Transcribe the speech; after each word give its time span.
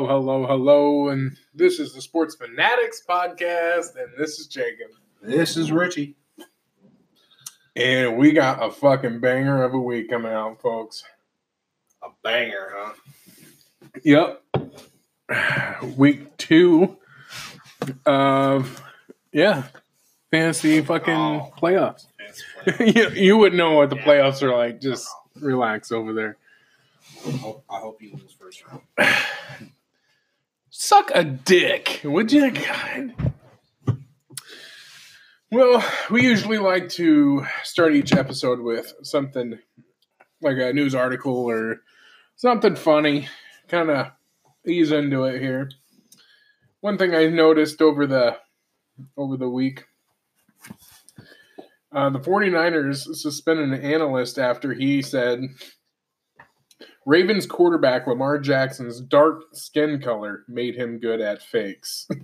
Hello, 0.00 0.18
hello, 0.22 0.46
hello, 0.46 1.08
and 1.10 1.36
this 1.54 1.78
is 1.78 1.92
the 1.92 2.00
Sports 2.00 2.34
Fanatics 2.34 3.02
podcast, 3.06 3.96
and 3.96 4.08
this 4.16 4.38
is 4.38 4.46
Jacob. 4.46 4.86
This 5.20 5.58
is 5.58 5.70
Richie. 5.70 6.16
And 7.76 8.16
we 8.16 8.32
got 8.32 8.62
a 8.66 8.70
fucking 8.70 9.20
banger 9.20 9.62
of 9.62 9.74
a 9.74 9.78
week 9.78 10.08
coming 10.08 10.32
out, 10.32 10.58
folks. 10.62 11.04
A 12.02 12.08
banger, 12.24 12.72
huh? 12.74 12.92
Yep. 14.02 14.42
Week 15.98 16.34
two 16.38 16.96
of, 18.06 18.82
yeah, 19.32 19.64
fantasy 20.30 20.80
fucking 20.80 21.12
Oh. 21.14 21.52
playoffs. 21.58 22.06
Fancy 22.16 22.44
play. 22.64 22.92
you, 22.96 23.08
you 23.10 23.36
would 23.36 23.52
know 23.52 23.72
what 23.72 23.90
the 23.90 23.96
Yeah. 23.96 24.04
playoffs 24.06 24.40
are 24.42 24.56
like. 24.56 24.80
Just 24.80 25.06
relax 25.38 25.92
over 25.92 26.14
there. 26.14 26.38
I 27.26 27.30
hope, 27.32 27.64
I 27.68 27.76
hope 27.80 28.00
you 28.00 28.12
lose 28.14 28.32
first 28.32 28.62
round. 28.66 28.80
Suck 30.82 31.10
a 31.14 31.24
dick, 31.24 32.00
would 32.04 32.32
you? 32.32 32.50
God. 32.50 33.12
Well, 35.52 35.84
we 36.10 36.22
usually 36.22 36.56
like 36.56 36.88
to 36.92 37.44
start 37.62 37.94
each 37.94 38.14
episode 38.14 38.60
with 38.60 38.94
something 39.02 39.58
like 40.40 40.56
a 40.56 40.72
news 40.72 40.94
article 40.94 41.36
or 41.36 41.82
something 42.36 42.76
funny, 42.76 43.28
kind 43.68 43.90
of 43.90 44.06
ease 44.66 44.90
into 44.90 45.24
it 45.24 45.42
here. 45.42 45.68
One 46.80 46.96
thing 46.96 47.14
I 47.14 47.26
noticed 47.26 47.82
over 47.82 48.06
the 48.06 48.38
over 49.18 49.36
the 49.36 49.50
week 49.50 49.84
uh, 51.92 52.08
the 52.08 52.20
49ers 52.20 53.16
suspended 53.16 53.70
an 53.70 53.84
analyst 53.84 54.38
after 54.38 54.72
he 54.72 55.02
said 55.02 55.40
Ravens 57.06 57.46
quarterback 57.46 58.06
Lamar 58.06 58.38
Jackson's 58.38 59.00
dark 59.00 59.42
skin 59.52 60.00
color 60.00 60.44
made 60.48 60.76
him 60.76 60.98
good 60.98 61.20
at 61.20 61.42
fakes. 61.42 62.06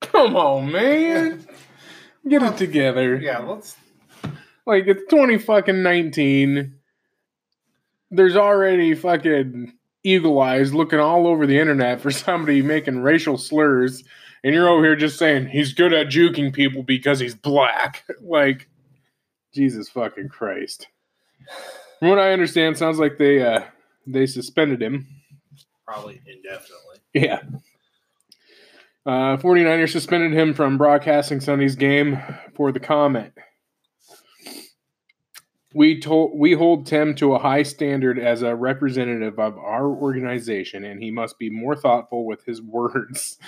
Come 0.00 0.36
on, 0.36 0.70
man. 0.70 1.46
Get 2.28 2.42
it 2.42 2.56
together. 2.56 3.16
Yeah, 3.16 3.38
let's. 3.38 3.76
Like 4.66 4.84
it's 4.86 5.02
20 5.08 5.38
fucking 5.38 5.82
19. 5.82 6.74
There's 8.10 8.36
already 8.36 8.94
fucking 8.94 9.72
eagle 10.02 10.40
eyes 10.40 10.72
looking 10.72 11.00
all 11.00 11.26
over 11.26 11.46
the 11.46 11.58
internet 11.58 12.00
for 12.00 12.10
somebody 12.10 12.62
making 12.62 13.00
racial 13.00 13.38
slurs, 13.38 14.04
and 14.42 14.54
you're 14.54 14.68
over 14.68 14.84
here 14.84 14.96
just 14.96 15.18
saying 15.18 15.48
he's 15.48 15.72
good 15.72 15.92
at 15.92 16.08
juking 16.08 16.52
people 16.52 16.82
because 16.82 17.20
he's 17.20 17.34
black. 17.34 18.04
Like, 18.20 18.68
Jesus 19.54 19.88
fucking 19.88 20.28
Christ. 20.28 20.88
From 21.98 22.08
what 22.08 22.18
I 22.18 22.32
understand, 22.32 22.76
sounds 22.76 22.98
like 22.98 23.18
they 23.18 23.42
uh 23.42 23.64
they 24.06 24.26
suspended 24.26 24.82
him. 24.82 25.06
Probably 25.86 26.20
indefinitely. 26.26 26.98
Yeah. 27.14 27.40
Uh, 29.06 29.36
49ers 29.36 29.92
suspended 29.92 30.32
him 30.32 30.52
from 30.52 30.76
broadcasting 30.76 31.40
Sunday's 31.40 31.76
game 31.76 32.20
for 32.56 32.72
the 32.72 32.80
comment. 32.80 33.32
We 35.72 36.00
told 36.00 36.36
we 36.36 36.54
hold 36.54 36.86
Tim 36.86 37.14
to 37.16 37.34
a 37.34 37.38
high 37.38 37.62
standard 37.62 38.18
as 38.18 38.42
a 38.42 38.56
representative 38.56 39.38
of 39.38 39.56
our 39.58 39.86
organization, 39.86 40.84
and 40.84 41.00
he 41.00 41.10
must 41.10 41.38
be 41.38 41.50
more 41.50 41.76
thoughtful 41.76 42.26
with 42.26 42.44
his 42.44 42.60
words. 42.62 43.38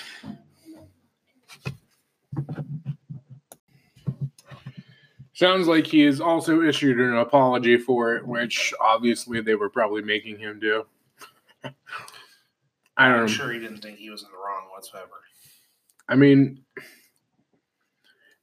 Sounds 5.39 5.69
like 5.69 5.87
he 5.87 6.01
has 6.01 6.21
also 6.21 6.63
issued 6.63 6.99
an 6.99 7.17
apology 7.17 7.79
for 7.79 8.17
it, 8.17 8.27
which 8.27 8.75
obviously 8.81 9.41
they 9.41 9.55
were 9.55 9.71
probably 9.71 10.03
making 10.03 10.37
him 10.37 10.59
do. 10.59 10.85
I 12.97 13.09
don't. 13.09 13.21
I'm 13.21 13.29
sure 13.29 13.53
he 13.53 13.61
didn't 13.61 13.79
think 13.79 13.99
he 13.99 14.11
was 14.11 14.25
in 14.25 14.31
the 14.33 14.37
wrong 14.37 14.65
whatsoever. 14.73 15.13
I 16.09 16.17
mean, 16.17 16.65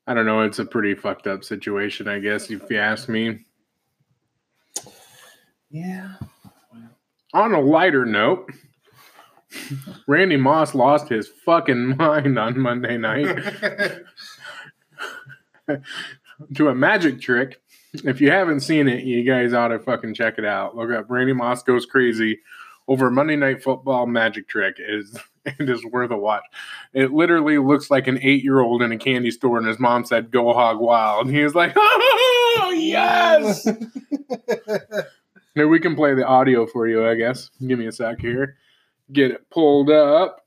I 0.08 0.14
don't 0.14 0.26
know. 0.26 0.44
It's 0.44 0.60
a 0.60 0.66
pretty 0.66 0.96
fucked 0.96 1.28
up 1.28 1.44
situation, 1.44 2.08
I 2.08 2.20
guess, 2.20 2.50
if 2.50 2.62
you 2.70 2.78
ask 2.78 3.10
me. 3.10 3.44
Yeah. 5.70 6.14
On 7.34 7.54
a 7.54 7.60
lighter 7.60 8.06
note, 8.06 8.50
Randy 10.08 10.38
Moss 10.38 10.74
lost 10.74 11.10
his 11.10 11.28
fucking 11.28 11.98
mind 11.98 12.40
on 12.40 12.58
Monday 12.58 12.98
night 12.98 13.38
to 16.56 16.70
a 16.70 16.76
magic 16.76 17.22
trick. 17.22 17.62
If 17.94 18.20
you 18.20 18.32
haven't 18.32 18.62
seen 18.62 18.88
it, 18.88 19.04
you 19.04 19.24
guys 19.24 19.54
ought 19.54 19.70
to 19.70 19.80
fucking 19.80 20.14
check 20.14 20.38
it 20.38 20.46
out. 20.46 20.76
Look 20.76 20.92
up 20.92 21.06
Randy 21.10 21.34
Moss 21.34 21.64
goes 21.64 21.86
crazy 21.86 22.40
over 22.88 23.10
Monday 23.10 23.36
Night 23.36 23.64
Football 23.64 24.08
magic 24.08 24.48
trick. 24.48 24.78
It 24.80 24.94
is 24.94 25.18
it 25.46 25.70
is 25.70 25.86
worth 25.86 26.12
a 26.12 26.18
watch. 26.18 26.44
It 26.94 27.12
literally 27.12 27.58
looks 27.58 27.90
like 27.92 28.08
an 28.08 28.20
eight 28.22 28.44
year 28.44 28.60
old 28.60 28.82
in 28.82 28.92
a 28.92 28.98
candy 28.98 29.32
store, 29.32 29.58
and 29.58 29.68
his 29.68 29.80
mom 29.80 30.06
said, 30.06 30.32
"Go 30.32 30.54
hog 30.54 30.80
wild." 30.80 31.28
And 31.28 31.36
he 31.36 31.44
was 31.44 31.56
like, 31.56 31.74
"Oh 31.76 32.74
yes!" 32.76 33.68
Here 35.56 35.70
we 35.70 35.80
can 35.80 35.96
play 35.96 36.14
the 36.14 36.26
audio 36.26 36.66
for 36.66 36.86
you, 36.86 37.08
I 37.08 37.16
guess. 37.16 37.50
Give 37.66 37.80
me 37.80 37.88
a 37.88 37.92
sec 37.92 38.20
here. 38.20 38.58
Get 39.14 39.32
it 39.32 39.50
pulled 39.50 39.90
up. 39.90 40.42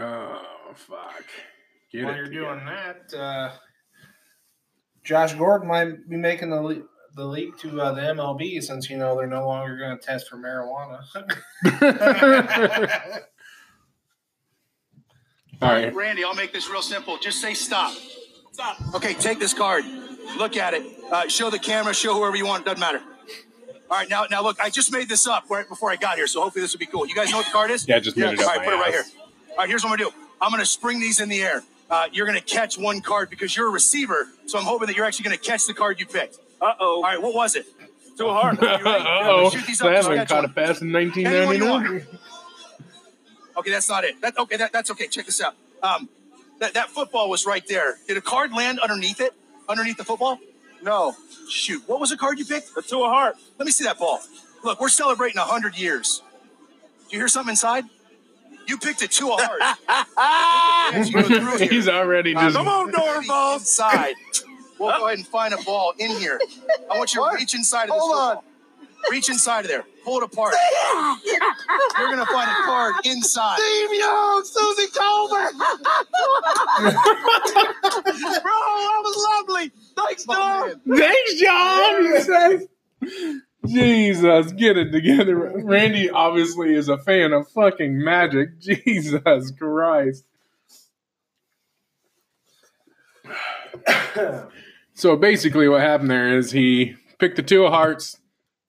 Oh 0.00 0.42
fuck! 0.74 1.24
Get 1.92 2.04
While 2.04 2.14
it 2.14 2.16
you're 2.16 2.24
together. 2.26 2.44
doing 2.54 2.64
that, 2.66 3.14
uh, 3.18 3.50
Josh 5.04 5.32
Gordon 5.34 5.68
might 5.68 6.08
be 6.08 6.16
making 6.16 6.50
the 6.50 6.60
le- 6.60 6.82
the 7.14 7.24
leap 7.24 7.56
to 7.60 7.80
uh, 7.80 7.92
the 7.92 8.00
MLB 8.02 8.62
since 8.62 8.88
you 8.90 8.96
know 8.98 9.16
they're 9.16 9.26
no 9.26 9.46
longer 9.46 9.76
going 9.78 9.98
to 9.98 10.04
test 10.04 10.28
for 10.28 10.36
marijuana. 10.36 11.00
All 15.60 15.70
right. 15.72 15.92
Randy, 15.94 16.22
I'll 16.24 16.34
make 16.34 16.52
this 16.52 16.68
real 16.70 16.82
simple. 16.82 17.18
Just 17.18 17.40
say 17.40 17.54
stop. 17.54 17.92
Stop. 18.52 18.76
Okay, 18.94 19.14
take 19.14 19.38
this 19.40 19.54
card. 19.54 19.84
Look 20.36 20.56
at 20.56 20.74
it. 20.74 20.82
Uh, 21.10 21.26
show 21.28 21.50
the 21.50 21.58
camera. 21.58 21.94
Show 21.94 22.14
whoever 22.14 22.36
you 22.36 22.46
want. 22.46 22.64
Doesn't 22.64 22.78
matter. 22.80 23.00
All 23.90 23.96
right, 23.96 24.08
now, 24.08 24.26
now 24.30 24.42
look. 24.42 24.60
I 24.60 24.68
just 24.70 24.92
made 24.92 25.08
this 25.08 25.26
up 25.26 25.44
right 25.50 25.66
before 25.68 25.90
I 25.90 25.96
got 25.96 26.16
here, 26.16 26.26
so 26.26 26.42
hopefully 26.42 26.62
this 26.62 26.72
will 26.74 26.78
be 26.78 26.86
cool. 26.86 27.06
You 27.06 27.14
guys 27.14 27.30
know 27.30 27.38
what 27.38 27.46
the 27.46 27.52
card 27.52 27.70
is? 27.70 27.88
Yeah, 27.88 27.96
I 27.96 28.00
just 28.00 28.16
made 28.18 28.34
it 28.34 28.38
up 28.40 28.46
All 28.46 28.46
right, 28.48 28.58
my 28.58 28.64
put 28.66 28.74
it 28.74 28.76
right 28.76 28.94
ass. 28.94 29.12
here. 29.12 29.22
All 29.52 29.56
right, 29.58 29.68
here's 29.68 29.82
what 29.82 29.90
I'm 29.92 29.96
gonna 29.98 30.10
do. 30.10 30.16
I'm 30.42 30.50
gonna 30.50 30.66
spring 30.66 31.00
these 31.00 31.20
in 31.20 31.28
the 31.30 31.40
air. 31.40 31.62
Uh, 31.90 32.06
you're 32.12 32.26
gonna 32.26 32.40
catch 32.40 32.76
one 32.76 33.00
card 33.00 33.30
because 33.30 33.56
you're 33.56 33.68
a 33.68 33.70
receiver, 33.70 34.28
so 34.46 34.58
I'm 34.58 34.64
hoping 34.64 34.88
that 34.88 34.96
you're 34.96 35.06
actually 35.06 35.24
gonna 35.24 35.38
catch 35.38 35.66
the 35.66 35.74
card 35.74 35.98
you 35.98 36.06
picked. 36.06 36.36
Uh 36.60 36.72
oh. 36.80 36.96
All 36.96 37.02
right, 37.02 37.20
what 37.20 37.34
was 37.34 37.56
it? 37.56 37.66
Too 38.16 38.28
hard. 38.28 38.58
oh, 38.62 39.48
Shoot 39.50 39.66
these 39.66 39.80
I 39.80 39.94
haven't 39.94 40.28
caught 40.28 40.42
one. 40.42 40.44
a 40.44 40.48
pass 40.48 40.80
in 40.82 40.94
Anyone 40.94 41.16
you 41.56 41.64
1999. 41.64 42.18
Okay, 43.58 43.70
that's 43.70 43.88
not 43.88 44.04
it. 44.04 44.20
That, 44.20 44.38
okay, 44.38 44.56
that, 44.56 44.72
that's 44.72 44.90
okay. 44.90 45.06
Check 45.06 45.26
this 45.26 45.40
out. 45.40 45.54
Um, 45.82 46.08
that, 46.58 46.74
that 46.74 46.90
football 46.90 47.30
was 47.30 47.46
right 47.46 47.66
there. 47.66 47.96
Did 48.06 48.16
a 48.16 48.20
card 48.20 48.52
land 48.52 48.80
underneath 48.80 49.20
it? 49.20 49.34
Underneath 49.68 49.96
the 49.96 50.04
football? 50.04 50.38
No. 50.82 51.14
Shoot. 51.48 51.82
What 51.86 52.00
was 52.00 52.10
the 52.10 52.16
card 52.16 52.38
you 52.38 52.44
picked? 52.44 52.74
The 52.74 52.82
two 52.82 53.02
of 53.02 53.10
heart. 53.10 53.36
Let 53.58 53.66
me 53.66 53.72
see 53.72 53.84
that 53.84 53.98
ball. 53.98 54.20
Look, 54.64 54.80
we're 54.80 54.88
celebrating 54.88 55.38
100 55.38 55.76
years. 55.76 56.22
Do 57.08 57.16
you 57.16 57.20
hear 57.20 57.28
something 57.28 57.50
inside? 57.52 57.84
You 58.68 58.76
picked 58.76 59.00
a 59.00 59.08
two 59.08 59.32
of 59.32 59.40
heart. 59.40 60.94
As 60.94 61.08
you 61.10 61.14
go 61.14 61.22
through 61.22 61.56
here. 61.56 61.68
He's 61.70 61.88
already 61.88 62.34
just. 62.34 62.54
come 62.54 62.68
on, 62.68 62.90
Norval. 62.90 63.54
Inside. 63.54 64.14
We'll 64.78 64.96
go 64.96 65.06
ahead 65.06 65.18
and 65.18 65.26
find 65.26 65.54
a 65.54 65.56
ball 65.64 65.94
in 65.98 66.10
here. 66.10 66.38
I 66.90 66.98
want 66.98 67.14
you 67.14 67.28
to 67.28 67.34
reach 67.34 67.54
inside 67.54 67.84
of 67.84 67.94
this 67.94 67.98
Hold 67.98 68.36
on. 68.36 68.42
Reach 69.10 69.30
inside 69.30 69.60
of 69.64 69.68
there. 69.68 69.84
Pull 70.04 70.18
it 70.18 70.24
apart. 70.24 70.54
You're 71.24 72.10
gonna 72.10 72.26
find 72.26 72.50
a 72.50 72.54
card 72.64 72.94
inside. 73.04 73.58
Steve 73.58 73.94
Young, 73.98 74.44
Suzy 74.44 74.86
Kolber. 74.88 75.50
Bro, 75.58 76.92
that 78.04 79.00
was 79.02 79.46
lovely. 79.48 79.72
Thanks, 79.96 80.24
John. 80.24 80.80
Thanks, 80.86 82.26
John. 82.26 83.38
Jesus, 83.68 84.52
get 84.52 84.76
it 84.76 84.92
together. 84.92 85.36
Randy 85.64 86.10
obviously 86.10 86.74
is 86.74 86.88
a 86.88 86.98
fan 86.98 87.32
of 87.32 87.48
fucking 87.48 88.02
magic. 88.02 88.58
Jesus 88.60 89.50
Christ. 89.58 90.24
so 94.94 95.16
basically, 95.16 95.68
what 95.68 95.80
happened 95.80 96.10
there 96.10 96.36
is 96.36 96.50
he 96.50 96.96
picked 97.18 97.36
the 97.36 97.42
two 97.42 97.64
of 97.64 97.72
hearts. 97.72 98.18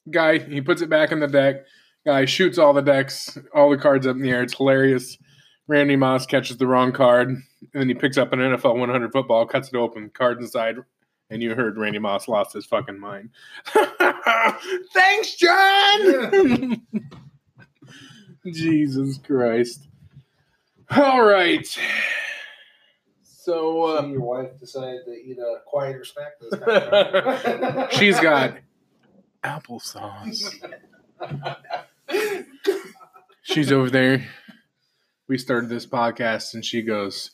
Guy, 0.10 0.40
he 0.40 0.62
puts 0.62 0.82
it 0.82 0.90
back 0.90 1.12
in 1.12 1.20
the 1.20 1.28
deck. 1.28 1.66
Guy 2.06 2.26
shoots 2.26 2.58
all 2.58 2.74
the 2.74 2.82
decks, 2.82 3.38
all 3.54 3.70
the 3.70 3.78
cards 3.78 4.08
up 4.08 4.16
in 4.16 4.22
the 4.22 4.30
air. 4.30 4.42
It's 4.42 4.56
hilarious. 4.56 5.18
Randy 5.68 5.96
Moss 5.96 6.26
catches 6.26 6.58
the 6.58 6.66
wrong 6.66 6.92
card, 6.92 7.30
and 7.30 7.44
then 7.74 7.88
he 7.88 7.94
picks 7.94 8.18
up 8.18 8.34
an 8.34 8.40
NFL 8.40 8.80
100 8.80 9.12
football, 9.12 9.46
cuts 9.46 9.70
it 9.70 9.76
open, 9.76 10.10
card 10.10 10.40
inside, 10.40 10.78
and 11.30 11.42
you 11.42 11.56
heard 11.56 11.78
Randy 11.78 12.00
Moss 12.00 12.28
lost 12.28 12.54
his 12.54 12.66
fucking 12.66 13.00
mind. 13.00 13.30
Thanks, 14.94 15.36
John. 15.36 16.82
Jesus 18.46 19.20
Christ. 19.20 19.88
All 20.90 21.24
right. 21.24 21.68
So 23.24 23.98
uh, 23.98 24.06
your 24.06 24.22
wife 24.22 24.60
decided 24.60 25.06
to 25.06 25.12
eat 25.12 25.38
a 25.38 25.62
quieter 25.66 26.04
snack 26.04 26.34
this 26.40 26.60
time. 26.60 27.88
she's 27.92 28.20
got 28.20 28.58
applesauce. 29.44 30.54
She's 33.44 33.72
over 33.72 33.90
there. 33.90 34.28
We 35.28 35.38
started 35.38 35.70
this 35.70 35.86
podcast 35.86 36.54
and 36.54 36.66
she 36.66 36.82
goes, 36.82 37.32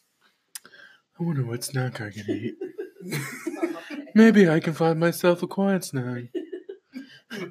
I 1.19 1.23
wonder 1.23 1.45
what 1.45 1.63
snack 1.63 2.01
I 2.01 2.09
can 2.09 2.29
eat. 2.29 2.55
Maybe 4.15 4.49
I 4.49 4.61
can 4.61 4.73
find 4.73 4.97
myself 4.97 5.43
a 5.43 5.47
quiet 5.47 5.83
snack. 5.83 6.23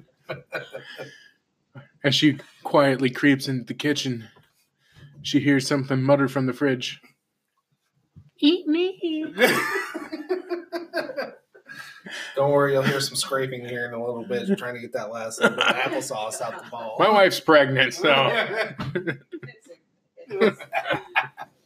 As 2.03 2.15
she 2.15 2.39
quietly 2.63 3.11
creeps 3.11 3.49
into 3.49 3.67
the 3.67 3.75
kitchen, 3.75 4.29
she 5.21 5.41
hears 5.41 5.69
something 5.69 6.03
mutter 6.03 6.27
from 6.27 6.47
the 6.47 6.55
fridge. 6.55 7.03
Eat 8.39 8.67
me. 8.67 9.27
Don't 12.35 12.51
worry, 12.51 12.73
you'll 12.73 12.83
hear 12.83 13.01
some 13.01 13.17
scraping 13.17 13.67
here 13.67 13.85
in 13.87 13.93
a 13.93 14.03
little 14.03 14.25
bit, 14.25 14.57
trying 14.59 14.75
to 14.75 14.81
get 14.81 14.95
that 14.95 15.13
last 15.13 15.41
little 15.41 15.57
bit 15.57 15.67
of 15.67 15.77
applesauce 15.77 16.41
out 16.41 16.65
the 16.65 16.71
bowl. 16.71 16.97
My 16.99 17.11
wife's 17.11 17.41
pregnant, 17.41 17.93
so. 17.93 18.49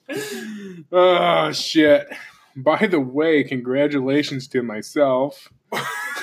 oh, 0.93 1.53
shit. 1.53 2.09
By 2.59 2.87
the 2.89 2.99
way, 3.01 3.45
congratulations 3.45 4.49
to 4.49 4.63
myself. 4.63 5.49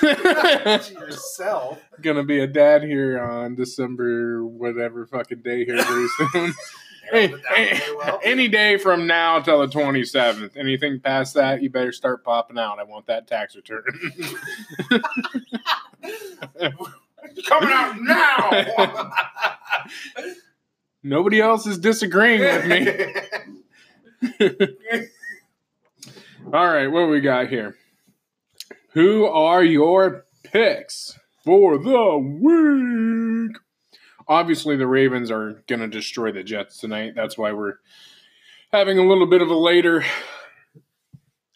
To 0.00 0.82
yourself. 0.92 1.80
Gonna 2.02 2.24
be 2.24 2.40
a 2.40 2.46
dad 2.46 2.82
here 2.82 3.18
on 3.18 3.54
December, 3.54 4.44
whatever 4.44 5.06
fucking 5.06 5.40
day 5.40 5.64
here 5.64 5.82
very 5.82 6.06
soon. 6.32 6.52
Hey, 7.10 7.28
Narrowed 7.28 7.40
it 7.40 7.42
down 7.44 7.54
hey, 7.56 7.80
well. 7.96 8.20
any 8.22 8.48
day 8.48 8.76
from 8.76 9.06
now 9.06 9.40
till 9.40 9.60
the 9.60 9.68
27th. 9.68 10.56
Anything 10.58 11.00
past 11.00 11.34
that, 11.34 11.62
you 11.62 11.70
better 11.70 11.92
start 11.92 12.22
popping 12.24 12.58
out. 12.58 12.78
I 12.78 12.82
want 12.82 13.06
that 13.06 13.26
tax 13.28 13.56
return. 13.56 13.84
Coming 17.46 17.70
out 17.70 18.00
now. 18.00 19.12
Nobody 21.02 21.40
else 21.40 21.66
is 21.66 21.78
disagreeing 21.78 22.40
with 22.40 22.66
me. 22.66 22.88
All 26.52 26.68
right, 26.68 26.86
what 26.86 27.08
we 27.08 27.20
got 27.20 27.48
here? 27.48 27.74
Who 28.92 29.26
are 29.26 29.64
your 29.64 30.26
picks 30.44 31.18
for 31.44 31.76
the 31.76 32.16
week? 32.18 33.56
Obviously, 34.28 34.76
the 34.76 34.86
Ravens 34.86 35.32
are 35.32 35.64
going 35.66 35.80
to 35.80 35.88
destroy 35.88 36.30
the 36.30 36.44
Jets 36.44 36.78
tonight. 36.78 37.14
That's 37.16 37.36
why 37.36 37.50
we're 37.50 37.74
having 38.72 38.96
a 38.96 39.06
little 39.06 39.26
bit 39.26 39.42
of 39.42 39.48
a 39.48 39.56
later 39.56 40.04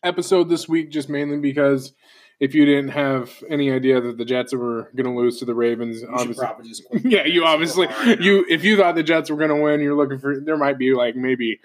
episode 0.02 0.48
this 0.48 0.68
week, 0.68 0.90
just 0.90 1.08
mainly 1.08 1.38
because 1.38 1.92
if 2.40 2.52
you 2.52 2.64
didn't 2.64 2.90
have 2.90 3.30
any 3.48 3.70
idea 3.70 4.00
that 4.00 4.18
the 4.18 4.24
Jets 4.24 4.52
were 4.52 4.90
going 4.96 5.06
to 5.06 5.16
lose 5.16 5.38
to 5.38 5.44
the 5.44 5.54
Ravens, 5.54 6.02
You 6.02 6.08
obviously. 6.12 7.00
Yeah, 7.04 7.26
you 7.26 7.44
obviously 7.44 7.86
you 8.18 8.44
if 8.48 8.64
you 8.64 8.76
thought 8.76 8.96
the 8.96 9.04
Jets 9.04 9.30
were 9.30 9.36
going 9.36 9.50
to 9.50 9.62
win, 9.62 9.80
you're 9.80 9.96
looking 9.96 10.18
for 10.18 10.40
there 10.40 10.56
might 10.56 10.78
be 10.78 10.94
like 10.94 11.14
maybe 11.14 11.60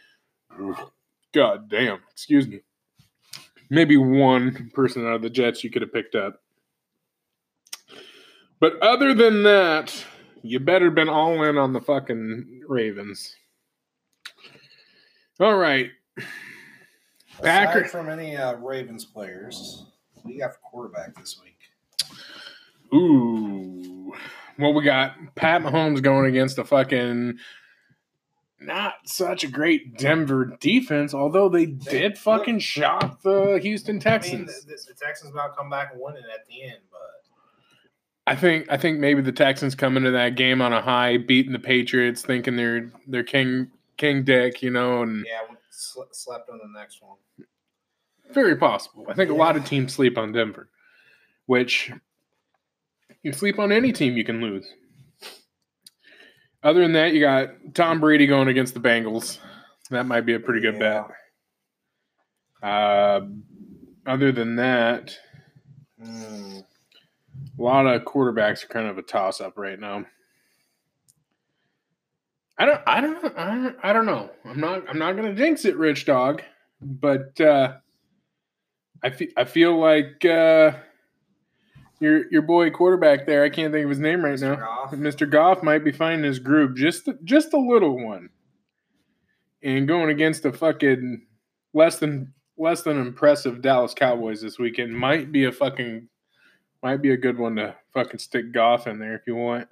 god 1.33 1.71
damn, 1.71 1.99
excuse 2.11 2.47
me. 2.47 2.61
Maybe 3.69 3.97
one 3.97 4.71
person 4.73 5.05
out 5.05 5.13
of 5.15 5.21
the 5.21 5.29
Jets 5.29 5.63
you 5.63 5.69
could 5.69 5.81
have 5.81 5.93
picked 5.93 6.15
up. 6.15 6.41
But 8.59 8.79
other 8.81 9.13
than 9.13 9.43
that, 9.43 10.05
you 10.41 10.59
better 10.59 10.89
been 10.91 11.09
all 11.09 11.43
in 11.43 11.57
on 11.57 11.73
the 11.73 11.81
fucking 11.81 12.61
Ravens. 12.67 13.35
All 15.39 15.57
right. 15.57 15.89
Packer- 17.41 17.81
Aside 17.81 17.91
from 17.91 18.09
any 18.09 18.37
uh, 18.37 18.55
Ravens 18.55 19.03
players, 19.05 19.85
you 20.25 20.39
got 20.39 20.51
quarterback 20.61 21.15
this 21.15 21.39
week? 21.43 21.57
Ooh. 22.93 24.13
Well, 24.57 24.73
we 24.73 24.83
got 24.83 25.15
Pat 25.35 25.61
Mahomes 25.61 26.01
going 26.01 26.27
against 26.27 26.55
the 26.55 26.63
fucking 26.63 27.37
not 28.59 28.93
such 29.05 29.43
a 29.43 29.47
great 29.47 29.97
Denver 29.97 30.57
defense, 30.59 31.13
although 31.13 31.49
they 31.49 31.65
did 31.65 32.17
fucking 32.17 32.59
shock 32.59 33.21
the 33.21 33.59
Houston 33.61 33.91
I 33.91 33.95
mean, 33.95 34.01
Texans. 34.01 34.65
the, 34.65 34.77
the 34.87 34.93
Texans 34.93 35.31
about 35.31 35.55
come 35.55 35.69
back 35.69 35.91
and 35.91 36.01
win 36.01 36.15
it 36.15 36.23
at 36.33 36.47
the 36.47 36.63
end, 36.63 36.79
but 36.91 36.99
I 38.27 38.35
think 38.35 38.67
I 38.69 38.77
think 38.77 38.99
maybe 38.99 39.21
the 39.21 39.31
Texans 39.31 39.75
come 39.75 39.97
into 39.97 40.11
that 40.11 40.35
game 40.35 40.61
on 40.61 40.73
a 40.73 40.81
high, 40.81 41.17
beating 41.17 41.51
the 41.51 41.59
Patriots, 41.59 42.21
thinking 42.21 42.55
they're 42.55 42.91
they're 43.07 43.23
king 43.23 43.71
King 43.97 44.23
Dick, 44.23 44.61
you 44.63 44.71
know, 44.71 45.03
and 45.03 45.25
yeah, 45.25 45.41
we 45.49 45.55
sl- 45.69 46.01
slept 46.11 46.49
on 46.49 46.57
the 46.57 46.79
next 46.79 47.01
one. 47.01 47.17
very 48.31 48.55
possible. 48.55 49.05
I 49.07 49.13
think 49.13 49.29
a 49.29 49.35
lot 49.35 49.55
of 49.55 49.65
teams 49.65 49.93
sleep 49.93 50.17
on 50.17 50.31
Denver, 50.31 50.69
which 51.45 51.91
you 53.21 53.31
sleep 53.31 53.59
on 53.59 53.71
any 53.71 53.91
team, 53.91 54.17
you 54.17 54.23
can 54.23 54.41
lose. 54.41 54.73
Other 56.65 56.81
than 56.81 56.93
that, 56.93 57.13
you 57.13 57.19
got 57.21 57.49
Tom 57.75 57.99
Brady 57.99 58.25
going 58.25 58.47
against 58.47 58.73
the 58.73 58.79
Bengals. 58.79 59.37
That 59.91 60.07
might 60.07 60.21
be 60.21 60.33
a 60.33 60.39
pretty 60.39 60.61
good 60.61 60.73
Yeah. 60.81 61.03
bet. 62.61 62.67
Uh, 62.69 63.21
other 64.07 64.31
than 64.31 64.55
that, 64.55 65.15
Hmm. 66.03 66.59
a 67.57 67.61
lot 67.61 67.85
of 67.85 68.01
quarterbacks 68.03 68.65
are 68.65 68.67
kind 68.67 68.87
of 68.87 68.97
a 68.97 69.03
toss 69.03 69.39
up 69.39 69.57
right 69.57 69.79
now. 69.79 70.05
I 72.57 72.65
don't, 72.65 72.81
I 72.87 73.01
don't 73.01 73.37
I 73.37 73.45
don't, 73.55 73.75
I 73.83 73.93
don't 73.93 74.05
know. 74.07 74.31
I'm 74.43 74.59
not, 74.59 74.89
I'm 74.89 74.97
not 74.97 75.15
gonna 75.15 75.35
jinx 75.35 75.65
it, 75.65 75.77
Rich 75.77 76.05
Dog, 76.05 76.41
but 76.81 77.39
uh, 77.39 77.77
I 79.03 79.11
feel, 79.11 79.27
I 79.37 79.43
feel 79.43 79.77
like 79.77 80.25
uh, 80.25 80.71
your 81.99 82.31
your 82.31 82.41
boy 82.41 82.69
quarterback 82.69 83.25
there. 83.25 83.43
I 83.43 83.49
can't 83.49 83.73
think 83.73 83.83
of 83.83 83.89
his 83.89 83.99
name 83.99 84.23
right 84.23 84.39
now. 84.39 84.55
Mr. 84.55 84.59
Goff. 84.59 84.91
Mr. 84.91 85.29
Goff 85.29 85.63
might 85.63 85.83
be 85.83 85.91
finding 85.91 86.25
his 86.25 86.39
groove, 86.39 86.75
just 86.75 87.09
just 87.23 87.53
a 87.53 87.59
little 87.59 88.03
one, 88.03 88.29
and 89.63 89.87
going 89.87 90.09
against 90.09 90.45
a 90.45 90.51
fucking 90.51 91.25
less 91.73 91.99
than 91.99 92.33
less 92.57 92.83
than 92.83 92.99
impressive 92.99 93.61
Dallas 93.61 93.93
Cowboys 93.93 94.41
this 94.41 94.57
weekend 94.57 94.97
might 94.97 95.31
be 95.31 95.45
a 95.45 95.51
fucking 95.51 96.07
might 96.81 97.01
be 97.01 97.11
a 97.11 97.17
good 97.17 97.37
one 97.37 97.55
to 97.55 97.75
fucking 97.93 98.19
stick 98.19 98.51
Goff 98.51 98.87
in 98.87 98.99
there 98.99 99.15
if 99.15 99.21
you 99.27 99.35
want. 99.35 99.67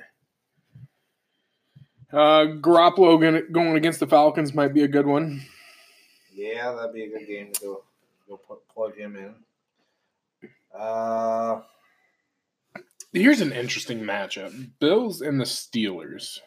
Uh, 2.12 2.45
Garoppolo 2.62 3.19
gonna, 3.19 3.41
going 3.41 3.75
against 3.75 4.00
the 4.00 4.07
Falcons 4.07 4.53
might 4.53 4.74
be 4.74 4.83
a 4.83 4.88
good 4.88 5.07
one. 5.07 5.41
Yeah, 6.31 6.71
that'd 6.74 6.93
be 6.93 7.03
a 7.03 7.09
good 7.09 7.27
game 7.27 7.51
to 7.53 7.62
go 7.62 7.83
go 8.27 8.38
put, 8.38 8.67
plug 8.67 8.95
him 8.95 9.15
in. 9.15 9.33
Uh, 10.77 11.62
Here's 13.13 13.41
an 13.41 13.51
interesting 13.53 14.01
matchup: 14.01 14.72
Bills 14.79 15.22
and 15.22 15.39
the 15.39 15.46
Steelers. 15.46 16.39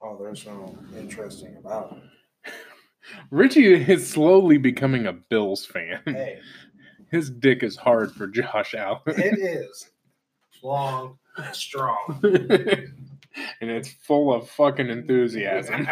oh, 0.00 0.16
there's 0.22 0.46
no 0.46 0.78
interesting 0.96 1.56
about 1.56 1.96
it. 2.44 2.52
Richie 3.30 3.74
is 3.74 4.08
slowly 4.08 4.56
becoming 4.58 5.06
a 5.06 5.12
Bills 5.12 5.66
fan. 5.66 6.00
Hey, 6.06 6.38
His 7.10 7.30
dick 7.30 7.62
is 7.62 7.76
hard 7.76 8.12
for 8.12 8.26
Josh 8.26 8.74
Allen. 8.74 9.00
it 9.06 9.38
is 9.38 9.90
long, 10.62 11.18
strong. 11.52 12.20
and 12.22 13.70
it's 13.70 13.90
full 13.90 14.32
of 14.32 14.48
fucking 14.50 14.90
enthusiasm. 14.90 15.88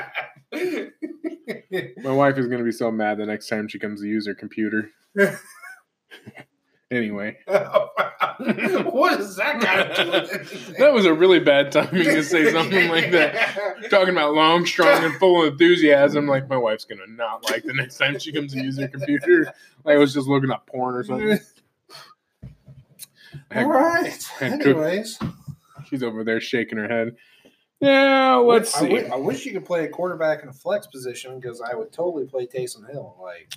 My 0.52 2.12
wife 2.12 2.37
is 2.37 2.47
going 2.47 2.59
to 2.59 2.64
be 2.64 2.73
so 2.73 2.90
mad 2.90 3.16
the 3.19 3.25
next 3.26 3.49
time 3.49 3.66
she 3.66 3.78
comes 3.78 4.02
to 4.02 4.07
use 4.07 4.26
her 4.26 4.35
computer. 4.35 4.90
Anyway, 6.90 7.38
what 7.47 9.21
is 9.21 9.37
that 9.37 9.61
got 9.61 9.97
to 9.97 10.05
do 10.05 10.11
with 10.11 10.33
anything? 10.33 10.75
that 10.78 10.93
was 10.93 11.07
a 11.07 11.14
really 11.14 11.40
bad 11.40 11.73
timing 11.73 12.05
to 12.05 12.23
say 12.23 12.50
something 12.52 12.88
like 12.90 13.11
that. 13.12 13.59
Talking 13.90 14.11
about 14.11 14.35
long, 14.35 14.66
strong, 14.66 15.05
and 15.05 15.14
full 15.16 15.43
of 15.43 15.52
enthusiasm, 15.52 16.26
like 16.26 16.49
my 16.49 16.57
wife's 16.57 16.85
to 16.85 16.97
not 17.09 17.49
like 17.50 17.64
the 17.64 17.75
next 17.75 17.99
time 17.99 18.19
she 18.19 18.33
comes 18.33 18.52
to 18.52 18.62
use 18.62 18.78
her 18.78 18.88
computer. 18.88 19.52
Like 19.85 19.95
I 19.95 19.99
was 19.99 20.14
just 20.14 20.28
looking 20.28 20.50
up 20.50 20.66
porn 20.66 20.95
or 20.95 21.05
something. 21.05 21.38
All 23.55 23.69
right. 23.69 24.23
had 24.38 24.61
cook- 24.61 24.76
Anyways, 24.76 25.19
She's 25.88 26.02
over 26.02 26.25
there 26.25 26.40
shaking 26.40 26.78
her 26.78 26.88
head. 26.88 27.16
Yeah, 27.81 28.37
let's 28.37 28.75
I 28.75 28.88
see. 28.88 29.07
I 29.07 29.16
wish 29.16 29.45
you 29.45 29.52
could 29.52 29.66
play 29.66 29.85
a 29.85 29.88
quarterback 29.88 30.43
in 30.43 30.49
a 30.49 30.52
flex 30.52 30.87
position 30.87 31.38
because 31.38 31.61
I 31.61 31.75
would 31.75 31.93
totally 31.93 32.25
play 32.25 32.47
Taysom 32.47 32.90
Hill. 32.90 33.16
Like, 33.21 33.55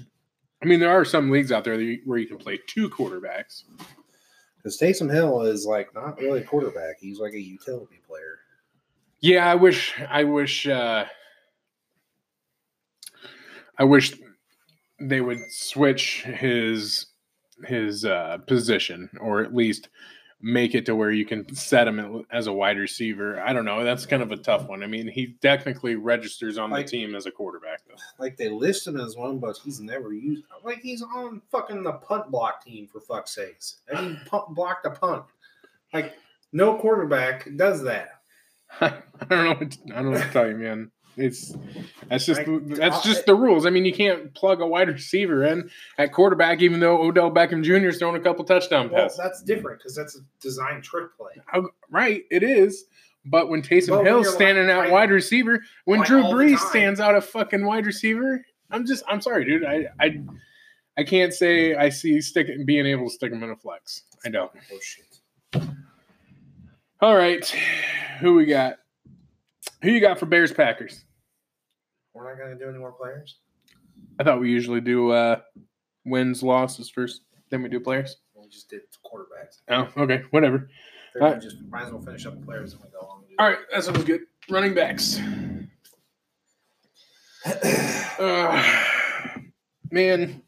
I 0.62 0.66
mean, 0.66 0.80
there 0.80 0.92
are 0.92 1.06
some 1.06 1.30
leagues 1.32 1.52
out 1.52 1.64
there 1.64 1.78
that 1.78 1.84
you- 1.84 2.02
where 2.06 2.18
you 2.18 2.28
can 2.28 2.38
play 2.38 2.60
two 2.68 2.90
quarterbacks. 2.90 3.64
because 4.58 4.78
Taysom 4.78 5.10
Hill 5.12 5.44
is 5.44 5.66
like 5.66 5.94
not 5.96 6.20
really 6.20 6.42
a 6.42 6.44
quarterback; 6.44 6.98
he's 7.00 7.20
like 7.20 7.34
a 7.34 7.40
utility 7.40 8.00
player. 8.08 8.40
Yeah, 9.22 9.50
I 9.50 9.56
wish. 9.56 9.98
I 10.10 10.24
wish. 10.26 10.68
uh 10.68 11.06
I 13.78 13.84
wish 13.86 14.14
they 15.00 15.22
would 15.22 15.40
switch 15.50 16.24
his 16.24 17.06
his 17.66 18.04
uh 18.06 18.40
position, 18.48 19.10
or 19.22 19.42
at 19.42 19.56
least 19.56 19.88
make 20.42 20.74
it 20.74 20.86
to 20.86 20.96
where 20.96 21.12
you 21.12 21.26
can 21.26 21.54
set 21.54 21.88
him 21.88 22.26
as 22.32 22.48
a 22.48 22.54
wide 22.54 22.78
receiver. 22.78 23.42
I 23.42 23.52
don't 23.52 23.66
know. 23.66 23.84
That's 23.84 24.06
kind 24.06 24.24
of 24.24 24.32
a 24.32 24.38
tough 24.38 24.68
one. 24.70 24.84
I 24.84 24.88
mean, 24.88 25.08
he 25.08 25.36
technically 25.42 25.96
registers 25.96 26.58
on 26.58 26.70
Like- 26.70 26.86
the 26.86 26.92
team 26.92 27.14
as 27.16 27.26
a 27.26 27.32
quarterback, 27.32 27.82
though. 27.88 27.96
Like 28.18 28.38
they 28.38 28.48
list 28.50 28.88
him 28.88 29.00
as 29.00 29.18
one, 29.18 29.40
but 29.40 29.58
he's 29.58 29.82
never 29.82 30.14
used. 30.14 30.44
Like 30.64 30.80
he's 30.80 31.02
on 31.02 31.42
fucking 31.52 31.84
the 31.84 31.94
punt 31.94 32.32
block 32.32 32.64
team 32.64 32.88
for 32.88 33.02
fuck's 33.02 33.32
sakes, 33.36 33.78
and 33.90 34.18
he 34.18 34.24
punt 34.30 34.50
blocked 34.56 34.86
a 34.86 34.92
punt. 34.92 35.24
Like 35.94 36.14
No 36.54 36.76
quarterback 36.78 37.48
does 37.58 37.84
that. 37.84 38.22
I 38.82 38.94
don't 39.30 39.44
know. 39.44 39.54
What 39.56 39.72
to, 39.72 39.78
I 39.88 39.96
don't 40.02 40.06
know 40.06 40.12
what 40.12 40.24
to 40.26 40.32
tell 40.32 40.48
you, 40.48 40.56
man. 40.56 40.92
It's 41.20 41.54
that's 42.10 42.26
just 42.26 42.42
that's 42.46 42.98
uh, 42.98 43.02
just 43.04 43.26
the 43.26 43.36
rules. 43.36 43.66
I 43.66 43.70
mean, 43.70 43.86
you 43.86 43.94
can't 43.94 44.34
plug 44.34 44.62
a 44.62 44.68
wide 44.68 44.88
receiver 44.88 45.44
in 45.44 45.70
at 45.98 46.12
quarterback, 46.14 46.62
even 46.62 46.80
though 46.80 47.02
Odell 47.02 47.30
Beckham 47.32 47.64
Jr. 47.64 47.88
is 47.90 47.98
throwing 47.98 48.16
a 48.16 48.20
couple 48.24 48.46
touchdown 48.46 48.90
Well, 48.90 49.04
passes. 49.04 49.18
that's 49.18 49.44
different 49.44 49.80
because 49.80 49.96
that's 49.96 50.16
a 50.16 50.20
design 50.42 50.82
trick 50.82 51.10
play. 51.18 51.62
Right, 51.90 52.24
it 52.32 52.44
is. 52.44 52.86
But 53.26 53.50
when 53.50 53.62
Taysom 53.62 53.98
when 53.98 54.06
Hill's 54.06 54.34
standing 54.34 54.68
like- 54.68 54.76
out 54.76 54.80
right. 54.84 54.92
wide 54.92 55.12
receiver, 55.12 55.62
when 55.86 56.00
Like 56.00 56.08
Drew 56.08 56.24
Brees 56.24 56.58
stands 56.60 57.00
out 57.02 57.16
a 57.16 57.22
fucking 57.22 57.66
wide 57.66 57.86
receiver, 57.86 58.44
I'm 58.72 58.86
just 58.86 59.04
I'm 59.08 59.20
sorry, 59.22 59.46
dude. 59.46 59.66
I 59.66 59.88
I 60.00 60.22
I 60.98 61.04
can't 61.04 61.34
say 61.34 61.76
I 61.76 61.90
see 61.90 62.22
sticking 62.22 62.66
being 62.66 62.86
able 62.86 63.10
to 63.10 63.14
stick 63.14 63.32
him 63.34 63.44
in 63.44 63.50
a 63.50 63.56
flex. 63.58 64.04
I 64.26 64.30
don't. 64.30 64.52
Oh 64.72 64.80
shit. 64.82 65.64
All 67.02 67.16
right, 67.16 67.46
who 68.20 68.36
we 68.36 68.46
got? 68.46 68.76
Who 69.82 69.92
you 69.92 70.02
got 70.02 70.20
for 70.20 70.26
Bears 70.26 70.52
Packers? 70.52 71.06
We're 72.14 72.30
not 72.30 72.40
gonna 72.42 72.58
do 72.58 72.70
any 72.70 72.80
more 72.80 72.92
players. 72.92 73.38
I 74.20 74.24
thought 74.24 74.40
we 74.40 74.52
usually 74.52 74.82
do 74.82 75.12
uh 75.12 75.40
wins 76.06 76.44
losses 76.44 76.90
first, 76.90 77.22
then 77.50 77.62
we 77.62 77.70
do 77.70 77.80
players. 77.80 78.18
We 78.36 78.48
just 78.50 78.70
did 78.70 78.82
quarterbacks. 79.06 79.62
Oh, 79.70 80.02
okay, 80.04 80.24
whatever. 80.32 80.70
Uh, 81.20 81.34
we 81.36 81.42
just 81.42 81.62
might 81.70 81.84
as 81.84 81.92
well 81.92 82.02
finish 82.02 82.26
up 82.26 82.40
the 82.40 82.46
players 82.46 82.74
and 82.74 82.82
we 82.82 82.90
go 82.90 83.06
on. 83.06 83.24
All 83.38 83.48
right, 83.48 83.60
that 83.74 83.84
sounds 83.84 84.04
good. 84.04 84.22
Running 84.50 84.74
backs. 84.74 85.20
Uh, 88.20 88.62
man, 89.92 90.44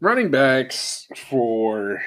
running 0.00 0.30
backs 0.30 1.08
for 1.28 2.00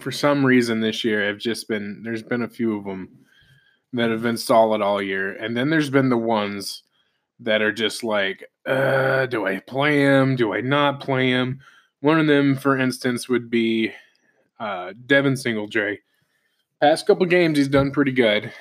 for 0.00 0.12
some 0.12 0.46
reason 0.46 0.80
this 0.80 1.02
year 1.02 1.26
have 1.26 1.38
just 1.38 1.66
been 1.66 2.00
there's 2.04 2.22
been 2.22 2.42
a 2.42 2.48
few 2.48 2.78
of 2.78 2.84
them 2.84 3.08
that 3.92 4.10
have 4.10 4.22
been 4.22 4.36
solid 4.36 4.80
all 4.80 5.02
year, 5.02 5.32
and 5.32 5.56
then 5.56 5.68
there's 5.68 5.90
been 5.90 6.10
the 6.10 6.16
ones 6.16 6.84
that 7.40 7.62
are 7.62 7.72
just 7.72 8.02
like, 8.02 8.44
uh, 8.66 9.26
do 9.26 9.46
I 9.46 9.60
play 9.60 10.00
him? 10.00 10.36
Do 10.36 10.52
I 10.52 10.60
not 10.60 11.00
play 11.00 11.28
him? 11.30 11.60
One 12.00 12.20
of 12.20 12.26
them, 12.26 12.56
for 12.56 12.78
instance, 12.78 13.28
would 13.28 13.50
be 13.50 13.92
uh, 14.60 14.92
Devin 15.06 15.36
Singletary. 15.36 16.00
Past 16.80 17.06
couple 17.06 17.26
games, 17.26 17.58
he's 17.58 17.68
done 17.68 17.90
pretty 17.90 18.12
good. 18.12 18.52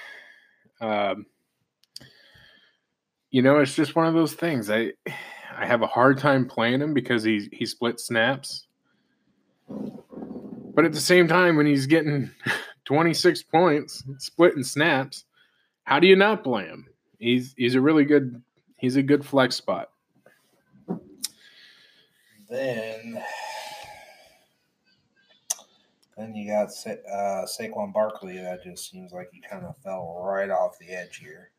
Um, 0.82 1.26
you 3.30 3.42
know, 3.42 3.60
it's 3.60 3.76
just 3.76 3.96
one 3.96 4.08
of 4.08 4.14
those 4.14 4.34
things. 4.34 4.70
I 4.70 4.94
I 5.56 5.66
have 5.66 5.82
a 5.82 5.88
hard 5.88 6.18
time 6.20 6.48
playing 6.48 6.82
him 6.82 6.94
because 6.94 7.24
he 7.24 7.50
he 7.52 7.66
split 7.66 8.00
snaps. 8.00 8.68
But 9.68 10.86
at 10.86 10.94
the 10.94 11.02
same 11.02 11.28
time, 11.28 11.58
when 11.58 11.66
he's 11.66 11.88
getting 11.88 12.30
26 12.86 13.44
points, 13.44 14.04
splitting 14.20 14.64
snaps, 14.64 15.26
how 15.84 16.00
do 16.00 16.08
you 16.08 16.16
not 16.16 16.44
play 16.44 16.66
him? 16.66 16.88
He's 17.20 17.54
he's 17.58 17.76
a 17.76 17.82
really 17.82 18.06
good 18.06 18.42
he's 18.78 18.96
a 18.96 19.04
good 19.04 19.26
flex 19.26 19.56
spot. 19.56 19.92
Then, 22.50 23.22
then 26.18 26.34
you 26.34 26.50
got 26.50 26.72
Sa- 26.72 26.92
uh, 26.92 27.46
Saquon 27.46 27.92
Barkley. 27.92 28.38
That 28.38 28.64
just 28.64 28.90
seems 28.90 29.12
like 29.12 29.30
he 29.34 29.42
kind 29.42 29.66
of 29.66 29.76
fell 29.78 30.24
right 30.26 30.50
off 30.50 30.80
the 30.80 30.90
edge 30.90 31.18
here. 31.18 31.52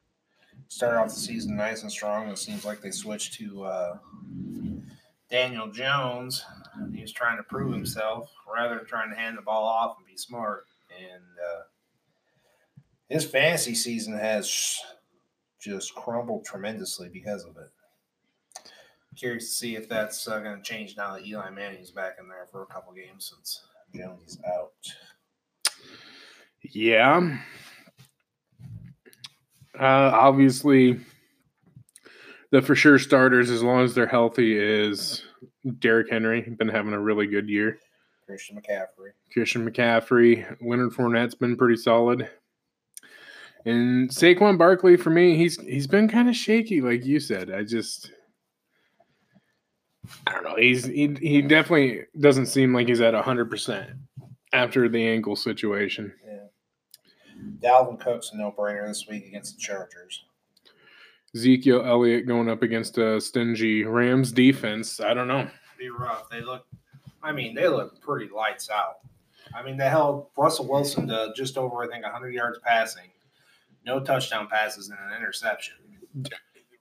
Started 0.68 0.98
off 0.98 1.08
the 1.08 1.14
season 1.14 1.56
nice 1.56 1.82
and 1.82 1.92
strong. 1.92 2.28
It 2.28 2.38
seems 2.38 2.64
like 2.64 2.80
they 2.80 2.90
switched 2.90 3.34
to 3.34 3.64
uh, 3.64 3.98
Daniel 5.30 5.70
Jones. 5.70 6.44
He 6.94 7.02
was 7.02 7.12
trying 7.12 7.36
to 7.36 7.42
prove 7.42 7.72
himself 7.72 8.30
rather 8.52 8.76
than 8.76 8.86
trying 8.86 9.10
to 9.10 9.16
hand 9.16 9.36
the 9.36 9.42
ball 9.42 9.64
off 9.64 9.96
and 9.98 10.06
be 10.06 10.16
smart. 10.16 10.64
And 10.98 11.22
uh, 11.22 11.62
his 13.08 13.24
fantasy 13.24 13.74
season 13.74 14.14
has 14.14 14.80
just 15.60 15.94
crumbled 15.94 16.44
tremendously 16.44 17.08
because 17.08 17.44
of 17.44 17.56
it 17.56 17.70
curious 19.18 19.46
to 19.46 19.56
see 19.56 19.76
if 19.76 19.88
that's 19.88 20.28
uh, 20.28 20.38
going 20.38 20.56
to 20.56 20.62
change 20.62 20.96
now 20.96 21.14
that 21.14 21.26
Eli 21.26 21.50
Manning's 21.50 21.90
back 21.90 22.16
in 22.20 22.28
there 22.28 22.46
for 22.50 22.62
a 22.62 22.66
couple 22.66 22.92
games 22.92 23.32
since 23.34 23.62
Jones 23.94 24.32
is 24.32 24.38
out. 24.46 24.72
Yeah. 26.62 27.38
Uh, 29.78 30.10
obviously, 30.14 31.00
the 32.50 32.62
for 32.62 32.74
sure 32.74 32.98
starters, 32.98 33.50
as 33.50 33.62
long 33.62 33.84
as 33.84 33.94
they're 33.94 34.06
healthy, 34.06 34.56
is 34.56 35.24
Derrick 35.78 36.10
Henry. 36.10 36.42
Been 36.42 36.68
having 36.68 36.92
a 36.92 37.00
really 37.00 37.26
good 37.26 37.48
year. 37.48 37.78
Christian 38.26 38.60
McCaffrey. 38.60 39.12
Christian 39.32 39.68
McCaffrey, 39.68 40.56
Leonard 40.60 40.92
Fournette's 40.92 41.34
been 41.34 41.56
pretty 41.56 41.76
solid. 41.76 42.28
And 43.64 44.08
Saquon 44.08 44.56
Barkley, 44.56 44.96
for 44.96 45.10
me, 45.10 45.36
he's 45.36 45.60
he's 45.60 45.86
been 45.86 46.08
kind 46.08 46.28
of 46.28 46.36
shaky, 46.36 46.80
like 46.80 47.04
you 47.04 47.20
said. 47.20 47.50
I 47.50 47.64
just, 47.64 48.12
I 50.26 50.32
don't 50.32 50.44
know. 50.44 50.56
He's 50.56 50.84
he 50.86 51.14
he 51.20 51.42
definitely 51.42 52.02
doesn't 52.18 52.46
seem 52.46 52.72
like 52.72 52.88
he's 52.88 53.00
at 53.00 53.14
hundred 53.14 53.50
percent 53.50 53.90
after 54.52 54.88
the 54.88 55.06
ankle 55.06 55.36
situation. 55.36 56.12
Dalvin 57.60 58.00
Cook's 58.00 58.32
a 58.32 58.36
no-brainer 58.36 58.86
this 58.88 59.06
week 59.08 59.26
against 59.26 59.56
the 59.56 59.60
Chargers. 59.60 60.24
Ezekiel 61.34 61.84
Elliott 61.84 62.26
going 62.26 62.48
up 62.48 62.62
against 62.62 62.98
a 62.98 63.20
stingy 63.20 63.84
Rams 63.84 64.32
defense. 64.32 65.00
I 65.00 65.14
don't 65.14 65.28
know. 65.28 65.48
Be 65.78 65.90
rough. 65.90 66.28
They 66.30 66.40
look. 66.40 66.66
I 67.22 67.32
mean, 67.32 67.54
they 67.54 67.68
look 67.68 68.00
pretty 68.00 68.30
lights 68.34 68.70
out. 68.70 68.98
I 69.54 69.62
mean, 69.62 69.76
they 69.76 69.88
held 69.88 70.26
Russell 70.36 70.68
Wilson 70.68 71.08
to 71.08 71.32
just 71.36 71.58
over, 71.58 71.82
I 71.82 71.88
think, 71.88 72.04
100 72.04 72.32
yards 72.32 72.58
passing, 72.64 73.10
no 73.88 73.98
touchdown 74.00 74.46
passes, 74.48 74.90
and 74.90 74.98
an 74.98 75.16
interception. 75.16 75.74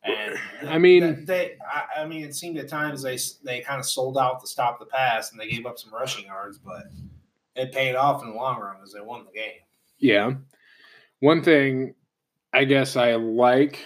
And 0.04 0.70
I 0.70 0.78
mean- 0.78 1.26
they. 1.26 1.56
I, 1.66 2.02
I 2.02 2.06
mean, 2.06 2.24
it 2.24 2.36
seemed 2.36 2.58
at 2.58 2.68
times 2.70 3.02
they 3.02 3.18
they 3.44 3.62
kind 3.62 3.80
of 3.80 3.86
sold 3.86 4.18
out 4.18 4.40
to 4.42 4.48
stop 4.48 4.80
the 4.80 4.86
pass, 4.86 5.32
and 5.32 5.40
they 5.40 5.50
gave 5.50 5.66
up 5.66 5.80
some 5.80 5.94
rushing 5.94 6.26
yards, 6.26 6.58
but 6.60 6.84
it 7.56 7.72
paid 7.72 7.96
off 7.96 8.22
in 8.22 8.30
the 8.30 8.36
long 8.36 8.60
run 8.60 8.76
as 8.84 8.94
they 8.94 9.02
won 9.02 9.26
the 9.26 9.32
game. 9.32 9.62
Yeah. 9.98 10.34
One 11.20 11.44
thing 11.44 11.96
I 12.54 12.66
guess 12.66 12.96
I 12.96 13.16
like 13.16 13.84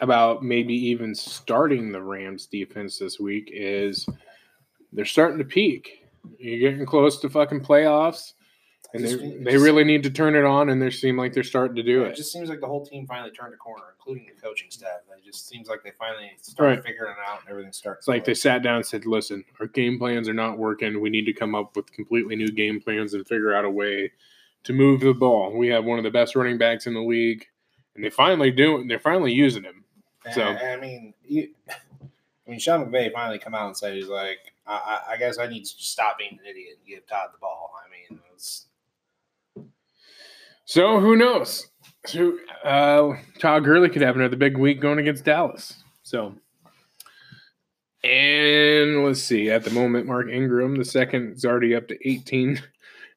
about 0.00 0.42
maybe 0.42 0.74
even 0.74 1.14
starting 1.14 1.92
the 1.92 2.02
Rams 2.02 2.46
defense 2.46 2.98
this 2.98 3.20
week 3.20 3.50
is 3.52 4.06
they're 4.92 5.04
starting 5.04 5.38
to 5.38 5.44
peak. 5.44 6.04
You're 6.38 6.70
getting 6.70 6.84
close 6.84 7.20
to 7.20 7.30
fucking 7.30 7.60
playoffs. 7.60 8.32
And 8.94 9.04
they, 9.04 9.14
they 9.14 9.52
just- 9.52 9.64
really 9.64 9.84
need 9.84 10.02
to 10.04 10.10
turn 10.10 10.34
it 10.36 10.44
on, 10.44 10.68
and 10.68 10.80
they 10.80 10.90
seem 10.90 11.16
like 11.16 11.32
they're 11.32 11.42
starting 11.42 11.76
to 11.76 11.82
do 11.82 12.04
It 12.04 12.10
it. 12.10 12.16
just 12.16 12.32
seems 12.32 12.48
like 12.48 12.60
the 12.60 12.66
whole 12.66 12.84
team 12.86 13.06
finally 13.06 13.30
turned 13.30 13.52
a 13.52 13.56
corner, 13.56 13.84
including 13.98 14.26
the 14.34 14.40
coaching 14.40 14.70
staff. 14.70 15.00
It 15.16 15.24
just 15.24 15.48
seems 15.48 15.68
like 15.68 15.82
they 15.82 15.90
finally 15.98 16.30
started 16.40 16.76
Right. 16.76 16.84
figuring 16.84 17.12
it 17.12 17.18
out, 17.28 17.40
and 17.40 17.50
everything 17.50 17.72
starts. 17.72 18.00
It's 18.00 18.08
like 18.08 18.24
they 18.24 18.34
sat 18.34 18.62
down 18.62 18.76
and 18.76 18.86
said, 18.86 19.04
"Listen, 19.06 19.44
our 19.60 19.66
game 19.66 19.98
plans 19.98 20.28
are 20.28 20.34
not 20.34 20.56
working. 20.58 21.00
We 21.00 21.10
need 21.10 21.24
to 21.26 21.32
come 21.32 21.54
up 21.54 21.74
with 21.76 21.90
completely 21.92 22.36
new 22.36 22.48
game 22.50 22.80
plans 22.80 23.12
and 23.14 23.26
figure 23.26 23.52
out 23.54 23.64
a 23.64 23.70
way 23.70 24.12
to 24.64 24.72
move 24.72 25.00
the 25.00 25.14
ball. 25.14 25.52
We 25.56 25.68
have 25.68 25.84
one 25.84 25.98
of 25.98 26.04
the 26.04 26.10
best 26.10 26.34
running 26.36 26.58
backs 26.58 26.86
in 26.86 26.94
the 26.94 27.00
league, 27.02 27.46
and 27.94 28.04
they 28.04 28.10
finally 28.10 28.50
do. 28.50 28.84
They're 28.86 28.98
finally 28.98 29.32
using 29.32 29.62
him. 29.64 29.84
So- 30.32 30.42
I 30.42 30.76
mean, 30.76 31.14
you, 31.24 31.50
I 31.68 32.50
mean, 32.50 32.58
Sean 32.60 32.84
McVay 32.86 33.12
finally 33.12 33.38
come 33.38 33.54
out 33.54 33.66
and 33.66 33.76
said 33.76 33.94
he's 33.94 34.08
like, 34.08 34.38
I, 34.66 34.74
I, 35.08 35.12
I 35.12 35.16
guess 35.18 35.38
I 35.38 35.46
need 35.46 35.64
to 35.64 35.74
stop 35.76 36.18
being 36.18 36.32
an 36.40 36.46
idiot 36.48 36.78
and 36.78 36.86
give 36.86 37.06
Todd 37.06 37.28
the 37.32 37.38
ball. 37.38 37.72
I 37.84 37.88
mean, 37.90 38.20
it's 38.34 38.66
So 40.66 40.98
who 40.98 41.16
knows? 41.16 41.68
So 42.06 42.36
uh, 42.64 43.14
Todd 43.38 43.64
Gurley 43.64 43.88
could 43.88 44.02
have 44.02 44.16
another 44.16 44.36
big 44.36 44.58
week 44.58 44.80
going 44.80 44.98
against 44.98 45.24
Dallas. 45.24 45.82
So, 46.02 46.34
and 48.02 49.04
let's 49.04 49.22
see. 49.22 49.48
At 49.48 49.62
the 49.62 49.70
moment, 49.70 50.06
Mark 50.06 50.28
Ingram, 50.28 50.76
the 50.76 50.84
second, 50.84 51.36
is 51.36 51.44
already 51.44 51.74
up 51.74 51.86
to 51.88 52.08
18, 52.08 52.60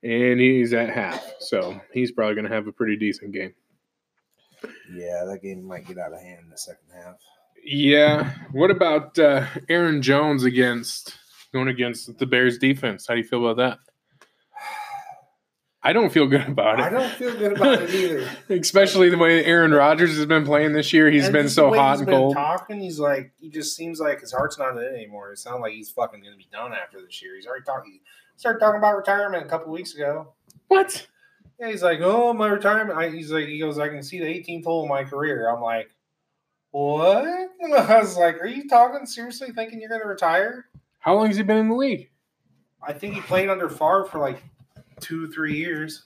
and 0.03 0.39
he's 0.39 0.73
at 0.73 0.89
half. 0.89 1.23
So 1.39 1.81
he's 1.91 2.11
probably 2.11 2.35
going 2.35 2.47
to 2.47 2.53
have 2.53 2.67
a 2.67 2.71
pretty 2.71 2.95
decent 2.95 3.31
game. 3.33 3.53
yeah, 4.93 5.23
that 5.25 5.39
game 5.41 5.63
might 5.63 5.87
get 5.87 5.97
out 5.97 6.13
of 6.13 6.21
hand 6.21 6.41
in 6.43 6.49
the 6.49 6.57
second 6.57 6.85
half. 6.93 7.15
Yeah. 7.63 8.31
What 8.51 8.69
about 8.69 9.17
uh, 9.17 9.45
Aaron 9.69 10.03
Jones 10.03 10.43
against 10.43 11.17
going 11.51 11.67
against 11.67 12.15
the 12.19 12.25
Bears 12.27 12.59
defense? 12.59 13.07
How 13.07 13.15
do 13.15 13.21
you 13.21 13.27
feel 13.27 13.47
about 13.47 13.57
that? 13.57 13.88
I 15.81 15.93
don't 15.93 16.11
feel 16.11 16.27
good 16.27 16.45
about 16.47 16.79
it. 16.79 16.83
I 16.83 16.89
don't 16.89 17.09
feel 17.11 17.37
good 17.37 17.53
about 17.53 17.81
it 17.83 17.89
either. 17.93 18.29
Especially 18.49 19.09
the 19.09 19.17
way 19.17 19.45
Aaron 19.45 19.71
Rodgers 19.71 20.17
has 20.17 20.25
been 20.25 20.43
playing 20.45 20.73
this 20.73 20.91
year. 20.91 21.09
He's 21.09 21.25
And 21.25 21.33
been 21.33 21.47
so 21.49 21.73
hot 21.73 21.99
and 21.99 22.05
been 22.05 22.15
cold. 22.15 22.35
Talking, 22.35 22.81
he's 22.81 22.99
like, 22.99 23.31
he 23.39 23.49
just 23.49 23.77
seems 23.77 23.99
like 23.99 24.19
his 24.19 24.33
heart's 24.33 24.59
not 24.59 24.75
in 24.75 24.83
it 24.83 24.93
anymore. 24.93 25.31
It 25.31 25.39
sounds 25.39 25.61
like 25.61 25.71
he's 25.71 25.89
fucking 25.89 26.21
going 26.21 26.33
to 26.33 26.37
be 26.37 26.49
done 26.51 26.73
after 26.73 27.01
this 27.01 27.21
year. 27.21 27.35
He's 27.35 27.47
already 27.47 27.63
talking. 27.63 27.93
He 27.93 28.01
started 28.35 28.59
talking 28.59 28.77
about 28.77 28.97
retirement 28.97 29.45
a 29.45 29.47
couple 29.47 29.71
weeks 29.71 29.95
ago. 29.95 30.33
What? 30.67 31.07
Yeah, 31.59 31.69
he's 31.71 31.83
like, 31.83 31.99
oh, 32.01 32.33
my 32.33 32.47
retirement. 32.49 32.99
I, 32.99 33.09
he's 33.09 33.31
like, 33.31 33.47
he 33.47 33.59
goes, 33.59 33.79
I 33.79 33.87
can 33.87 34.03
see 34.03 34.19
the 34.19 34.25
18th 34.25 34.65
hole 34.65 34.83
in 34.83 34.89
my 34.89 35.05
career. 35.05 35.49
I'm 35.49 35.61
like, 35.61 35.89
what? 36.71 37.25
And 37.59 37.73
I 37.73 37.99
was 37.99 38.17
like, 38.17 38.41
are 38.41 38.47
you 38.47 38.67
talking 38.67 39.05
seriously, 39.05 39.51
thinking 39.53 39.79
you're 39.79 39.89
going 39.89 40.01
to 40.01 40.07
retire? 40.07 40.65
How 40.99 41.15
long 41.15 41.27
has 41.27 41.37
he 41.37 41.43
been 41.43 41.57
in 41.57 41.69
the 41.69 41.75
league? 41.75 42.09
I 42.85 42.91
think 42.93 43.13
he 43.13 43.21
played 43.21 43.49
under 43.49 43.69
Favre 43.69 44.05
for 44.05 44.19
like 44.19 44.43
two, 44.99 45.31
three 45.31 45.55
years. 45.55 46.03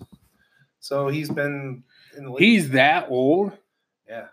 So 0.79 1.07
he's 1.07 1.29
been 1.29 1.83
in 2.17 2.25
the 2.25 2.31
league. 2.31 2.43
He's 2.43 2.69
that 2.71 3.07
old. 3.09 3.53
yeah. 4.07 4.27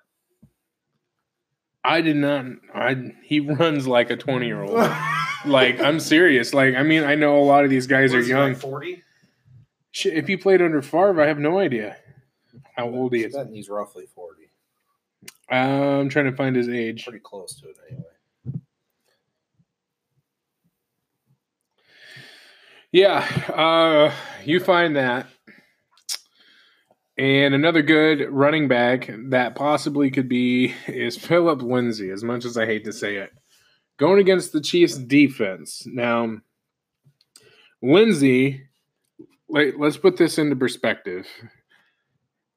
I 1.83 2.00
did 2.00 2.17
not. 2.17 2.45
I 2.75 3.12
he 3.23 3.40
runs 3.40 3.87
like 3.87 4.11
a 4.11 4.17
twenty 4.17 4.47
year 4.47 4.62
old. 4.62 4.90
like 5.47 5.81
I'm 5.81 6.00
serious. 6.00 6.52
Like 6.52 6.75
I 6.75 6.83
mean, 6.83 7.05
I 7.05 7.14
know 7.14 7.38
a 7.38 7.45
lot 7.45 7.64
of 7.64 7.71
these 7.71 7.87
guys 7.87 8.12
are 8.12 8.21
young. 8.21 8.55
Forty. 8.55 9.02
Shit, 9.93 10.14
if 10.14 10.26
he 10.29 10.37
played 10.37 10.62
under 10.62 10.83
Favre, 10.83 11.21
I 11.21 11.26
have 11.26 11.38
no 11.38 11.59
idea 11.59 11.97
how 12.76 12.88
old 12.88 13.14
he 13.14 13.25
is. 13.25 13.37
He's 13.50 13.69
roughly 13.69 14.07
forty. 14.14 14.50
I'm 15.49 16.09
trying 16.09 16.26
to 16.26 16.37
find 16.37 16.55
his 16.55 16.69
age. 16.69 17.05
Pretty 17.05 17.19
close 17.19 17.61
to 17.61 17.69
it 17.69 17.76
anyway. 17.88 18.05
Yeah, 22.93 23.25
uh, 23.55 24.12
you 24.44 24.61
find 24.61 24.97
that. 24.97 25.26
And 27.18 27.54
another 27.54 27.82
good 27.82 28.30
running 28.30 28.66
back 28.68 29.11
that 29.28 29.54
possibly 29.54 30.11
could 30.11 30.28
be 30.28 30.75
is 30.87 31.16
Philip 31.18 31.62
Lindsay, 31.62 32.11
as 32.11 32.25
much 32.25 32.44
as 32.44 32.56
I 32.56 32.66
hate 32.66 32.85
to 32.85 32.92
say 32.92 33.16
it. 33.16 33.30
Going 33.99 34.18
against 34.20 34.52
the 34.52 34.61
Chiefs 34.62 34.97
defense. 34.97 35.82
Now, 35.87 36.38
Lindsay, 37.82 38.62
let, 39.49 39.78
let's 39.78 39.99
put 39.99 40.16
this 40.16 40.38
into 40.38 40.56
perspective. 40.56 41.26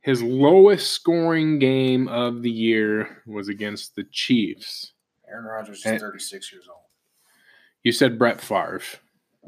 His 0.01 0.21
lowest 0.21 0.91
scoring 0.91 1.59
game 1.59 2.07
of 2.07 2.41
the 2.41 2.51
year 2.51 3.21
was 3.25 3.47
against 3.49 3.95
the 3.95 4.03
Chiefs. 4.11 4.93
Aaron 5.29 5.45
Rodgers 5.45 5.79
is 5.79 5.85
Eh. 5.85 5.97
36 5.97 6.51
years 6.51 6.67
old. 6.69 6.83
You 7.83 7.91
said 7.91 8.17
Brett 8.19 8.39
Favre. 8.39 8.81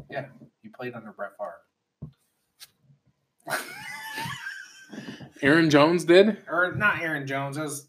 Yeah, 0.09 0.25
he 0.61 0.69
played 0.69 0.93
under 0.93 1.11
Brett 1.11 1.31
Favre. 1.37 1.55
Aaron 5.41 5.69
Jones 5.69 6.05
did? 6.05 6.37
Or 6.49 6.73
not 6.75 7.01
Aaron 7.01 7.27
Jones. 7.27 7.57
It 7.57 7.61
was, 7.61 7.87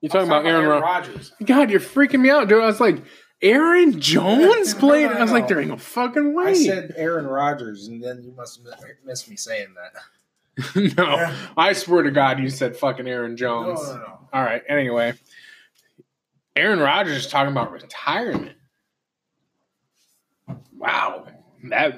You 0.00 0.08
talking 0.08 0.28
about 0.28 0.46
Aaron, 0.46 0.66
Rodgers? 0.68 0.82
Rodgers? 0.82 1.32
God, 1.44 1.70
you're 1.70 1.80
freaking 1.80 2.20
me 2.20 2.30
out, 2.30 2.48
dude. 2.48 2.62
I 2.62 2.66
was 2.66 2.80
like, 2.80 3.02
Aaron 3.40 4.00
Jones 4.00 4.74
played. 4.78 5.06
no, 5.10 5.16
I 5.16 5.22
was 5.22 5.32
like, 5.32 5.48
there 5.48 5.60
ain't 5.60 5.70
no 5.70 5.76
fucking 5.76 6.34
way. 6.34 6.50
I 6.50 6.52
said 6.54 6.92
Aaron 6.96 7.26
Rodgers, 7.26 7.88
and 7.88 8.02
then 8.02 8.22
you 8.22 8.32
must 8.32 8.60
have 8.64 8.74
missed 9.04 9.28
me 9.30 9.36
saying 9.36 9.68
that. 9.74 10.96
no, 10.96 11.32
I 11.56 11.72
swear 11.72 12.02
to 12.02 12.10
God, 12.10 12.40
you 12.40 12.50
said 12.50 12.76
fucking 12.76 13.06
Aaron 13.06 13.32
No, 13.32 13.36
Jones. 13.36 13.80
no, 13.88 13.96
no. 13.96 14.18
All 14.32 14.42
right. 14.42 14.62
Anyway, 14.68 15.14
Aaron 16.56 16.80
Rodgers 16.80 17.24
is 17.26 17.30
talking 17.30 17.52
about 17.52 17.70
retirement. 17.70 18.56
Wow, 20.76 21.26
that 21.70 21.96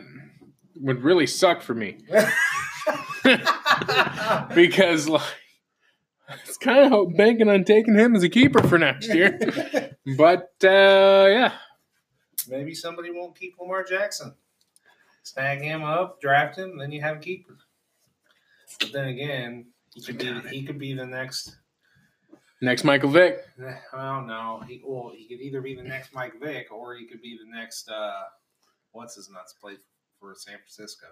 would 0.80 1.02
really 1.02 1.26
suck 1.26 1.62
for 1.62 1.74
me 1.74 1.98
because 4.54 5.08
like, 5.08 5.22
it's 6.44 6.56
kind 6.58 6.92
of 6.92 7.16
banking 7.16 7.48
on 7.48 7.64
taking 7.64 7.94
him 7.94 8.14
as 8.14 8.22
a 8.22 8.28
keeper 8.28 8.62
for 8.62 8.78
next 8.78 9.12
year. 9.12 9.38
but 10.16 10.50
uh, 10.64 11.26
yeah, 11.28 11.52
Maybe 12.48 12.74
somebody 12.74 13.10
won't 13.10 13.38
keep 13.38 13.54
Lamar 13.58 13.84
Jackson. 13.84 14.34
Snag 15.22 15.60
him 15.60 15.84
up, 15.84 16.20
draft 16.20 16.56
him, 16.56 16.78
then 16.78 16.90
you 16.90 17.00
have 17.00 17.18
a 17.18 17.20
keeper. 17.20 17.58
But 18.80 18.92
then 18.92 19.08
again, 19.08 19.66
he 19.94 20.02
could 20.02 20.18
be 20.18 20.48
he 20.48 20.62
could 20.64 20.78
be 20.78 20.94
the 20.94 21.06
next. 21.06 21.56
next 22.60 22.84
Michael 22.84 23.10
Vick. 23.10 23.44
Well, 23.92 24.22
no, 24.22 24.62
he 24.66 24.82
well 24.84 25.12
he 25.14 25.28
could 25.28 25.40
either 25.40 25.60
be 25.60 25.74
the 25.74 25.82
next 25.82 26.14
Mike 26.14 26.40
Vick 26.40 26.72
or 26.72 26.94
he 26.94 27.06
could 27.06 27.20
be 27.20 27.38
the 27.38 27.50
next. 27.56 27.88
uh 27.90 28.22
What's 28.92 29.14
his 29.14 29.30
nuts 29.30 29.52
play 29.60 29.74
for 30.20 30.34
San 30.36 30.58
Francisco? 30.58 31.06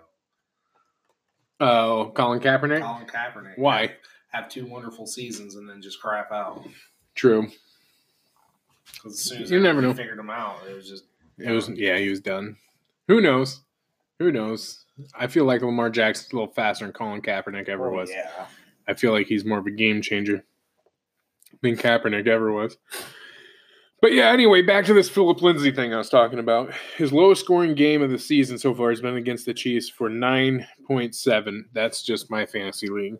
Oh, 1.61 2.12
Colin 2.14 2.40
Kaepernick. 2.40 2.83
Colin 2.83 3.07
Kaepernick. 3.07 3.59
Why? 3.59 3.94
have 4.29 4.49
two 4.49 4.66
wonderful 4.66 5.07
seasons 5.07 5.57
and 5.57 5.68
then 5.68 5.81
just 5.81 6.01
crap 6.01 6.31
out? 6.31 6.62
True. 7.14 7.49
Because 8.92 9.14
as 9.14 9.21
soon 9.21 9.42
as 9.42 9.51
You 9.51 9.61
never 9.61 9.81
know. 9.81 9.94
figured 9.94 10.18
him 10.18 10.31
out, 10.31 10.59
it 10.68 10.75
was 10.75 10.88
just 10.88 11.05
It 11.38 11.51
was 11.51 11.68
yeah, 11.71 11.97
he 11.97 12.11
was 12.11 12.21
done. 12.21 12.57
Who 13.09 13.21
knows? 13.21 13.62
Who 14.18 14.31
knows? 14.31 14.85
I 15.14 15.29
feel 15.29 15.44
like 15.44 15.62
Lamar 15.62 15.90
Jackson's 15.90 16.33
a 16.33 16.37
little 16.37 16.53
faster 16.53 16.85
than 16.85 16.92
Colin 16.92 17.23
Kaepernick 17.23 17.68
ever 17.68 17.88
oh, 17.88 17.97
was. 17.97 18.11
Yeah. 18.11 18.47
I 18.87 18.94
feel 18.94 19.12
like 19.12 19.27
he's 19.27 19.44
more 19.44 19.59
of 19.59 19.66
a 19.66 19.71
game 19.71 20.03
changer 20.03 20.44
than 21.62 21.77
Kaepernick 21.77 22.27
ever 22.27 22.53
was. 22.53 22.77
But 24.01 24.13
yeah, 24.13 24.31
anyway, 24.31 24.63
back 24.63 24.85
to 24.85 24.95
this 24.95 25.09
Philip 25.09 25.43
Lindsay 25.43 25.73
thing 25.73 25.93
I 25.93 25.99
was 25.99 26.09
talking 26.09 26.39
about. 26.39 26.73
His 26.97 27.13
lowest 27.13 27.45
scoring 27.45 27.75
game 27.75 28.01
of 28.01 28.11
the 28.11 28.19
season 28.19 28.57
so 28.57 28.73
far 28.73 28.91
has 28.91 29.01
been 29.01 29.17
against 29.17 29.45
the 29.45 29.55
Chiefs 29.55 29.89
for 29.89 30.09
9.7. 30.09 31.61
That's 31.73 32.03
just 32.03 32.31
my 32.31 32.47
fantasy 32.47 32.89
league, 32.89 33.17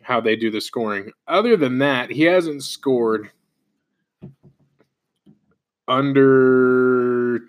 how 0.00 0.20
they 0.20 0.34
do 0.34 0.50
the 0.50 0.62
scoring. 0.62 1.12
Other 1.28 1.58
than 1.58 1.78
that, 1.78 2.10
he 2.10 2.22
hasn't 2.22 2.64
scored 2.64 3.30
under 5.86 7.40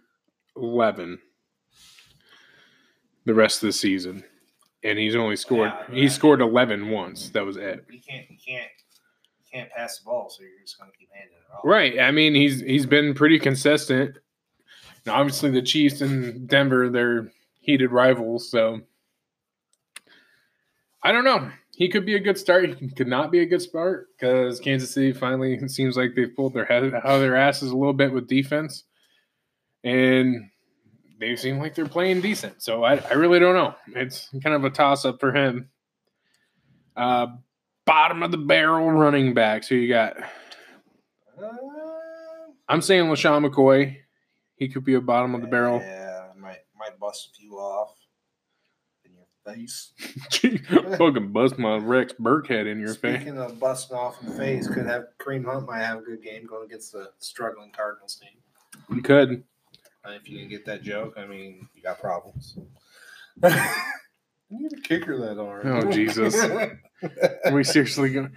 11 0.58 1.20
the 3.26 3.34
rest 3.34 3.64
of 3.64 3.68
the 3.68 3.74
season. 3.74 4.24
And 4.84 5.00
he's 5.00 5.16
only 5.16 5.38
scored, 5.38 5.72
Yeah, 5.90 5.96
he 5.96 6.10
scored 6.10 6.42
11 6.42 6.90
once. 6.90 7.30
That 7.30 7.46
was 7.46 7.58
it. 7.58 7.86
You 7.90 8.00
can't 8.00 8.30
you 8.30 8.38
can't 8.46 8.70
can't 9.58 9.72
pass 9.72 10.00
the 10.00 10.06
ball, 10.06 10.30
so 10.30 10.44
you're 10.44 10.62
just 10.62 10.78
gonna 10.78 10.92
keep 10.98 11.10
handing 11.12 11.36
it 11.36 11.54
off. 11.54 11.62
Right. 11.64 12.00
I 12.00 12.12
mean, 12.12 12.36
he's 12.36 12.62
he's 12.62 12.86
been 12.86 13.14
pretty 13.14 13.40
consistent. 13.40 14.18
Now, 15.06 15.16
obviously, 15.16 15.52
the 15.52 15.62
Chiefs 15.62 16.02
and 16.02 16.48
Denver, 16.48 16.90
they're 16.90 17.32
heated 17.60 17.92
rivals, 17.92 18.52
so 18.52 18.82
I 21.02 21.12
don't 21.12 21.24
know. 21.24 21.50
He 21.76 21.90
could 21.90 22.06
be 22.06 22.16
a 22.16 22.20
good 22.20 22.38
start. 22.38 22.78
He 22.80 22.90
could 22.90 23.08
not 23.08 23.32
be 23.32 23.40
a 23.40 23.46
good 23.46 23.62
start 23.62 24.08
because 24.18 24.60
Kansas 24.60 24.92
City 24.92 25.14
finally 25.14 25.68
seems 25.68 25.96
like 25.96 26.16
they've 26.16 26.36
pulled 26.36 26.54
their 26.54 26.66
head 26.66 26.94
out 26.94 27.06
of 27.06 27.22
their 27.22 27.36
asses 27.36 27.72
a 27.72 27.78
little 27.78 27.94
bit 27.94 28.12
with 28.12 28.28
defense, 28.28 28.84
and 29.84 30.50
they 31.20 31.36
seem 31.36 31.60
like 31.60 31.76
they're 31.76 31.88
playing 31.88 32.22
decent. 32.22 32.62
So 32.62 32.84
I, 32.84 32.96
I 32.96 33.14
really 33.14 33.40
don't 33.40 33.56
know. 33.56 33.76
It's 33.96 34.30
kind 34.44 34.56
of 34.56 34.64
a 34.66 34.70
toss 34.70 35.06
up 35.06 35.20
for 35.20 35.32
him. 35.32 35.70
Uh, 36.96 37.28
bottom 37.88 38.22
of 38.22 38.30
the 38.30 38.38
barrel 38.38 38.92
running 38.92 39.34
backs. 39.34 39.68
Who 39.68 39.76
you 39.76 39.92
got? 39.92 40.18
Uh, 41.42 41.50
I'm 42.70 42.82
saying 42.82 43.06
LeSean 43.06 43.50
McCoy. 43.50 43.98
He 44.56 44.68
could 44.68 44.84
be 44.84 44.94
a 44.94 45.02
bottom 45.02 45.34
of 45.34 45.42
the 45.42 45.48
barrel. 45.48 45.80
Yeah, 45.80 46.28
might 46.38 46.60
might 46.78 47.00
bust 47.00 47.30
a 47.32 47.36
few 47.36 47.54
off 47.54 47.96
in 49.06 49.12
your 49.14 49.26
face. 49.46 49.94
Fucking 50.98 51.32
bust 51.32 51.58
my 51.58 51.78
Rex 51.78 52.14
Burkhead 52.14 52.70
in 52.70 52.80
your 52.80 52.94
face. 52.94 53.22
Speaking 53.22 53.40
of 53.40 53.60
busting 53.60 53.96
off 53.96 54.22
in 54.22 54.30
the 54.30 54.36
face, 54.36 54.68
could 54.68 54.86
have 54.86 55.06
Kareem 55.20 55.46
Hunt 55.46 55.68
might 55.68 55.80
have 55.80 56.00
a 56.00 56.02
good 56.02 56.22
game 56.22 56.46
going 56.46 56.66
against 56.66 56.92
the 56.92 57.12
struggling 57.20 57.72
Cardinals 57.72 58.16
team. 58.16 58.38
You 58.96 59.02
could. 59.02 59.44
If 60.06 60.30
you 60.30 60.40
can 60.40 60.48
get 60.48 60.66
that 60.66 60.84
joke, 60.84 61.16
I 61.18 61.26
mean, 61.26 61.68
you 61.76 61.82
got 61.82 62.00
problems. 62.00 62.58
you 64.50 64.60
need 64.62 64.74
a 64.74 64.82
kicker 64.82 65.18
that 65.20 65.40
arm. 65.40 65.62
Oh, 65.68 65.92
Jesus. 65.92 66.36
Are 66.36 66.80
we 67.52 67.64
seriously 67.64 68.10
going? 68.12 68.32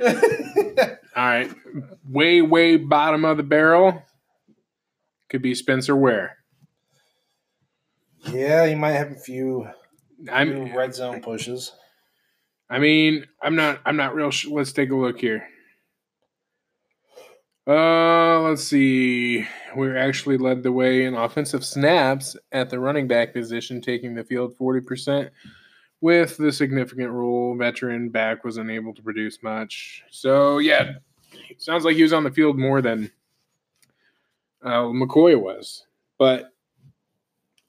All 1.16 1.26
right. 1.26 1.50
Way, 2.08 2.42
way 2.42 2.76
bottom 2.76 3.24
of 3.24 3.36
the 3.36 3.42
barrel. 3.42 4.02
Could 5.28 5.42
be 5.42 5.54
Spencer 5.54 5.94
Ware. 5.94 6.36
yeah, 8.32 8.64
you 8.64 8.76
might 8.76 8.92
have 8.92 9.12
a 9.12 9.16
few, 9.16 9.68
I'm. 10.30 10.66
few 10.66 10.76
red 10.76 10.94
zone 10.94 11.22
pushes. 11.22 11.72
I 12.68 12.78
mean, 12.80 13.26
I'm 13.42 13.54
not. 13.54 13.80
I'm 13.86 13.96
not 13.96 14.14
real. 14.14 14.30
Sh- 14.32 14.46
let's 14.48 14.72
take 14.72 14.90
a 14.90 14.96
look 14.96 15.20
here. 15.20 15.46
Uh, 17.66 18.40
let's 18.40 18.64
see. 18.64 19.46
We're 19.76 19.96
actually 19.96 20.38
led 20.38 20.64
the 20.64 20.72
way 20.72 21.04
in 21.04 21.14
offensive 21.14 21.64
snaps 21.64 22.36
at 22.50 22.70
the 22.70 22.80
running 22.80 23.06
back 23.06 23.32
position, 23.32 23.80
taking 23.80 24.14
the 24.14 24.24
field 24.24 24.56
40%. 24.58 25.30
With 26.00 26.36
the 26.38 26.50
significant 26.50 27.10
role, 27.10 27.54
veteran 27.56 28.08
back 28.08 28.42
was 28.42 28.56
unable 28.56 28.94
to 28.94 29.02
produce 29.02 29.42
much. 29.42 30.02
So, 30.10 30.58
yeah, 30.58 30.92
it 31.50 31.60
sounds 31.60 31.84
like 31.84 31.96
he 31.96 32.02
was 32.02 32.14
on 32.14 32.24
the 32.24 32.30
field 32.30 32.58
more 32.58 32.80
than 32.80 33.10
uh, 34.62 34.84
McCoy 34.84 35.38
was. 35.38 35.84
But 36.16 36.52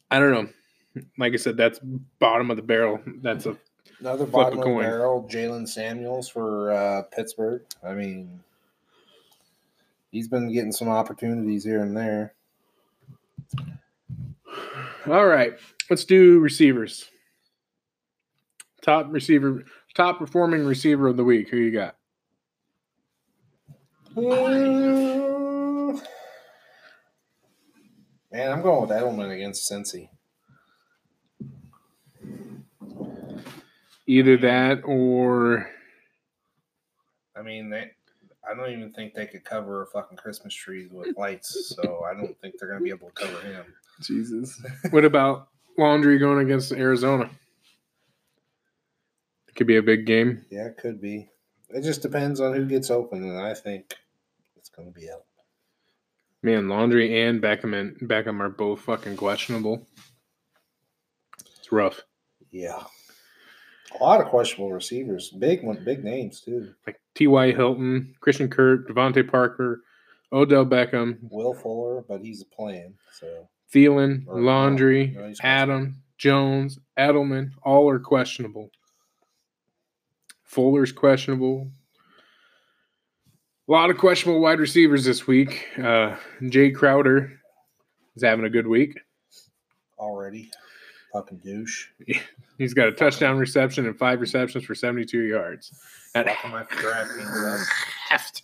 I 0.09 0.19
don't 0.19 0.31
know. 0.31 1.03
Like 1.17 1.33
I 1.33 1.37
said, 1.37 1.57
that's 1.57 1.79
bottom 2.19 2.51
of 2.51 2.57
the 2.57 2.63
barrel. 2.63 3.01
That's 3.21 3.45
a 3.45 3.57
Another 4.01 4.25
bottom 4.25 4.57
a 4.57 4.61
of 4.61 4.67
the 4.67 4.81
barrel, 4.81 5.27
Jaylen 5.29 5.67
Samuels 5.67 6.27
for 6.27 6.71
uh, 6.71 7.03
Pittsburgh. 7.03 7.61
I 7.83 7.93
mean, 7.93 8.41
he's 10.11 10.27
been 10.27 10.51
getting 10.51 10.71
some 10.71 10.89
opportunities 10.89 11.63
here 11.63 11.83
and 11.83 11.95
there. 11.95 12.33
All 15.05 15.27
right, 15.27 15.53
let's 15.89 16.03
do 16.03 16.39
receivers. 16.39 17.11
Top 18.81 19.07
receiver, 19.09 19.63
top 19.95 20.17
performing 20.19 20.65
receiver 20.65 21.07
of 21.07 21.17
the 21.17 21.23
week. 21.23 21.49
Who 21.49 21.57
you 21.57 21.71
got? 21.71 21.95
Uh, 24.17 25.99
Man, 28.31 28.49
I'm 28.49 28.61
going 28.61 28.81
with 28.81 28.91
Edelman 28.91 29.33
against 29.35 29.69
Cincy. 29.69 30.09
Either 34.07 34.37
that 34.37 34.81
or 34.85 35.69
I 37.35 37.41
mean, 37.41 37.69
they. 37.69 37.91
I 38.49 38.55
don't 38.55 38.71
even 38.71 38.91
think 38.91 39.13
they 39.13 39.27
could 39.27 39.43
cover 39.43 39.83
a 39.83 39.85
fucking 39.85 40.17
Christmas 40.17 40.53
tree 40.53 40.87
with 40.91 41.15
lights, 41.17 41.75
so 41.75 42.03
I 42.03 42.13
don't 42.13 42.39
think 42.41 42.55
they're 42.57 42.69
gonna 42.69 42.83
be 42.83 42.89
able 42.89 43.09
to 43.09 43.25
cover 43.25 43.39
him. 43.41 43.65
Jesus. 44.01 44.61
What 44.89 45.05
about 45.05 45.49
Landry 45.77 46.17
going 46.17 46.39
against 46.39 46.71
Arizona? 46.71 47.29
It 49.51 49.55
could 49.57 49.67
be 49.67 49.75
a 49.75 49.83
big 49.83 50.05
game. 50.05 50.45
Yeah, 50.49 50.67
it 50.67 50.77
could 50.77 51.01
be. 51.01 51.29
It 51.69 51.81
just 51.83 52.01
depends 52.01 52.39
on 52.39 52.53
who 52.53 52.65
gets 52.65 52.89
open, 52.89 53.21
and 53.23 53.37
I 53.37 53.53
think 53.53 53.97
it's 54.55 54.69
gonna 54.69 54.91
be 54.91 55.09
out. 55.11 55.25
Man, 56.41 56.69
Landry 56.69 57.21
and 57.21 57.41
Beckham 57.41 57.77
and 57.77 57.97
Beckham 58.09 58.39
are 58.39 58.49
both 58.49 58.79
fucking 58.81 59.17
questionable. 59.17 59.87
It's 61.59 61.71
rough. 61.71 62.01
Yeah. 62.49 62.81
A 63.99 64.03
lot 64.03 64.21
of 64.21 64.27
questionable 64.27 64.71
receivers. 64.71 65.29
Big 65.29 65.63
one, 65.63 65.83
big 65.83 66.03
names 66.03 66.39
too. 66.39 66.73
Like 66.87 67.01
T.Y. 67.15 67.51
Hilton, 67.51 68.15
Christian 68.21 68.49
Kirk, 68.49 68.87
DeVante 68.87 69.29
Parker, 69.29 69.81
Odell 70.31 70.65
Beckham, 70.65 71.19
Will 71.29 71.53
Fuller, 71.53 72.03
but 72.07 72.21
he's 72.21 72.41
a 72.41 72.45
playing, 72.45 72.95
so 73.11 73.49
Thielen, 73.73 74.23
Or 74.27 74.39
no, 74.39 74.45
Landry, 74.45 75.07
no, 75.07 75.33
Adam, 75.43 76.01
Jones, 76.17 76.79
Edelman, 76.97 77.51
all 77.63 77.89
are 77.89 77.99
questionable. 77.99 78.71
Fuller's 80.55 80.91
questionable. 80.91 81.71
A 83.69 83.71
lot 83.71 83.89
of 83.89 83.97
questionable 83.97 84.41
wide 84.41 84.59
receivers 84.59 85.05
this 85.05 85.25
week. 85.25 85.65
Uh, 85.81 86.17
Jay 86.49 86.71
Crowder 86.71 87.31
is 88.17 88.23
having 88.23 88.43
a 88.43 88.49
good 88.49 88.67
week. 88.67 88.99
already 89.97 90.51
fucking 91.13 91.37
douche. 91.37 91.87
He's 92.57 92.73
got 92.73 92.89
a 92.89 92.91
touchdown 92.91 93.37
reception 93.37 93.85
and 93.87 93.97
five 93.97 94.19
receptions 94.19 94.65
for 94.65 94.75
72 94.75 95.21
yards. 95.21 95.71
At 96.15 96.27
Fucking 96.27 96.51
my 96.51 96.63
DraftKings 96.63 97.61
up. 97.61 97.67
halftime. 98.11 98.41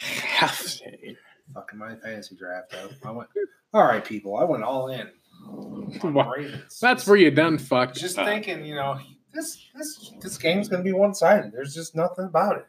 Halftime. 0.00 1.16
Fucking 1.54 1.78
my 1.78 1.96
fantasy 1.96 2.36
draft 2.36 2.72
up. 2.74 2.92
I 3.04 3.10
went. 3.10 3.28
All 3.74 3.82
right, 3.82 4.04
people. 4.04 4.36
I 4.36 4.44
went 4.44 4.62
all 4.62 4.88
in. 4.88 5.08
on 5.44 5.98
the 6.00 6.08
Wow. 6.08 6.30
Ravens. 6.36 6.78
That's 6.80 7.04
where 7.06 7.16
you 7.16 7.32
done 7.32 7.58
fucked. 7.58 7.96
just 7.96 8.16
up. 8.18 8.26
thinking, 8.26 8.64
you 8.64 8.76
know, 8.76 8.98
this 9.32 9.66
this 9.74 10.12
this 10.20 10.38
game's 10.38 10.68
gonna 10.68 10.82
be 10.82 10.92
one 10.92 11.14
sided. 11.14 11.52
There's 11.52 11.74
just 11.74 11.94
nothing 11.94 12.24
about 12.24 12.58
it. 12.58 12.66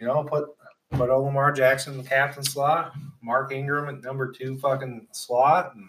You 0.00 0.06
know, 0.06 0.24
put 0.24 0.48
put 0.90 1.10
old 1.10 1.26
Lamar 1.26 1.52
Jackson 1.52 1.94
in 1.94 2.02
the 2.02 2.08
captain 2.08 2.42
slot, 2.42 2.94
Mark 3.22 3.52
Ingram 3.52 3.88
at 3.88 4.02
number 4.02 4.30
two 4.30 4.58
fucking 4.58 5.06
slot, 5.12 5.74
and 5.74 5.88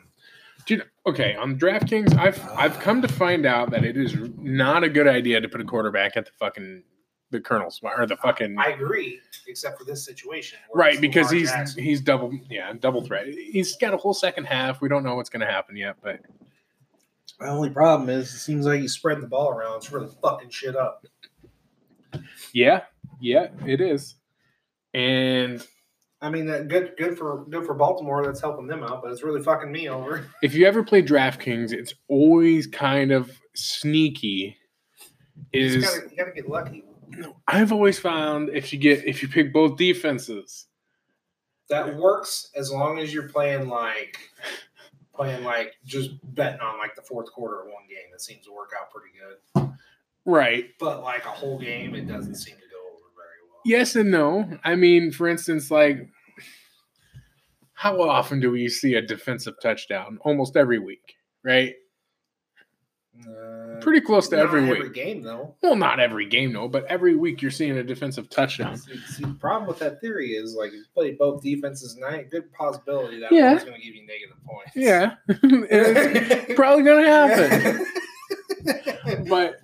Dude, 0.66 0.86
okay, 1.08 1.36
on 1.36 1.58
DraftKings, 1.58 2.18
I've 2.18 2.40
I've 2.52 2.80
come 2.80 3.02
to 3.02 3.08
find 3.08 3.46
out 3.46 3.72
that 3.72 3.84
it 3.84 3.98
is 3.98 4.16
not 4.38 4.84
a 4.84 4.90
good 4.90 5.08
idea 5.08 5.42
to 5.42 5.50
put 5.50 5.62
a 5.62 5.64
quarterback 5.64 6.16
at 6.18 6.26
the 6.26 6.32
fucking 6.40 6.84
the 7.32 7.40
colonel 7.40 7.72
spot 7.72 7.94
or 7.98 8.06
the 8.06 8.18
fucking 8.18 8.58
I 8.60 8.68
agree, 8.72 9.20
except 9.48 9.80
for 9.80 9.86
this 9.86 10.06
situation. 10.06 10.60
right 10.74 11.00
because 11.00 11.32
he's 11.32 11.50
Jackson. 11.50 11.84
he's 11.84 12.02
double 12.02 12.32
yeah 12.50 12.74
double 12.74 13.04
threat. 13.04 13.28
He's 13.28 13.76
got 13.78 13.94
a 13.94 13.98
whole 13.98 14.14
second 14.14 14.46
half. 14.46 14.82
We 14.82 14.90
don't 14.90 15.04
know 15.04 15.16
what's 15.16 15.30
going 15.30 15.46
to 15.46 15.52
happen 15.52 15.76
yet, 15.76 15.96
but 16.04 16.20
My 17.42 17.48
only 17.48 17.72
problem 17.72 18.08
is 18.10 18.32
it 18.32 18.38
seems 18.38 18.68
like 18.68 18.82
he's 18.82 18.94
spreading 18.94 19.22
the 19.22 19.28
ball 19.28 19.50
around. 19.50 19.78
It's 19.78 19.92
really 19.92 20.10
fucking 20.22 20.52
shit 20.52 20.76
up. 20.76 21.08
yeah, 22.54 22.82
yeah, 23.20 23.48
it 23.66 23.82
is. 23.82 24.14
And 24.94 25.66
I 26.22 26.30
mean, 26.30 26.46
that 26.46 26.68
good 26.68 26.94
good 27.00 27.18
for 27.18 27.46
good 27.50 27.66
for 27.66 27.74
Baltimore. 27.74 28.24
That's 28.24 28.42
helping 28.42 28.68
them 28.68 28.84
out, 28.84 29.02
but 29.02 29.12
it's 29.12 29.24
really 29.24 29.42
fucking 29.42 29.72
me 29.72 29.90
over. 29.90 30.28
if 30.44 30.54
you 30.54 30.68
ever 30.68 30.84
play 30.84 31.02
DraftKings, 31.02 31.74
it's 31.74 31.96
always 32.08 32.68
kind 32.68 33.12
of 33.12 33.32
sneaky. 33.56 34.56
You 35.52 35.62
Is 35.62 35.84
gotta, 35.84 36.10
you 36.12 36.18
gotta 36.18 36.32
get 36.34 36.48
lucky. 36.48 36.84
I've 37.48 37.72
always 37.72 37.98
found 37.98 38.50
if 38.50 38.72
you 38.72 38.78
get 38.78 39.04
if 39.04 39.24
you 39.24 39.28
pick 39.28 39.52
both 39.52 39.78
defenses, 39.78 40.68
That 41.70 41.96
works 41.96 42.52
as 42.56 42.72
long 42.72 43.00
as 43.00 43.12
you're 43.12 43.30
playing 43.30 43.68
like 43.68 44.20
playing 45.22 45.44
like 45.44 45.76
just 45.86 46.12
betting 46.36 46.62
on 46.62 46.78
like 46.78 46.96
the 46.96 47.02
fourth 47.02 47.32
quarter 47.32 47.62
of 47.62 47.66
one 47.68 47.84
game. 47.90 48.10
That 48.12 48.22
seems 48.22 48.46
to 48.46 48.52
work 48.52 48.72
out 48.80 48.92
pretty 48.92 49.10
good. 49.18 49.72
right? 50.26 50.66
But 50.80 51.04
like 51.04 51.26
a 51.26 51.30
whole 51.30 51.60
game, 51.60 51.96
it 51.96 52.08
doesn't 52.08 52.36
seem 52.36 52.56
to 52.56 52.62
go 52.62 52.80
over 52.88 53.10
very 53.16 53.50
well. 53.50 53.62
Yes 53.66 53.96
and 53.96 54.12
no. 54.12 54.58
I 54.64 54.76
mean, 54.76 55.12
for 55.12 55.28
instance, 55.28 55.70
like 55.70 56.08
how 57.74 58.00
often 58.02 58.40
do 58.40 58.52
we 58.52 58.68
see 58.68 58.94
a 58.96 59.02
defensive 59.02 59.56
touchdown? 59.62 60.20
Almost 60.22 60.56
every 60.56 60.80
week, 60.80 61.16
right? 61.44 61.74
Uh, 63.28 63.80
Pretty 63.82 64.02
close 64.02 64.28
to 64.30 64.38
every 64.38 64.62
every 64.70 64.84
week. 64.84 64.94
game 64.94 65.22
though. 65.24 65.56
Well, 65.62 65.76
not 65.76 66.00
every 66.00 66.28
game, 66.28 66.52
no, 66.54 66.68
but 66.68 66.86
every 66.86 67.16
week 67.16 67.42
you're 67.42 67.50
seeing 67.52 67.78
a 67.78 67.84
defensive 67.84 68.30
touchdown. 68.30 68.78
See, 68.78 68.98
see, 69.08 69.24
the 69.24 69.34
problem 69.34 69.68
with 69.68 69.80
that 69.80 70.00
theory 70.02 70.32
is 70.32 70.54
like 70.56 70.68
if 70.70 70.74
you 70.76 70.84
play 70.94 71.12
both 71.14 71.42
defenses 71.42 71.96
tonight, 71.96 72.30
good 72.30 72.52
possibility 72.54 73.20
that 73.20 73.32
Yeah. 73.32 73.52
one's 73.54 73.64
going 73.64 73.80
to 73.80 73.86
give 73.86 73.96
you 73.96 74.06
negative 74.06 74.38
points. 74.46 74.72
Yeah, 74.76 75.16
it's 75.28 76.54
probably 76.56 76.84
gonna 76.84 77.08
happen. 77.08 77.86
But 79.28 79.60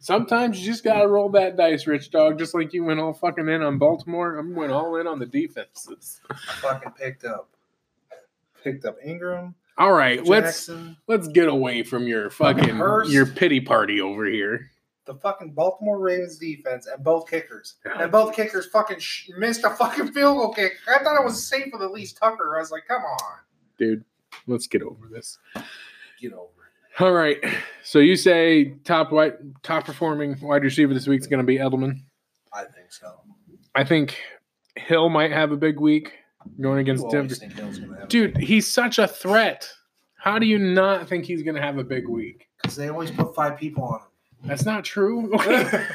sometimes 0.00 0.60
you 0.60 0.66
just 0.66 0.84
gotta 0.84 1.08
roll 1.08 1.30
that 1.30 1.56
dice, 1.56 1.86
rich 1.86 2.10
dog. 2.10 2.38
Just 2.38 2.54
like 2.54 2.72
you 2.74 2.84
went 2.84 3.00
all 3.00 3.14
fucking 3.14 3.48
in 3.48 3.62
on 3.62 3.78
Baltimore, 3.78 4.36
I'm 4.36 4.54
went 4.54 4.72
all 4.72 4.96
in 4.96 5.06
on 5.06 5.18
the 5.18 5.26
defenses. 5.26 6.20
fucking 6.60 6.92
picked 6.92 7.24
up, 7.24 7.48
picked 8.62 8.84
up 8.84 8.96
Ingram. 9.04 9.54
All 9.78 9.92
right, 9.92 10.24
let's 10.26 10.68
let's 11.06 11.28
get 11.28 11.48
away 11.48 11.84
from 11.84 12.06
your 12.08 12.30
fucking 12.30 12.76
Hurst. 12.76 13.10
your 13.12 13.26
pity 13.26 13.60
party 13.60 14.00
over 14.00 14.24
here. 14.26 14.70
the 15.06 15.14
fucking 15.14 15.52
Baltimore 15.52 15.98
Ravens 16.00 16.36
defense, 16.36 16.86
and 16.86 17.02
both 17.04 17.30
kickers. 17.30 17.76
And 17.84 18.10
both 18.12 18.34
kickers 18.34 18.66
fucking 18.66 18.98
sh- 18.98 19.30
missed 19.38 19.64
a 19.64 19.70
fucking 19.70 20.12
field 20.12 20.36
goal 20.36 20.52
kick. 20.52 20.72
I 20.88 20.98
thought 21.02 21.18
it 21.20 21.24
was 21.24 21.46
safe 21.46 21.66
with 21.72 21.80
at 21.82 21.92
least 21.92 22.16
Tucker. 22.18 22.56
I 22.56 22.60
was 22.60 22.70
like, 22.72 22.86
come 22.88 23.02
on, 23.02 23.38
dude. 23.78 24.04
Let's 24.46 24.66
get 24.66 24.82
over 24.82 25.08
this. 25.08 25.38
get 26.20 26.32
over 26.32 26.42
it. 26.44 27.02
All 27.02 27.12
right. 27.12 27.38
So 27.84 28.00
you 28.00 28.16
say 28.16 28.74
top 28.84 29.12
wide, 29.12 29.34
top 29.62 29.84
performing 29.84 30.36
wide 30.40 30.64
receiver 30.64 30.92
this 30.92 31.06
week 31.06 31.20
is 31.20 31.26
going 31.28 31.38
to 31.40 31.46
be 31.46 31.56
Edelman. 31.58 32.00
I 32.52 32.64
think 32.64 32.90
so. 32.90 33.20
I 33.74 33.84
think 33.84 34.18
Hill 34.76 35.08
might 35.08 35.30
have 35.32 35.52
a 35.52 35.56
big 35.56 35.78
week 35.80 36.17
going 36.60 36.78
against 36.80 37.04
You 37.04 37.10
Denver. 37.10 37.24
always 37.24 37.38
think 37.38 37.52
Hill's 37.54 37.78
gonna 37.78 37.94
have 37.94 38.04
a- 38.04 38.08
Dude, 38.08 38.36
he's 38.36 38.66
such 38.70 38.98
a 38.98 39.06
threat. 39.08 39.68
How 40.16 40.38
do 40.38 40.46
you 40.46 40.58
not 40.58 41.08
think 41.08 41.24
he's 41.26 41.42
going 41.44 41.54
to 41.54 41.62
have 41.62 41.78
a 41.78 41.84
big 41.84 42.08
week? 42.08 42.48
because 42.60 42.74
they 42.74 42.88
always 42.88 43.10
put 43.12 43.36
five 43.36 43.56
people 43.56 43.84
on 43.84 44.00
him. 44.00 44.06
That's 44.44 44.64
not 44.64 44.84
true. 44.84 45.30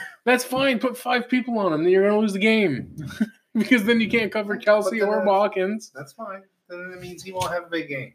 That's 0.25 0.45
fine. 0.45 0.79
Put 0.79 0.97
five 0.97 1.27
people 1.27 1.59
on 1.59 1.73
him, 1.73 1.83
then 1.83 1.91
you're 1.91 2.03
going 2.03 2.13
to 2.13 2.19
lose 2.19 2.31
the 2.31 2.39
game 2.39 2.95
because 3.53 3.83
then 3.83 3.99
you 3.99 4.09
can't 4.09 4.31
cover 4.31 4.57
Kelce 4.57 4.93
or 4.93 4.99
that's- 5.07 5.25
Watkins. 5.25 5.91
That's 5.93 6.13
fine. 6.13 6.43
Then 6.69 6.93
it 6.95 7.01
means 7.01 7.21
he 7.21 7.33
won't 7.33 7.51
have 7.51 7.63
a 7.65 7.69
big 7.69 7.89
game. 7.89 8.13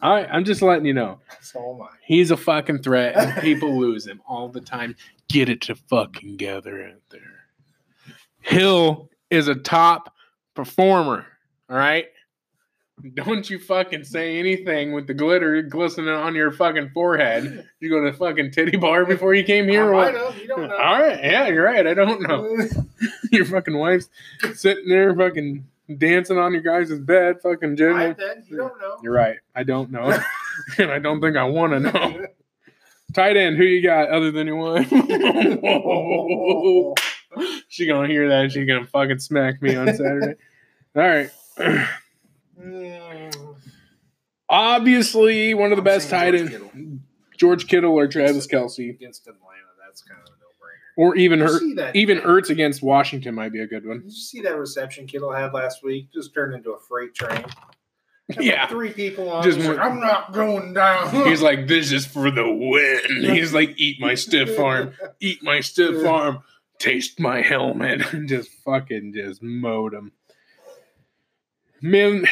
All 0.00 0.14
right, 0.14 0.28
I'm 0.30 0.44
just 0.44 0.62
letting 0.62 0.84
you 0.86 0.94
know. 0.94 1.18
So 1.40 1.74
am 1.74 1.82
I. 1.82 1.88
He's 2.04 2.30
a 2.30 2.36
fucking 2.36 2.82
threat, 2.82 3.16
and 3.16 3.40
people 3.42 3.76
lose 3.78 4.06
him 4.06 4.20
all 4.28 4.48
the 4.48 4.60
time. 4.60 4.94
Get 5.28 5.48
it 5.48 5.62
to 5.62 5.74
fucking 5.74 6.36
gather 6.36 6.84
out 6.84 7.02
there. 7.10 7.40
Hill 8.42 9.08
is 9.30 9.48
a 9.48 9.54
top 9.54 10.14
performer. 10.54 11.26
All 11.68 11.76
right. 11.76 12.06
Don't 13.14 13.48
you 13.48 13.58
fucking 13.60 14.04
say 14.04 14.38
anything 14.38 14.92
with 14.92 15.06
the 15.06 15.14
glitter 15.14 15.62
glistening 15.62 16.08
on 16.08 16.34
your 16.34 16.50
fucking 16.50 16.90
forehead. 16.90 17.64
You 17.80 17.90
go 17.90 18.02
to 18.04 18.12
fucking 18.12 18.50
titty 18.50 18.76
bar 18.76 19.04
before 19.04 19.34
you 19.34 19.44
came 19.44 19.68
here. 19.68 19.94
I 19.94 20.10
have. 20.10 20.36
You 20.36 20.48
don't 20.48 20.68
know. 20.68 20.76
All 20.76 21.00
right, 21.00 21.22
yeah, 21.22 21.46
you're 21.46 21.62
right. 21.64 21.86
I 21.86 21.94
don't 21.94 22.20
know. 22.22 22.58
Your 23.30 23.44
fucking 23.44 23.78
wife's 23.78 24.08
sitting 24.54 24.88
there, 24.88 25.14
fucking 25.14 25.64
dancing 25.96 26.38
on 26.38 26.52
your 26.52 26.62
guys' 26.62 26.98
bed, 26.98 27.40
fucking 27.40 27.76
bet 27.76 28.18
you 28.48 28.56
don't 28.56 28.80
know. 28.80 28.96
You're 29.00 29.12
right. 29.12 29.36
I 29.54 29.62
don't 29.62 29.92
know, 29.92 30.10
and 30.78 30.90
I 30.90 30.98
don't 30.98 31.20
think 31.20 31.36
I 31.36 31.44
want 31.44 31.72
to 31.74 31.78
know. 31.78 32.26
Tight 33.14 33.36
end, 33.36 33.56
who 33.56 33.62
you 33.62 33.80
got 33.80 34.08
other 34.08 34.32
than 34.32 34.48
your 34.48 34.56
wife? 34.56 34.88
she 37.68 37.86
gonna 37.86 38.08
hear 38.08 38.28
that. 38.28 38.50
She's 38.50 38.66
gonna 38.66 38.86
fucking 38.86 39.20
smack 39.20 39.62
me 39.62 39.76
on 39.76 39.86
Saturday. 39.94 40.34
All 40.96 41.02
right. 41.02 41.30
Mm, 41.58 43.56
Obviously, 44.50 45.54
one 45.54 45.72
of 45.72 45.76
the 45.76 45.80
I'm 45.82 45.84
best 45.84 46.10
tight 46.10 46.30
George 46.32 46.40
ends, 46.40 46.50
Kittle. 46.52 46.70
George 47.36 47.66
Kittle 47.68 47.92
or 47.98 48.08
Travis 48.08 48.46
Kelce, 48.46 48.90
against 48.90 49.26
Atlanta. 49.28 49.44
That's 49.84 50.02
kind 50.02 50.20
of 50.20 50.26
a 50.26 50.30
no-brainer. 50.30 50.96
or 50.96 51.16
even 51.16 51.38
Did 51.40 51.48
you 51.48 51.52
Hurt, 51.52 51.76
that? 51.76 51.96
even 51.96 52.18
Ertz 52.20 52.50
against 52.50 52.82
Washington 52.82 53.34
might 53.34 53.52
be 53.52 53.60
a 53.60 53.66
good 53.66 53.86
one. 53.86 53.98
Did 54.00 54.06
you 54.06 54.10
see 54.12 54.40
that 54.42 54.56
reception 54.58 55.06
Kittle 55.06 55.32
had 55.32 55.52
last 55.52 55.82
week? 55.84 56.08
Just 56.12 56.32
turned 56.34 56.54
into 56.54 56.72
a 56.72 56.78
freight 56.88 57.14
train. 57.14 57.44
Had 58.30 58.42
Yeah. 58.44 58.60
like 58.62 58.70
three 58.70 58.90
people 58.92 59.30
on. 59.30 59.42
Just 59.42 59.58
Just 59.58 59.68
went- 59.68 59.80
I'm 59.80 60.00
not 60.00 60.32
going 60.32 60.72
down. 60.74 61.26
He's 61.28 61.42
like, 61.42 61.66
this 61.68 61.92
is 61.92 62.06
for 62.06 62.30
the 62.30 62.50
win. 62.50 63.34
He's 63.34 63.52
like, 63.54 63.74
eat 63.78 64.00
my 64.00 64.14
stiff 64.14 64.58
arm, 64.58 64.92
eat 65.20 65.42
my 65.42 65.60
stiff 65.60 66.04
arm, 66.06 66.40
taste 66.78 67.20
my 67.20 67.42
helmet, 67.42 68.12
and 68.14 68.28
just 68.28 68.50
fucking 68.64 69.12
just 69.14 69.42
mowed 69.42 69.92
him. 69.94 70.12
Man, 71.80 72.26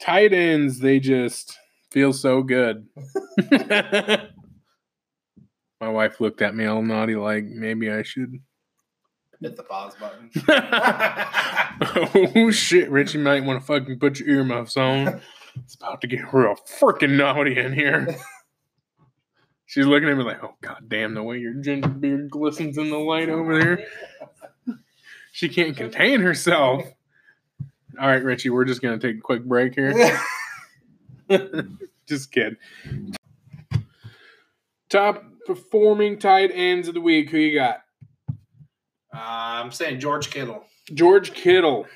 tight 0.00 0.32
ends, 0.32 0.80
they 0.80 1.00
just 1.00 1.58
feel 1.90 2.12
so 2.12 2.42
good. 2.42 2.86
My 5.80 5.88
wife 5.88 6.20
looked 6.20 6.42
at 6.42 6.54
me 6.54 6.66
all 6.66 6.82
naughty, 6.82 7.16
like 7.16 7.44
maybe 7.44 7.90
I 7.90 8.02
should. 8.02 8.34
Hit 9.40 9.56
the 9.56 9.62
pause 9.62 9.94
button. 9.98 10.30
oh 12.36 12.50
shit, 12.50 12.90
Richie 12.90 13.16
might 13.16 13.44
want 13.44 13.58
to 13.60 13.66
fucking 13.66 13.98
put 13.98 14.20
your 14.20 14.28
earmuffs 14.28 14.76
on. 14.76 15.22
It's 15.64 15.76
about 15.76 16.02
to 16.02 16.06
get 16.06 16.32
real 16.34 16.56
freaking 16.78 17.16
naughty 17.16 17.58
in 17.58 17.72
here. 17.72 18.14
She's 19.64 19.86
looking 19.86 20.10
at 20.10 20.16
me 20.18 20.24
like, 20.24 20.44
oh 20.44 20.56
god 20.60 20.88
damn, 20.88 21.14
the 21.14 21.22
way 21.22 21.38
your 21.38 21.54
ginger 21.54 21.88
beard 21.88 22.30
glistens 22.30 22.76
in 22.76 22.90
the 22.90 22.98
light 22.98 23.30
over 23.30 23.58
there. 23.58 23.86
She 25.32 25.48
can't 25.48 25.76
contain 25.76 26.20
herself. 26.20 26.84
All 28.00 28.08
right, 28.08 28.24
Richie, 28.24 28.48
we're 28.48 28.64
just 28.64 28.80
gonna 28.80 28.98
take 28.98 29.18
a 29.18 29.20
quick 29.20 29.44
break 29.44 29.74
here. 29.74 29.92
just 32.08 32.32
kidding. 32.32 32.56
Top 34.88 35.22
performing 35.46 36.18
tight 36.18 36.50
ends 36.52 36.88
of 36.88 36.94
the 36.94 37.00
week. 37.00 37.30
Who 37.30 37.36
you 37.36 37.58
got? 37.58 37.82
Uh, 39.14 39.18
I'm 39.62 39.70
saying 39.70 40.00
George 40.00 40.30
Kittle. 40.30 40.64
George 40.94 41.32
Kittle, 41.32 41.86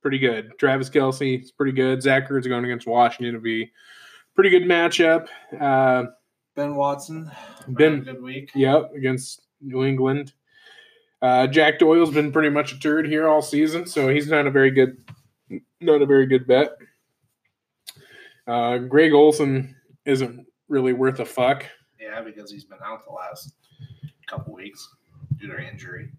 pretty 0.00 0.18
good. 0.18 0.52
Travis 0.58 0.88
Kelce, 0.88 1.38
it's 1.38 1.50
pretty 1.50 1.72
good. 1.72 2.02
Zach 2.02 2.28
Ertz 2.28 2.48
going 2.48 2.64
against 2.64 2.86
Washington 2.86 3.34
to 3.34 3.40
be 3.40 3.70
pretty 4.34 4.50
good 4.50 4.62
matchup. 4.62 5.28
Uh, 5.60 6.04
Ben 6.54 6.74
Watson. 6.76 7.30
Ben- 7.68 7.98
a 7.98 8.00
good 8.00 8.22
week. 8.22 8.50
yep, 8.54 8.90
against 8.96 9.42
New 9.60 9.84
England. 9.84 10.32
Uh, 11.22 11.46
Jack 11.46 11.78
Doyle's 11.78 12.10
been 12.10 12.32
pretty 12.32 12.50
much 12.50 12.72
a 12.72 12.78
turd 12.78 13.06
here 13.06 13.28
all 13.28 13.42
season, 13.42 13.86
so 13.86 14.08
he's 14.08 14.28
not 14.28 14.46
a 14.46 14.50
very 14.50 14.70
good, 14.70 14.96
not 15.80 16.02
a 16.02 16.06
very 16.06 16.26
good 16.26 16.46
bet. 16.46 16.76
Uh, 18.46 18.78
Greg 18.78 19.12
Olsen 19.12 19.74
isn't 20.04 20.46
really 20.68 20.92
worth 20.92 21.20
a 21.20 21.24
fuck. 21.24 21.64
Yeah, 22.00 22.20
because 22.22 22.50
he's 22.50 22.64
been 22.64 22.78
out 22.84 23.04
the 23.04 23.12
last 23.12 23.54
couple 24.26 24.54
weeks 24.54 24.88
due 25.36 25.48
to 25.48 25.58
injury. 25.58 26.10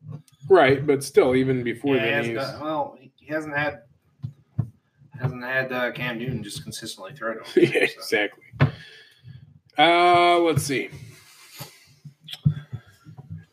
Right, 0.50 0.86
but 0.86 1.04
still, 1.04 1.36
even 1.36 1.64
before 1.64 1.96
Yeah, 1.96 2.22
he 2.22 2.30
he's 2.30 2.38
well, 2.38 2.98
he 3.16 3.34
hasn't 3.34 3.56
had 3.56 3.82
hasn't 5.20 5.44
had 5.44 5.72
uh, 5.72 5.92
Cam 5.92 6.20
Newton 6.20 6.44
just 6.44 6.64
consistently 6.64 7.14
throw 7.14 7.34
to 7.36 7.44
him. 7.44 7.72
yeah, 7.74 7.88
so. 7.88 8.00
exactly. 8.00 8.44
Uh, 9.78 10.40
let's 10.40 10.64
see. 10.64 10.90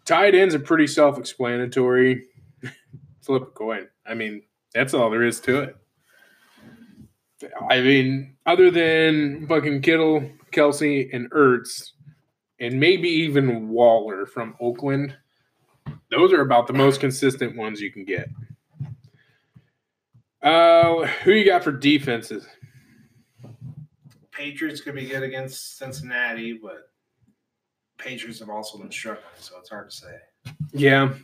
Tight 0.04 0.34
ends 0.34 0.54
are 0.54 0.58
pretty 0.58 0.86
self-explanatory. 0.86 2.24
Flip 3.22 3.42
a 3.42 3.46
coin. 3.46 3.88
I 4.06 4.14
mean, 4.14 4.42
that's 4.74 4.92
all 4.92 5.10
there 5.10 5.22
is 5.22 5.40
to 5.40 5.62
it. 5.62 5.76
I 7.70 7.80
mean, 7.80 8.36
other 8.46 8.70
than 8.70 9.46
fucking 9.46 9.82
Kittle, 9.82 10.30
Kelce, 10.52 11.08
and 11.12 11.30
Ertz, 11.30 11.92
and 12.60 12.78
maybe 12.78 13.08
even 13.08 13.68
Waller 13.68 14.26
from 14.26 14.54
Oakland, 14.60 15.16
those 16.10 16.32
are 16.32 16.40
about 16.40 16.66
the 16.66 16.72
most 16.72 17.00
consistent 17.00 17.56
ones 17.56 17.80
you 17.80 17.92
can 17.92 18.04
get. 18.04 18.28
Uh, 20.42 21.06
who 21.24 21.32
you 21.32 21.44
got 21.44 21.64
for 21.64 21.72
defenses? 21.72 22.46
Patriots 24.30 24.80
could 24.80 24.94
be 24.94 25.06
good 25.06 25.22
against 25.22 25.78
Cincinnati, 25.78 26.58
but 26.60 26.90
Patriots 27.98 28.40
have 28.40 28.50
also 28.50 28.78
been 28.78 28.90
struggling, 28.90 29.24
so 29.38 29.54
it's 29.58 29.70
hard 29.70 29.90
to 29.90 29.96
say. 29.96 30.52
Yeah, 30.72 31.14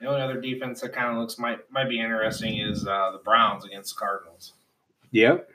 The 0.00 0.06
only 0.06 0.20
other 0.20 0.40
defense 0.40 0.80
that 0.82 0.92
kind 0.92 1.10
of 1.10 1.16
looks 1.16 1.38
might 1.38 1.60
might 1.70 1.88
be 1.88 2.00
interesting 2.00 2.58
is 2.58 2.86
uh, 2.86 3.12
the 3.12 3.20
Browns 3.24 3.64
against 3.64 3.94
the 3.94 4.00
Cardinals. 4.00 4.52
Yep. 5.14 5.48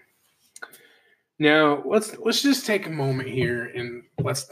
Now 1.38 1.84
let's 1.86 2.17
let's 2.17 2.41
just 2.41 2.65
take 2.65 2.88
a 2.88 2.89
moment 2.89 3.28
here 3.28 3.65
and 3.76 4.04
let's 4.22 4.50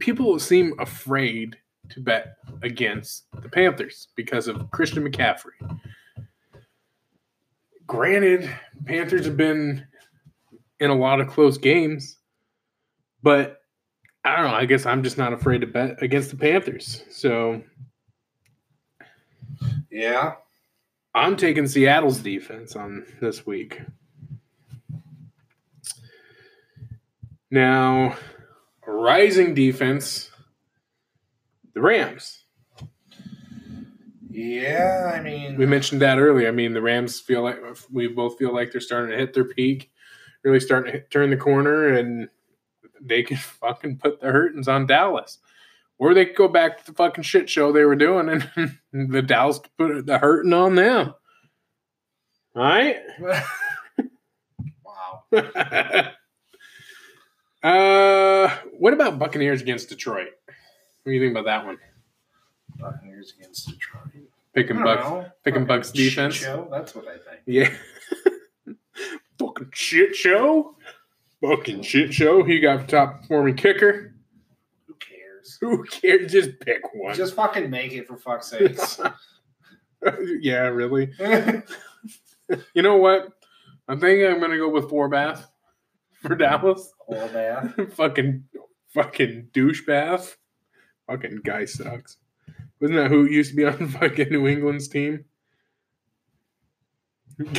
people 0.00 0.36
seem 0.40 0.74
afraid 0.80 1.56
to 1.90 2.00
bet 2.00 2.34
against 2.62 3.26
the 3.40 3.48
Panthers 3.48 4.08
because 4.16 4.48
of 4.48 4.68
Christian 4.72 5.08
McCaffrey. 5.08 5.80
Granted, 7.86 8.50
Panthers 8.84 9.26
have 9.26 9.36
been 9.36 9.86
in 10.80 10.90
a 10.90 10.94
lot 10.94 11.20
of 11.20 11.28
close 11.28 11.56
games, 11.56 12.18
but 13.22 13.60
I 14.24 14.36
don't 14.36 14.50
know. 14.50 14.56
I 14.56 14.64
guess 14.64 14.86
I'm 14.86 15.04
just 15.04 15.18
not 15.18 15.32
afraid 15.32 15.60
to 15.60 15.68
bet 15.68 16.02
against 16.02 16.30
the 16.30 16.36
Panthers. 16.36 17.04
So 17.10 17.62
Yeah, 19.88 20.34
I'm 21.14 21.36
taking 21.36 21.68
Seattle's 21.68 22.18
defense 22.18 22.74
on 22.74 23.06
this 23.20 23.46
week. 23.46 23.80
Now, 27.50 28.16
rising 28.86 29.54
defense, 29.54 30.30
the 31.74 31.80
Rams. 31.80 32.44
yeah. 34.30 35.12
I 35.14 35.20
mean, 35.20 35.56
We 35.56 35.66
mentioned 35.66 36.02
that 36.02 36.18
earlier. 36.18 36.48
I 36.48 36.52
mean, 36.52 36.74
the 36.74 36.82
Rams 36.82 37.20
feel 37.20 37.42
like 37.42 37.58
we 37.90 38.08
both 38.08 38.38
feel 38.38 38.54
like 38.54 38.70
they're 38.72 38.80
starting 38.80 39.10
to 39.10 39.16
hit 39.16 39.32
their 39.34 39.44
peak, 39.44 39.90
really 40.42 40.60
starting 40.60 40.92
to 40.92 40.98
hit, 40.98 41.10
turn 41.10 41.30
the 41.30 41.36
corner, 41.36 41.88
and 41.88 42.28
they 43.00 43.22
can 43.22 43.36
fucking 43.60 43.98
put 43.98 44.20
the 44.20 44.26
hurtings 44.30 44.68
on 44.68 44.86
Dallas. 44.86 45.38
Or 45.98 46.14
they 46.14 46.26
could 46.26 46.36
go 46.36 46.48
back 46.48 46.78
to 46.78 46.86
the 46.86 46.92
fucking 46.92 47.24
shit 47.24 47.50
show 47.50 47.72
they 47.72 47.84
were 47.84 47.96
doing, 47.96 48.28
and 48.28 48.78
the 49.12 49.22
Dallas 49.22 49.58
could 49.58 49.76
put 49.76 50.06
the 50.06 50.18
hurting 50.18 50.52
on 50.52 50.76
them. 50.76 51.14
All 52.54 52.62
right. 52.62 52.96
wow. 54.84 55.24
Uh, 57.62 58.48
what 58.78 58.92
about 58.92 59.18
Buccaneers 59.18 59.60
against 59.62 59.88
Detroit? 59.88 60.28
What 60.46 60.54
do 61.06 61.12
you 61.12 61.20
think 61.20 61.32
about 61.32 61.44
that 61.46 61.64
one? 61.66 61.78
Buccaneers 62.78 63.34
against 63.38 63.68
Detroit. 63.68 64.28
Picking 64.54 64.82
Bucks, 64.82 65.04
know. 65.04 65.26
picking 65.44 65.64
Bucks 65.66 65.90
defense. 65.90 66.34
Show. 66.34 66.68
That's 66.70 66.94
what 66.94 67.06
I 67.06 67.12
think. 67.18 67.42
Yeah. 67.46 67.72
Fucking 69.38 69.70
shit 69.72 70.16
show. 70.16 70.76
Fucking 71.40 71.82
shit 71.82 72.12
show. 72.12 72.42
Who 72.42 72.60
got 72.60 72.88
top 72.88 73.20
performing 73.22 73.54
kicker? 73.56 74.14
Who 74.86 74.94
cares? 74.94 75.58
Who 75.60 75.84
cares? 75.84 76.32
Just 76.32 76.58
pick 76.60 76.82
one. 76.94 77.14
Just 77.14 77.34
fucking 77.36 77.70
make 77.70 77.92
it 77.92 78.08
for 78.08 78.16
fuck's 78.16 78.48
sakes. 78.50 79.00
yeah, 80.40 80.66
really. 80.68 81.12
You 82.72 82.80
know 82.80 82.96
what? 82.96 83.28
I 83.88 83.96
think 83.96 84.24
I'm 84.24 84.40
gonna 84.40 84.56
go 84.56 84.70
with 84.70 84.88
Forbath 84.90 85.44
for 86.20 86.34
Dallas. 86.34 86.92
Whole 86.98 87.28
bath. 87.28 87.74
fucking 87.94 88.44
fucking 88.94 89.48
douchebag. 89.52 90.34
Fucking 91.06 91.40
guy 91.44 91.64
sucks. 91.64 92.16
Wasn't 92.80 92.98
that 92.98 93.10
who 93.10 93.24
used 93.24 93.50
to 93.50 93.56
be 93.56 93.64
on 93.64 93.88
fucking 94.00 94.28
New 94.30 94.46
England's 94.46 94.88
team? 94.88 95.24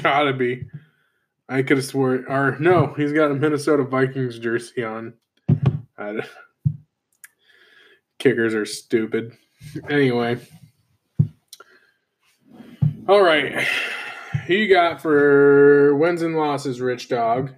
Gotta 0.02 0.34
be. 0.34 0.68
I 1.48 1.64
could 1.64 1.78
have 1.78 1.86
swore. 1.86 2.24
Or 2.28 2.58
no, 2.60 2.94
he's 2.96 3.14
got 3.14 3.32
a 3.32 3.36
Minnesota 3.36 3.84
Vikings 3.84 4.38
jersey 4.40 4.84
on. 4.84 5.14
Kickers 8.20 8.54
are 8.54 8.66
stupid. 8.66 9.34
Anyway. 9.90 10.38
All 13.08 13.22
right. 13.22 13.66
Who 14.46 14.54
you 14.54 14.74
got 14.74 15.02
for 15.02 15.96
wins 15.96 16.22
and 16.22 16.36
losses, 16.36 16.82
Rich 16.82 17.10
Dog? 17.10 17.52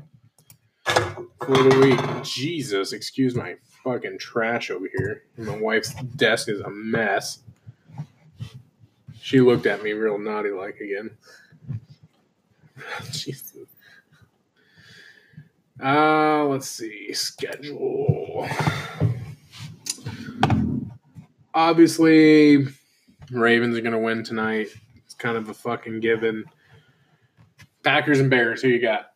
For 1.46 1.58
the 1.58 1.80
week. 1.80 2.24
Jesus, 2.24 2.94
excuse 2.94 3.36
my 3.36 3.56
fucking 3.84 4.20
trash 4.20 4.72
over 4.72 4.88
here. 4.98 5.24
My 5.38 5.58
wife's 5.58 5.94
desk 6.16 6.50
is 6.50 6.62
a 6.62 6.70
mess. 6.70 7.40
She 9.22 9.40
looked 9.40 9.66
at 9.66 9.84
me 9.84 9.94
real 9.94 10.18
naughty 10.18 10.52
like 10.52 10.78
again. 10.80 11.12
Jesus. 13.12 13.68
Uh, 15.84 16.46
let's 16.46 16.68
see. 16.70 17.14
Schedule. 17.14 18.48
Obviously, 21.54 22.68
Ravens 23.32 23.78
are 23.78 23.82
going 23.82 23.94
to 23.94 24.00
win 24.00 24.24
tonight. 24.24 24.68
It's 24.98 25.14
kind 25.14 25.38
of 25.38 25.50
a 25.50 25.54
fucking 25.54 26.00
given. 26.00 26.46
Packers 27.84 28.20
and 28.20 28.30
Bears, 28.30 28.62
who 28.62 28.68
you 28.68 28.80
got? 28.80 29.11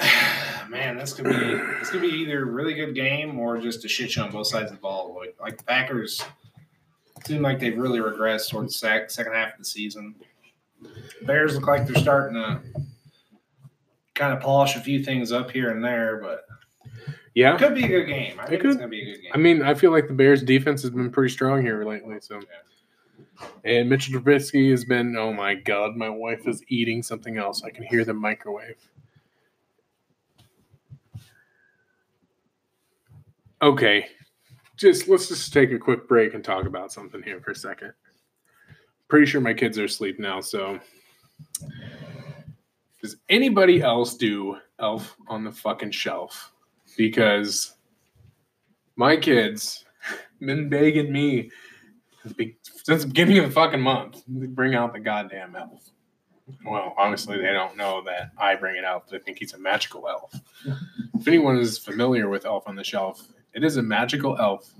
Man, 0.68 0.96
this 0.96 1.12
could 1.12 1.24
be 1.26 1.32
this 1.32 1.90
could 1.90 2.00
be 2.00 2.08
either 2.08 2.42
a 2.42 2.46
really 2.46 2.74
good 2.74 2.94
game 2.94 3.38
or 3.38 3.58
just 3.58 3.84
a 3.84 3.88
shit 3.88 4.10
show 4.10 4.24
on 4.24 4.30
both 4.30 4.46
sides 4.46 4.70
of 4.70 4.76
the 4.76 4.80
ball. 4.80 5.16
Like, 5.18 5.36
like 5.40 5.58
the 5.58 5.64
Packers 5.64 6.22
seem 7.24 7.42
like 7.42 7.58
they've 7.58 7.76
really 7.76 7.98
regressed 7.98 8.50
towards 8.50 8.72
the 8.74 8.78
sec- 8.78 9.10
second 9.10 9.32
half 9.34 9.52
of 9.54 9.58
the 9.58 9.64
season. 9.64 10.14
Bears 11.22 11.54
look 11.54 11.66
like 11.66 11.86
they're 11.86 12.00
starting 12.00 12.34
to 12.34 12.60
kind 14.14 14.32
of 14.32 14.40
polish 14.40 14.76
a 14.76 14.80
few 14.80 15.02
things 15.02 15.32
up 15.32 15.50
here 15.50 15.70
and 15.70 15.84
there, 15.84 16.18
but 16.22 16.46
Yeah. 17.34 17.54
it 17.54 17.58
could 17.58 17.74
be 17.74 17.84
a 17.84 17.88
good 17.88 18.06
game. 18.06 18.38
I 18.40 18.46
think 18.46 18.62
could. 18.62 18.70
it's 18.70 18.76
gonna 18.78 18.88
be 18.88 19.02
a 19.02 19.04
good 19.14 19.22
game. 19.22 19.30
I 19.34 19.38
mean, 19.38 19.62
I 19.62 19.74
feel 19.74 19.90
like 19.90 20.06
the 20.08 20.14
Bears' 20.14 20.42
defense 20.42 20.82
has 20.82 20.90
been 20.92 21.10
pretty 21.10 21.32
strong 21.32 21.62
here 21.62 21.84
lately. 21.84 22.16
So, 22.20 22.40
and 23.64 23.88
Mitchell 23.90 24.20
Trubisky 24.20 24.70
has 24.70 24.84
been. 24.84 25.16
Oh 25.16 25.32
my 25.32 25.54
God, 25.54 25.96
my 25.96 26.08
wife 26.08 26.46
is 26.46 26.62
eating 26.68 27.02
something 27.02 27.36
else. 27.38 27.62
I 27.64 27.70
can 27.70 27.84
hear 27.84 28.04
the 28.04 28.14
microwave. 28.14 28.76
Okay, 33.62 34.06
just 34.76 35.08
let's 35.08 35.28
just 35.28 35.52
take 35.52 35.70
a 35.72 35.78
quick 35.78 36.08
break 36.08 36.34
and 36.34 36.42
talk 36.42 36.66
about 36.66 36.92
something 36.92 37.22
here 37.22 37.40
for 37.40 37.50
a 37.50 37.54
second. 37.54 37.92
Pretty 39.08 39.26
sure 39.26 39.40
my 39.40 39.54
kids 39.54 39.78
are 39.78 39.84
asleep 39.84 40.18
now, 40.18 40.40
so 40.40 40.80
does 43.02 43.16
anybody 43.28 43.82
else 43.82 44.16
do 44.16 44.56
Elf 44.78 45.16
on 45.28 45.44
the 45.44 45.52
fucking 45.52 45.90
shelf? 45.90 46.52
Because 46.96 47.74
my 48.96 49.16
kids 49.16 49.84
been 50.40 50.68
begging 50.68 51.12
me 51.12 51.50
since 52.22 53.02
the 53.02 53.06
beginning 53.06 53.38
of 53.38 53.46
the 53.46 53.50
fucking 53.50 53.80
month 53.80 54.24
to 54.26 54.48
bring 54.48 54.74
out 54.74 54.92
the 54.92 55.00
goddamn 55.00 55.56
elf. 55.56 55.90
Well, 56.66 56.94
honestly, 56.98 57.38
they 57.38 57.52
don't 57.52 57.76
know 57.76 58.02
that 58.04 58.32
I 58.36 58.56
bring 58.56 58.76
it 58.76 58.84
out. 58.84 59.08
They 59.08 59.18
think 59.18 59.38
he's 59.38 59.54
a 59.54 59.58
magical 59.58 60.08
elf. 60.08 60.34
if 61.14 61.28
anyone 61.28 61.58
is 61.58 61.78
familiar 61.78 62.28
with 62.28 62.44
Elf 62.44 62.64
on 62.66 62.74
the 62.74 62.84
Shelf, 62.84 63.28
it 63.54 63.64
is 63.64 63.76
a 63.76 63.82
magical 63.82 64.36
elf 64.38 64.72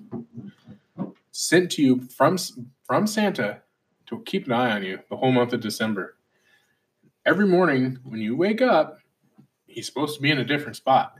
sent 1.31 1.71
to 1.73 1.83
you 1.83 2.01
from 2.03 2.37
from 2.85 3.07
Santa 3.07 3.63
to 4.07 4.21
keep 4.23 4.47
an 4.47 4.53
eye 4.53 4.73
on 4.73 4.83
you 4.83 4.99
the 5.09 5.17
whole 5.17 5.33
month 5.33 5.53
of 5.53 5.61
December. 5.61 6.17
Every 7.25 7.47
morning 7.47 7.99
when 8.05 8.21
you 8.21 8.37
wake 8.37 8.61
up, 8.63 8.99
he's 9.67 9.87
supposed 9.87 10.17
to 10.17 10.23
be 10.23 10.31
in 10.31 10.39
a 10.39 10.45
different 10.45 10.77
spot 10.77 11.15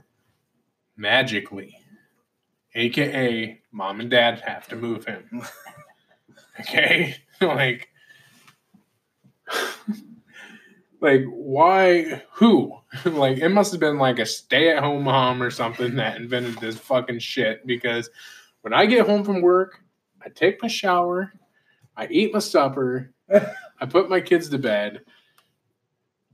magically, 0.97 1.77
aka 2.75 3.59
mom 3.71 3.99
and 3.99 4.09
dad 4.09 4.41
have 4.45 4.67
to 4.69 4.75
move 4.75 5.05
him. 5.05 5.41
okay, 6.59 7.15
like 7.41 7.89
like 11.01 11.23
why 11.25 12.21
who 12.33 12.73
like 13.05 13.39
it 13.39 13.49
must 13.49 13.71
have 13.71 13.81
been 13.81 13.97
like 13.97 14.19
a 14.19 14.25
stay-at-home 14.25 15.03
mom 15.03 15.41
or 15.43 15.49
something 15.51 15.95
that 15.95 16.17
invented 16.17 16.57
this 16.59 16.77
fucking 16.77 17.19
shit 17.19 17.65
because 17.67 18.09
when 18.61 18.73
i 18.73 18.85
get 18.85 19.05
home 19.07 19.23
from 19.23 19.41
work 19.41 19.83
i 20.23 20.29
take 20.29 20.61
my 20.61 20.67
shower 20.67 21.33
i 21.97 22.07
eat 22.07 22.33
my 22.33 22.39
supper 22.39 23.11
i 23.79 23.85
put 23.89 24.09
my 24.09 24.21
kids 24.21 24.49
to 24.49 24.57
bed 24.57 25.01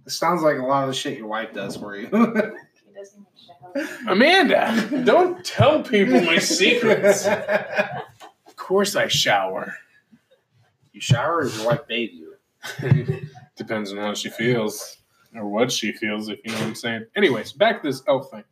It 0.05 0.11
sounds 0.11 0.41
like 0.41 0.57
a 0.57 0.63
lot 0.65 0.83
of 0.83 0.89
the 0.89 0.95
shit 0.95 1.17
your 1.17 1.27
wife 1.27 1.53
does 1.53 1.77
for 1.77 1.95
you. 1.95 2.07
He 2.87 2.93
doesn't 3.03 3.27
shower. 3.45 4.11
amanda 4.11 5.03
don't 5.05 5.45
tell 5.45 5.83
people 5.83 6.19
my 6.21 6.39
secrets 6.39 7.27
of 7.27 8.55
course 8.55 8.95
i 8.95 9.07
shower 9.07 9.75
you 10.93 10.99
shower 11.01 11.37
or 11.41 11.45
your 11.47 11.67
wife 11.67 11.85
bathe 11.87 12.09
you? 12.11 12.33
Depends 13.57 13.91
on 13.91 13.97
how 13.97 14.13
she 14.13 14.29
feels 14.29 14.97
or 15.35 15.47
what 15.47 15.71
she 15.71 15.91
feels, 15.91 16.29
if 16.29 16.39
you 16.45 16.51
know 16.51 16.59
what 16.59 16.67
I'm 16.67 16.75
saying. 16.75 17.05
Anyways, 17.15 17.53
back 17.53 17.81
to 17.81 17.89
this 17.89 18.03
elf 18.07 18.29
thing. 18.31 18.43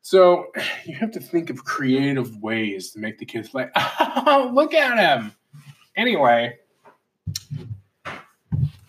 So 0.00 0.46
you 0.84 0.96
have 0.96 1.12
to 1.12 1.20
think 1.20 1.50
of 1.50 1.64
creative 1.64 2.36
ways 2.42 2.90
to 2.92 2.98
make 2.98 3.18
the 3.18 3.26
kids 3.26 3.54
like, 3.54 3.70
oh, 3.76 4.50
look 4.54 4.74
at 4.74 4.98
him. 4.98 5.32
Anyway, 5.96 6.56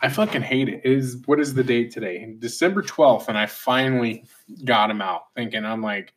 I 0.02 0.10
fucking 0.10 0.42
hate 0.42 0.70
it. 0.70 0.82
it. 0.84 0.92
Is 0.92 1.18
what 1.26 1.40
is 1.40 1.54
the 1.54 1.64
date 1.64 1.92
today? 1.92 2.36
December 2.40 2.82
12th, 2.82 3.28
and 3.28 3.38
I 3.38 3.46
finally 3.46 4.26
got 4.66 4.90
him 4.90 5.02
out. 5.02 5.34
Thinking 5.36 5.66
I'm 5.66 5.82
like, 5.82 6.14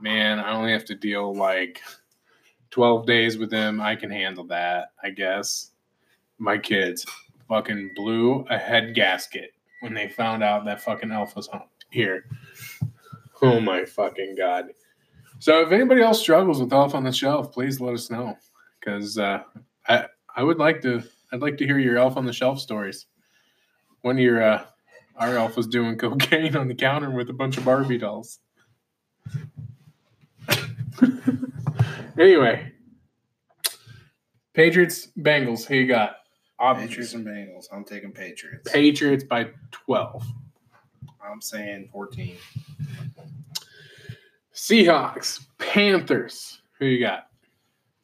man, 0.00 0.38
I 0.38 0.52
only 0.52 0.72
have 0.72 0.84
to 0.86 0.94
deal 0.94 1.34
like 1.34 1.80
12 2.70 3.06
days 3.06 3.38
with 3.38 3.52
him. 3.52 3.80
I 3.80 3.96
can 3.96 4.10
handle 4.10 4.44
that, 4.44 4.92
I 5.02 5.10
guess. 5.10 5.72
My 6.38 6.56
kids 6.56 7.04
fucking 7.50 7.90
blew 7.96 8.46
a 8.48 8.56
head 8.56 8.94
gasket 8.94 9.50
when 9.80 9.92
they 9.92 10.08
found 10.08 10.42
out 10.42 10.64
that 10.64 10.80
fucking 10.80 11.10
elf 11.10 11.34
was 11.34 11.48
home 11.48 11.62
here. 11.90 12.24
Oh 13.42 13.58
my 13.58 13.84
fucking 13.84 14.36
god. 14.38 14.66
So 15.40 15.60
if 15.60 15.72
anybody 15.72 16.00
else 16.00 16.20
struggles 16.20 16.60
with 16.60 16.72
elf 16.72 16.94
on 16.94 17.02
the 17.02 17.10
shelf, 17.10 17.52
please 17.52 17.80
let 17.80 17.92
us 17.92 18.08
know. 18.08 18.36
Cause 18.84 19.18
uh 19.18 19.42
I 19.88 20.06
I 20.34 20.44
would 20.44 20.58
like 20.58 20.80
to 20.82 21.02
I'd 21.32 21.42
like 21.42 21.58
to 21.58 21.66
hear 21.66 21.80
your 21.80 21.98
elf 21.98 22.16
on 22.16 22.24
the 22.24 22.32
shelf 22.32 22.60
stories. 22.60 23.06
Of 24.04 24.18
your 24.18 24.42
uh 24.42 24.64
our 25.16 25.36
elf 25.36 25.56
was 25.56 25.66
doing 25.66 25.98
cocaine 25.98 26.56
on 26.56 26.68
the 26.68 26.74
counter 26.74 27.10
with 27.10 27.30
a 27.30 27.34
bunch 27.34 27.58
of 27.58 27.64
Barbie 27.64 27.98
dolls. 27.98 28.38
anyway. 32.18 32.72
Patriots, 34.52 35.08
Bengals, 35.18 35.64
who 35.64 35.74
you 35.76 35.86
got? 35.86 36.16
Patriots 36.60 37.14
and 37.14 37.26
Bengals. 37.26 37.66
I'm 37.72 37.84
taking 37.84 38.12
Patriots. 38.12 38.70
Patriots 38.70 39.24
by 39.24 39.48
12. 39.70 40.24
I'm 41.24 41.40
saying 41.40 41.88
14. 41.92 42.36
Seahawks, 44.54 45.46
Panthers. 45.58 46.60
Who 46.78 46.86
you 46.86 47.00
got? 47.04 47.28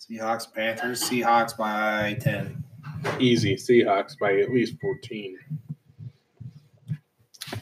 Seahawks, 0.00 0.52
Panthers. 0.52 1.02
Seahawks 1.02 1.56
by 1.56 2.16
10. 2.20 2.64
Easy. 3.18 3.56
Seahawks 3.56 4.18
by 4.18 4.38
at 4.40 4.50
least 4.50 4.74
14. 4.80 5.36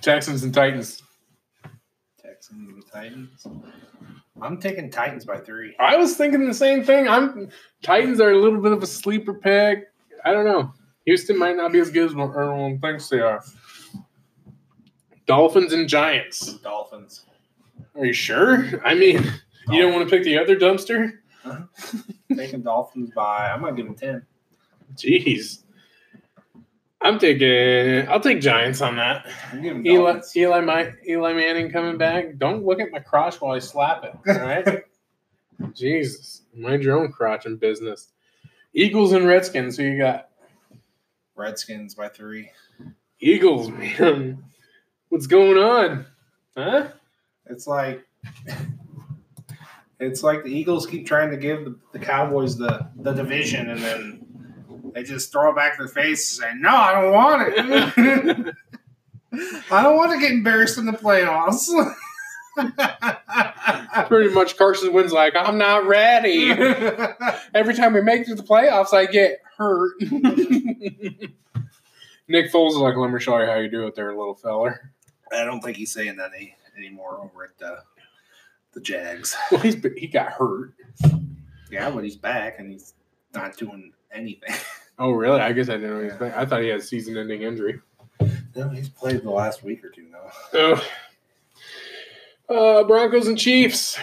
Texans 0.00 0.44
and 0.44 0.54
Titans. 0.54 1.02
Texans 2.22 2.68
and 2.68 2.84
Titans. 2.92 3.46
I'm 4.40 4.60
taking 4.60 4.90
Titans 4.90 5.24
by 5.24 5.38
three. 5.38 5.74
I 5.78 5.96
was 5.96 6.16
thinking 6.16 6.46
the 6.46 6.54
same 6.54 6.84
thing. 6.84 7.08
I'm 7.08 7.48
Titans 7.82 8.20
are 8.20 8.30
a 8.30 8.38
little 8.38 8.60
bit 8.60 8.72
of 8.72 8.82
a 8.82 8.86
sleeper 8.86 9.34
pick. 9.34 9.84
I 10.24 10.32
don't 10.32 10.44
know. 10.44 10.72
Houston 11.06 11.38
might 11.38 11.56
not 11.56 11.72
be 11.72 11.80
as 11.80 11.90
good 11.90 12.06
as 12.06 12.12
everyone 12.12 12.78
thinks 12.80 13.08
they 13.08 13.20
are. 13.20 13.44
Dolphins 15.26 15.72
and 15.72 15.88
Giants. 15.88 16.54
Dolphins. 16.54 17.24
Are 17.94 18.04
you 18.04 18.12
sure? 18.12 18.80
I 18.84 18.94
mean, 18.94 19.22
you 19.70 19.82
don't 19.82 19.92
want 19.92 20.08
to 20.08 20.14
pick 20.14 20.24
the 20.24 20.38
other 20.38 20.56
dumpster? 20.56 21.12
Uh-huh. 21.44 21.98
taking 22.34 22.62
Dolphins 22.62 23.10
by, 23.14 23.50
I'm 23.50 23.60
going 23.60 23.76
to 23.76 23.82
give 23.82 23.86
them 23.86 23.96
10. 23.96 24.26
Jeez. 24.96 25.60
I'm 27.02 27.18
taking. 27.18 28.08
I'll 28.08 28.20
take 28.20 28.40
Giants 28.40 28.80
on 28.80 28.96
that. 28.96 29.26
Eli, 29.54 30.20
Eli, 30.34 30.60
my, 30.60 30.90
Eli 31.06 31.34
Manning 31.34 31.70
coming 31.70 31.98
back. 31.98 32.38
Don't 32.38 32.64
look 32.64 32.80
at 32.80 32.90
my 32.90 32.98
crotch 32.98 33.42
while 33.42 33.54
I 33.54 33.58
slap 33.58 34.04
it. 34.04 34.14
All 34.26 34.40
right. 34.40 34.84
Jesus, 35.74 36.42
mind 36.56 36.82
your 36.82 36.98
own 36.98 37.12
crotch 37.12 37.44
and 37.44 37.60
business. 37.60 38.08
Eagles 38.72 39.12
and 39.12 39.26
Redskins. 39.26 39.76
Who 39.76 39.82
you 39.82 39.98
got? 39.98 40.30
Redskins 41.36 41.94
by 41.94 42.08
three. 42.08 42.50
Eagles, 43.20 43.70
man. 43.70 44.44
What's 45.08 45.26
going 45.26 45.58
on? 45.58 46.06
Huh? 46.56 46.88
It's 47.46 47.66
like 47.66 48.06
it's 50.00 50.22
like 50.22 50.44
the 50.44 50.50
Eagles 50.50 50.86
keep 50.86 51.06
trying 51.06 51.30
to 51.30 51.36
give 51.36 51.64
the, 51.64 51.78
the 51.92 51.98
Cowboys 51.98 52.56
the, 52.56 52.88
the 52.96 53.12
division 53.12 53.70
and 53.70 53.80
then 53.80 54.24
they 54.94 55.02
just 55.02 55.32
throw 55.32 55.50
it 55.50 55.56
back 55.56 55.78
in 55.78 55.84
their 55.84 55.88
face 55.88 56.38
and 56.38 56.44
say, 56.44 56.58
No, 56.58 56.74
I 56.74 57.00
don't 57.00 57.12
want 57.12 57.42
it. 57.48 58.54
I 59.70 59.82
don't 59.82 59.96
want 59.96 60.12
to 60.12 60.18
get 60.18 60.30
embarrassed 60.30 60.78
in 60.78 60.86
the 60.86 60.92
playoffs. 60.92 61.68
Pretty 64.08 64.32
much, 64.34 64.56
Carson 64.56 64.92
Wentz 64.92 65.12
like, 65.12 65.34
I'm 65.36 65.58
not 65.58 65.86
ready. 65.86 66.50
Every 67.54 67.74
time 67.74 67.94
we 67.94 68.00
make 68.02 68.22
it 68.22 68.26
to 68.28 68.34
the 68.34 68.42
playoffs, 68.42 68.92
I 68.92 69.06
get 69.06 69.40
hurt. 69.56 69.94
Nick 72.28 72.50
Foles 72.52 72.70
is 72.70 72.76
like, 72.76 72.96
let 72.96 73.10
me 73.10 73.20
show 73.20 73.38
you 73.38 73.46
how 73.46 73.56
you 73.56 73.68
do 73.68 73.86
it 73.86 73.94
there, 73.94 74.14
little 74.14 74.34
feller. 74.34 74.92
I 75.32 75.44
don't 75.44 75.60
think 75.60 75.76
he's 75.76 75.92
saying 75.92 76.16
that 76.16 76.30
any, 76.36 76.56
anymore 76.76 77.18
over 77.18 77.44
at 77.44 77.58
the 77.58 77.82
the 78.72 78.80
Jags. 78.80 79.36
Well, 79.50 79.60
he's 79.60 79.76
he 79.96 80.08
got 80.08 80.32
hurt. 80.32 80.74
Yeah, 81.70 81.90
but 81.90 82.04
he's 82.04 82.16
back 82.16 82.58
and 82.58 82.70
he's 82.70 82.94
not 83.34 83.56
doing 83.56 83.92
anything. 84.12 84.54
Oh, 84.98 85.10
really? 85.10 85.40
I 85.40 85.52
guess 85.52 85.68
I 85.68 85.72
didn't 85.72 85.90
know 85.90 86.00
he 86.00 86.06
was 86.06 86.14
back. 86.14 86.36
I 86.36 86.44
thought 86.44 86.62
he 86.62 86.68
had 86.68 86.80
a 86.80 86.82
season-ending 86.82 87.42
injury. 87.42 87.80
No, 88.54 88.68
he's 88.68 88.88
played 88.88 89.22
the 89.22 89.30
last 89.30 89.64
week 89.64 89.84
or 89.84 89.90
two 89.90 90.08
now. 90.08 90.30
Oh. 90.52 90.86
Uh, 92.48 92.84
Broncos 92.84 93.26
and 93.26 93.38
Chiefs. 93.38 93.98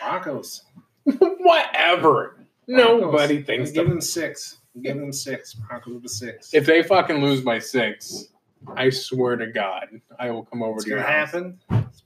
Broncos. 0.00 0.62
Whatever. 1.04 2.36
Nobody 2.66 3.42
thinks 3.42 3.70
give 3.72 3.88
them 3.88 4.00
six. 4.00 4.58
Give 4.82 4.96
them 4.96 5.12
six. 5.12 5.54
Broncos 5.54 6.02
with 6.02 6.12
six. 6.12 6.54
If 6.54 6.66
they 6.66 6.82
fucking 6.82 7.22
lose 7.22 7.40
by 7.40 7.58
six, 7.58 8.28
I 8.76 8.90
swear 8.90 9.36
to 9.36 9.46
God, 9.48 9.86
I 10.18 10.30
will 10.30 10.44
come 10.44 10.62
over 10.62 10.72
What's 10.74 10.84
to 10.84 10.90
your 10.90 11.00
house. 11.00 11.30
happen? 11.32 11.58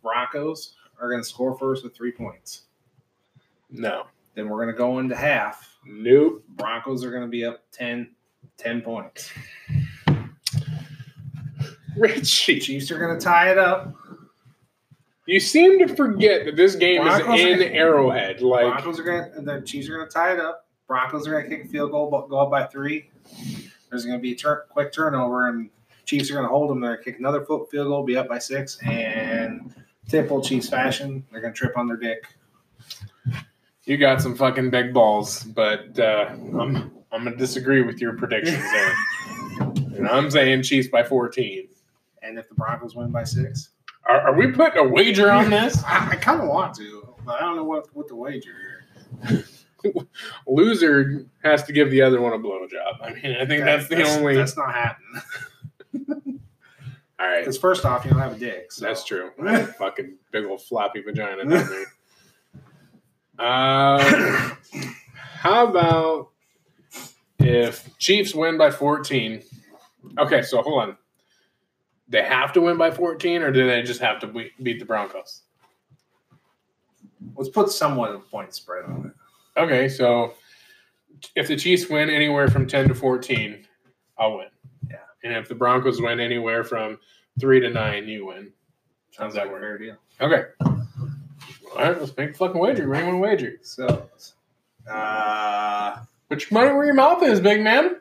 Broncos 0.03 0.75
are 1.01 1.11
going 1.11 1.23
to 1.23 1.29
score 1.29 1.59
first 1.59 1.85
with 1.85 1.95
three 1.95 2.13
points. 2.13 2.63
No. 3.71 4.05
Then 4.35 4.49
we're 4.49 4.63
going 4.63 4.75
to 4.75 4.79
go 4.79 4.99
into 5.01 5.17
half. 5.17 5.77
Nope. 5.85 6.45
Broncos 6.51 7.05
are 7.05 7.11
going 7.11 7.23
to 7.25 7.29
be 7.29 7.45
up 7.45 7.63
10, 7.73 8.09
10 8.57 8.81
points. 8.83 9.31
Richie, 11.97 12.59
Chiefs 12.59 12.91
are 12.91 12.99
going 12.99 13.17
to 13.19 13.25
tie 13.25 13.53
it 13.53 13.59
up. 13.59 13.95
You 15.27 15.41
seem 15.41 15.79
to 15.87 15.95
forget 15.95 16.45
that 16.45 16.57
this 16.57 16.75
game 16.75 17.03
Broncos 17.03 17.41
is 17.41 17.61
in 17.61 17.73
Arrowhead. 17.73 18.43
Like, 18.43 18.73
Broncos 18.73 19.01
are 19.01 19.05
going 19.05 19.33
to, 19.33 19.41
the 19.41 19.61
Chiefs 19.63 19.89
are 19.89 19.97
going 19.97 20.09
to 20.09 20.13
tie 20.13 20.33
it 20.33 20.41
up. 20.41 20.67
Broncos 20.87 21.27
are 21.27 21.33
going 21.33 21.49
to 21.49 21.57
kick 21.57 21.67
a 21.67 21.69
field 21.69 21.91
goal, 21.91 22.11
but 22.11 22.29
go 22.29 22.39
up 22.39 22.51
by 22.51 22.65
three. 22.67 23.11
There's 23.89 24.05
going 24.05 24.19
to 24.19 24.23
be 24.23 24.33
a 24.33 24.37
tur- 24.37 24.67
quick 24.69 24.93
turnover, 24.93 25.49
and 25.49 25.71
Chiefs 26.05 26.31
are 26.31 26.35
going 26.35 26.45
to 26.45 26.51
hold 26.51 26.71
them. 26.71 26.81
They're 26.81 26.95
going 26.95 27.05
to 27.05 27.11
kick 27.11 27.19
another 27.19 27.45
foot 27.45 27.71
field 27.71 27.89
goal, 27.89 28.03
be 28.05 28.17
up 28.17 28.29
by 28.29 28.39
six, 28.39 28.79
and 28.83 29.75
typical 30.09 30.43
Chiefs 30.43 30.69
fashion, 30.69 31.25
they're 31.31 31.41
going 31.41 31.55
to 31.55 31.59
trip 31.59 31.77
on 31.77 31.87
their 31.87 31.97
dick. 31.97 32.27
You 33.85 33.99
got 33.99 34.23
some 34.23 34.35
fucking 34.35 34.71
big 34.71 34.95
balls, 34.95 35.45
but 35.45 35.99
uh, 35.99 36.31
I'm 36.31 36.91
I'm 37.13 37.25
gonna 37.25 37.37
disagree 37.37 37.83
with 37.83 38.01
your 38.01 38.15
predictions 38.15 38.57
there. 38.59 38.95
and 39.97 40.09
I'm 40.09 40.31
saying 40.31 40.63
Chiefs 40.63 40.89
by 40.89 41.03
14. 41.03 41.69
And 42.23 42.39
if 42.39 42.49
the 42.49 42.55
Broncos 42.55 42.97
win 42.97 43.11
by 43.11 43.25
six, 43.25 43.71
Are, 44.07 44.21
are 44.21 44.35
we 44.35 44.53
putting 44.53 44.79
a 44.79 44.89
wager 44.89 45.31
on 45.31 45.51
this? 45.51 45.83
I, 45.87 46.11
I 46.11 46.17
kind 46.17 46.41
of 46.41 46.49
want 46.49 46.75
to, 46.77 47.15
but 47.25 47.37
I 47.37 47.41
don't 47.41 47.57
know 47.57 47.65
what 47.65 47.95
what 47.95 48.09
the 48.09 48.17
wager 48.17 48.53
here. 49.23 49.45
Loser 50.47 51.27
has 51.43 51.63
to 51.65 51.73
give 51.73 51.91
the 51.91 52.03
other 52.03 52.21
one 52.21 52.33
a 52.33 52.39
blowjob. 52.39 53.03
I 53.03 53.13
mean, 53.13 53.37
I 53.37 53.47
think 53.47 53.65
that's 53.65 53.89
the 53.89 54.03
only. 54.03 54.35
That's 54.35 54.57
not 54.57 54.73
happening. 54.73 55.23
all 57.19 57.27
right, 57.27 57.41
Because 57.41 57.59
first 57.59 57.85
off, 57.85 58.05
you 58.05 58.11
don't 58.11 58.21
have 58.21 58.33
a 58.33 58.39
dick. 58.39 58.73
So. 58.73 58.85
that's 58.85 59.05
true. 59.05 59.31
fucking 59.79 60.17
big 60.31 60.45
old 60.45 60.63
floppy 60.63 61.01
vagina 61.03 61.45
down. 61.45 61.85
Um, 63.39 64.01
how 65.15 65.67
about 65.67 66.31
if 67.39 67.97
Chiefs 67.99 68.35
win 68.35 68.57
by 68.57 68.71
14? 68.71 69.43
Okay, 70.19 70.43
so 70.43 70.63
hold 70.63 70.83
on. 70.83 70.97
They 72.09 72.23
have 72.23 72.53
to 72.53 72.61
win 72.61 72.77
by 72.77 72.91
14, 72.91 73.43
or 73.43 73.51
do 73.51 73.67
they 73.67 73.83
just 73.83 74.01
have 74.01 74.21
to 74.21 74.27
be- 74.27 74.53
beat 74.63 74.79
the 74.79 74.85
Broncos? 74.85 75.43
Let's 77.37 77.49
put 77.49 77.71
somewhat 77.71 78.11
of 78.11 78.17
a 78.17 78.25
point 78.25 78.55
spread 78.55 78.85
on 78.85 79.07
it. 79.07 79.61
Okay, 79.61 79.89
so 79.89 80.35
if 81.35 81.49
the 81.49 81.57
Chiefs 81.57 81.89
win 81.89 82.11
anywhere 82.11 82.49
from 82.49 82.67
10 82.67 82.89
to 82.89 82.95
14, 82.95 83.67
I'll 84.19 84.37
win. 84.37 84.49
Yeah. 84.91 84.97
And 85.23 85.33
if 85.33 85.49
the 85.49 85.55
Broncos 85.55 86.01
win 86.01 86.21
anywhere 86.21 86.65
from 86.65 86.99
3 87.41 87.61
to 87.61 87.71
9, 87.71 88.09
you 88.09 88.27
win. 88.27 88.53
That 89.19 89.35
like 89.35 89.47
a 89.47 89.49
work? 89.49 89.61
fair 89.61 89.79
deal. 89.79 89.97
Okay. 90.21 90.45
All 90.61 90.77
right, 91.77 91.99
let's 92.01 92.17
make 92.17 92.31
a 92.31 92.35
fucking 92.35 92.61
wager. 92.61 92.83
Do 92.85 92.99
you 92.99 93.05
want 93.05 93.15
to 93.15 93.17
wager? 93.17 93.57
So, 93.63 94.09
uh, 94.91 95.97
Put 96.29 96.51
your 96.51 96.61
money 96.61 96.75
where 96.75 96.85
your 96.85 96.95
mouth 96.95 97.23
is, 97.23 97.41
big 97.41 97.63
man. 97.63 97.97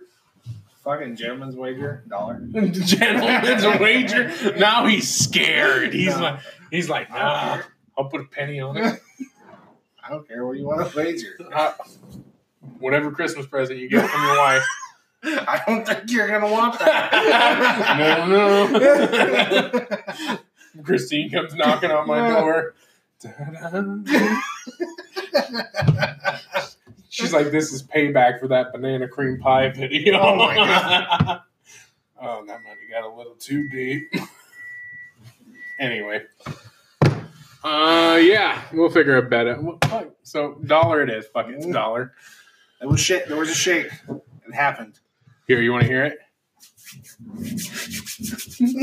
Fucking 0.84 1.15
gentleman's 1.15 1.55
wager, 1.55 2.03
dollar. 2.07 2.39
Gentleman's 2.53 3.63
wager. 3.79 4.31
Now 4.57 4.86
he's 4.86 5.09
scared. 5.09 5.93
He's 5.93 6.15
No. 6.15 6.21
like, 6.21 6.39
he's 6.71 6.89
like, 6.89 7.09
nah. 7.09 7.59
I'll 7.97 8.05
put 8.09 8.21
a 8.21 8.25
penny 8.25 8.59
on 8.59 8.77
it. 8.77 8.99
I 10.03 10.09
don't 10.09 10.27
care 10.27 10.45
what 10.45 10.57
you 10.57 10.65
want 10.65 10.89
to 10.91 10.97
wager. 10.97 11.38
Uh, 11.53 11.73
whatever 12.79 13.11
Christmas 13.11 13.45
present 13.45 13.79
you 13.79 13.88
get 13.89 14.09
from 14.09 14.21
your 14.23 14.38
wife. 14.38 14.65
I 15.25 15.61
don't 15.65 15.88
think 15.88 16.11
you're 16.11 16.27
gonna 16.27 16.51
want 16.51 16.77
that. 16.79 18.27
no, 18.27 18.67
no. 20.75 20.84
Christine 20.84 21.29
comes 21.31 21.55
knocking 21.55 21.91
on 21.91 22.05
my 22.07 22.27
door. 22.27 22.73
She's 27.14 27.32
like, 27.32 27.51
"This 27.51 27.72
is 27.72 27.84
payback 27.84 28.39
for 28.39 28.47
that 28.47 28.72
banana 28.72 29.07
cream 29.07 29.39
pie 29.39 29.70
video." 29.70 30.20
Oh 30.20 30.36
my 30.36 30.55
God. 30.55 31.41
oh, 32.20 32.43
that 32.47 32.64
money 32.64 32.80
got 32.89 33.03
a 33.03 33.16
little 33.16 33.36
too 33.36 33.70
deep. 33.70 34.11
anyway, 35.80 36.24
uh, 37.64 38.20
yeah, 38.20 38.64
we'll 38.74 38.89
figure 38.89 39.18
a 39.18 39.22
bet 39.22 39.47
out. 39.47 39.61
Well, 39.64 39.78
fuck. 39.84 40.07
So 40.24 40.55
dollar 40.66 41.03
it 41.03 41.11
is. 41.11 41.28
Fuck 41.28 41.49
it, 41.49 41.57
it's 41.57 41.68
dollar. 41.68 42.14
It 42.82 42.88
was 42.88 42.99
shit. 42.99 43.28
There 43.28 43.38
was 43.38 43.51
a 43.51 43.53
shake. 43.53 43.91
It 44.47 44.55
happened. 44.55 44.99
Here, 45.45 45.61
you 45.61 45.72
want 45.72 45.84
to 45.84 45.88
hear 45.88 46.05
it? 46.05 46.18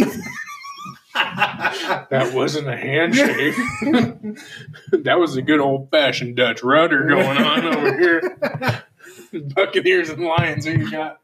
That 2.10 2.32
wasn't 2.34 2.68
a 2.68 2.76
handshake. 2.76 3.54
that 5.04 5.18
was 5.18 5.36
a 5.36 5.42
good 5.42 5.60
old 5.60 5.90
fashioned 5.90 6.36
Dutch 6.36 6.62
rudder 6.62 7.06
going 7.06 7.38
on 7.38 7.64
over 7.66 7.98
here. 7.98 8.82
Buccaneers 9.54 10.10
and 10.10 10.24
Lions, 10.24 10.64
who 10.66 10.72
you 10.72 10.90
got? 10.90 11.20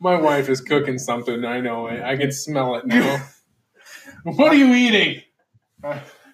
My 0.00 0.16
wife 0.16 0.48
is 0.48 0.60
cooking 0.60 0.98
something. 0.98 1.44
I 1.44 1.60
know 1.60 1.86
it. 1.86 2.02
I 2.02 2.16
can 2.16 2.32
smell 2.32 2.74
it 2.76 2.86
now. 2.86 3.24
What 4.24 4.52
are 4.52 4.56
you 4.56 4.74
eating? 4.74 5.22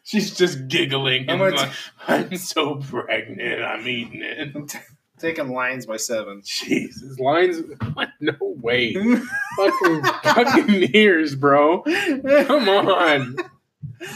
She's 0.02 0.34
just 0.36 0.68
giggling. 0.68 1.28
I'm 1.28 1.40
And 1.40 1.54
like, 1.54 1.70
I'm 2.06 2.36
so 2.36 2.76
pregnant. 2.76 3.62
I'm 3.62 3.86
eating 3.86 4.22
it. 4.22 4.76
Taking 5.18 5.48
Lions 5.52 5.84
by 5.86 5.96
seven. 5.96 6.42
Jesus, 6.44 7.18
Lions. 7.18 7.62
What? 7.94 8.10
No 8.20 8.34
way. 8.40 8.94
Fucking 9.56 10.02
Buccaneers, 10.22 11.34
bro. 11.34 11.82
Come 11.82 12.68
on. 12.68 13.36
Are 13.40 14.06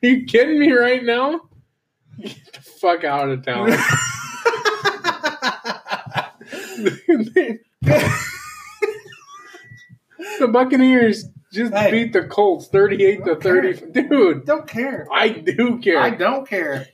you 0.02 0.24
kidding 0.24 0.58
me 0.58 0.72
right 0.72 1.04
now? 1.04 1.40
Get 2.20 2.52
the 2.54 2.60
fuck 2.60 3.04
out 3.04 3.28
of 3.28 3.44
town. 3.44 3.70
the 10.38 10.48
Buccaneers 10.50 11.24
just 11.52 11.72
Hey. 11.72 11.90
beat 11.90 12.12
the 12.12 12.24
Colts 12.24 12.68
38 12.68 13.24
to 13.24 13.36
30. 13.36 13.72
Dude, 13.92 14.44
don't 14.46 14.66
care. 14.66 15.06
I 15.12 15.28
do 15.30 15.78
care. 15.78 15.98
I 15.98 16.10
don't 16.10 16.46
care. 16.48 16.86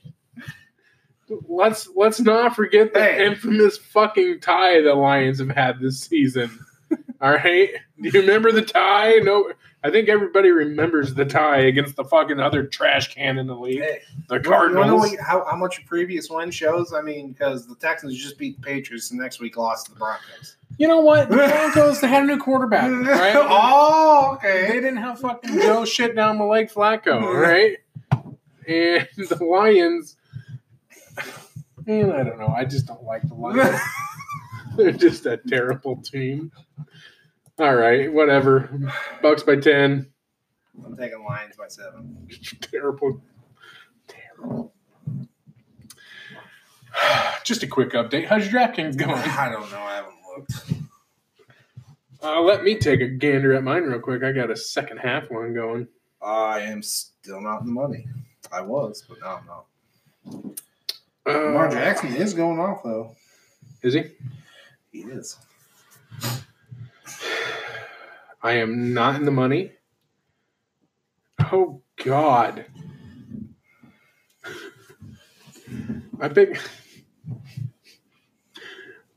Let's 1.47 1.89
let's 1.95 2.19
not 2.19 2.55
forget 2.55 2.93
the 2.93 3.01
Hey. 3.03 3.25
infamous 3.25 3.77
fucking 3.77 4.39
tie 4.41 4.81
the 4.81 4.93
Lions 4.93 5.39
have 5.39 5.49
had 5.49 5.79
this 5.79 5.99
season. 5.99 6.59
All 7.21 7.31
right, 7.31 7.69
do 8.01 8.09
you 8.09 8.21
remember 8.21 8.51
the 8.51 8.61
tie? 8.61 9.13
No, 9.23 9.51
I 9.83 9.89
think 9.89 10.09
everybody 10.09 10.49
remembers 10.51 11.13
the 11.13 11.25
tie 11.25 11.59
against 11.61 11.95
the 11.95 12.03
fucking 12.03 12.39
other 12.39 12.65
trash 12.65 13.13
can 13.13 13.37
in 13.37 13.47
the 13.47 13.55
league, 13.55 13.79
Hey, 13.81 14.01
the 14.29 14.35
You 14.35 14.49
wanna 14.51 14.69
know 14.69 14.97
Cardinals. 14.99 15.15
how, 15.19 15.45
how 15.45 15.55
much 15.55 15.79
your 15.79 15.87
previous 15.87 16.29
win 16.29 16.51
shows? 16.51 16.93
I 16.93 17.01
mean, 17.01 17.31
because 17.31 17.67
the 17.67 17.75
Texans 17.75 18.15
just 18.17 18.37
beat 18.37 18.57
the 18.57 18.61
Patriots 18.63 19.11
and 19.11 19.19
next 19.19 19.39
week 19.39 19.57
lost 19.57 19.85
to 19.87 19.93
the 19.93 19.97
Broncos. 19.99 20.57
You 20.77 20.87
know 20.87 20.99
what? 20.99 21.29
The 21.29 21.35
Broncos 21.73 22.01
they 22.01 22.07
had 22.07 22.23
a 22.23 22.25
new 22.27 22.37
quarterback, 22.37 22.91
right? 22.91 23.35
oh, 23.37 24.33
okay. 24.35 24.67
They 24.67 24.73
didn't 24.73 24.97
have 24.97 25.19
fucking 25.21 25.53
Joe 25.61 25.85
shit 25.85 26.15
down 26.15 26.37
the 26.37 26.43
leg 26.45 26.69
Flacco, 26.69 27.21
right? 27.33 27.77
And 28.67 29.07
the 29.17 29.43
Lions, 29.43 30.17
man, 31.85 32.11
I 32.11 32.23
don't 32.23 32.39
know. 32.39 32.47
I 32.47 32.65
just 32.65 32.85
don't 32.85 33.03
like 33.03 33.27
the 33.27 33.33
Lions. 33.35 33.79
They're 34.77 34.91
just 34.91 35.25
a 35.25 35.37
terrible 35.37 36.01
team. 36.01 36.51
All 37.57 37.75
right, 37.75 38.11
whatever. 38.11 38.69
Bucs 39.23 39.45
by 39.45 39.55
ten. 39.55 40.11
I'm 40.83 40.97
taking 40.97 41.23
Lions 41.23 41.55
by 41.55 41.67
seven. 41.69 42.27
Terrible. 42.61 43.21
Terrible. 44.07 44.73
Just 47.43 47.63
a 47.63 47.67
quick 47.67 47.91
update. 47.93 48.27
How's 48.27 48.51
your 48.51 48.61
DraftKings 48.61 48.97
going? 48.97 49.11
I 49.15 49.49
don't 49.49 49.71
know. 49.71 49.79
I 49.79 49.95
haven't 49.95 50.15
looked. 50.35 50.73
Uh, 52.21 52.41
let 52.41 52.63
me 52.63 52.75
take 52.75 53.01
a 53.01 53.07
gander 53.07 53.53
at 53.53 53.63
mine 53.63 53.83
real 53.83 53.99
quick. 53.99 54.23
I 54.23 54.31
got 54.31 54.49
a 54.49 54.55
second 54.55 54.97
half 54.97 55.29
one 55.29 55.53
going. 55.53 55.87
I 56.21 56.61
am 56.61 56.81
still 56.81 57.39
not 57.39 57.61
in 57.61 57.67
the 57.67 57.71
money. 57.71 58.07
I 58.51 58.61
was, 58.61 59.03
but 59.07 59.19
now 59.21 59.39
I'm 59.41 59.45
not. 59.45 60.59
Uh, 61.27 61.31
Lamar 61.31 61.69
Jackson 61.69 62.15
is 62.15 62.33
going 62.33 62.59
off 62.59 62.83
though. 62.83 63.15
Is 63.81 63.93
he? 63.93 64.03
He 64.91 64.99
is. 64.99 65.37
I 68.41 68.53
am 68.53 68.93
not 68.93 69.15
in 69.15 69.25
the 69.25 69.31
money. 69.31 69.71
Oh 71.51 71.81
God. 72.03 72.65
I 76.19 76.29
pick 76.29 76.59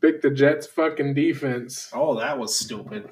pick 0.01 0.23
the 0.23 0.31
Jets 0.31 0.67
fucking 0.67 1.15
defense. 1.15 1.91
Oh, 1.93 2.19
that 2.19 2.39
was 2.39 2.59
stupid. 2.59 3.11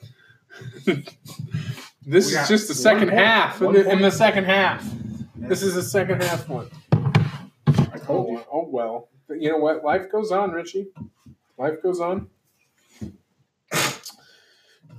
This 2.08 2.32
We 2.32 2.38
is 2.38 2.48
just 2.48 2.68
the 2.68 2.74
second 2.74 3.08
half. 3.08 3.60
In 3.60 3.72
the, 3.72 3.90
in 3.90 4.00
the 4.00 4.10
second 4.10 4.44
half. 4.44 4.88
This 5.34 5.62
is 5.62 5.74
the 5.74 5.82
second 5.82 6.22
half 6.22 6.48
one. 6.48 6.70
I 8.02 8.04
told 8.06 8.28
you. 8.30 8.42
Oh 8.52 8.66
well. 8.68 9.08
But 9.28 9.40
you 9.40 9.50
know 9.50 9.58
what? 9.58 9.84
Life 9.84 10.10
goes 10.10 10.30
on, 10.30 10.52
Richie. 10.52 10.88
Life 11.58 11.82
goes 11.82 12.00
on. 12.00 12.28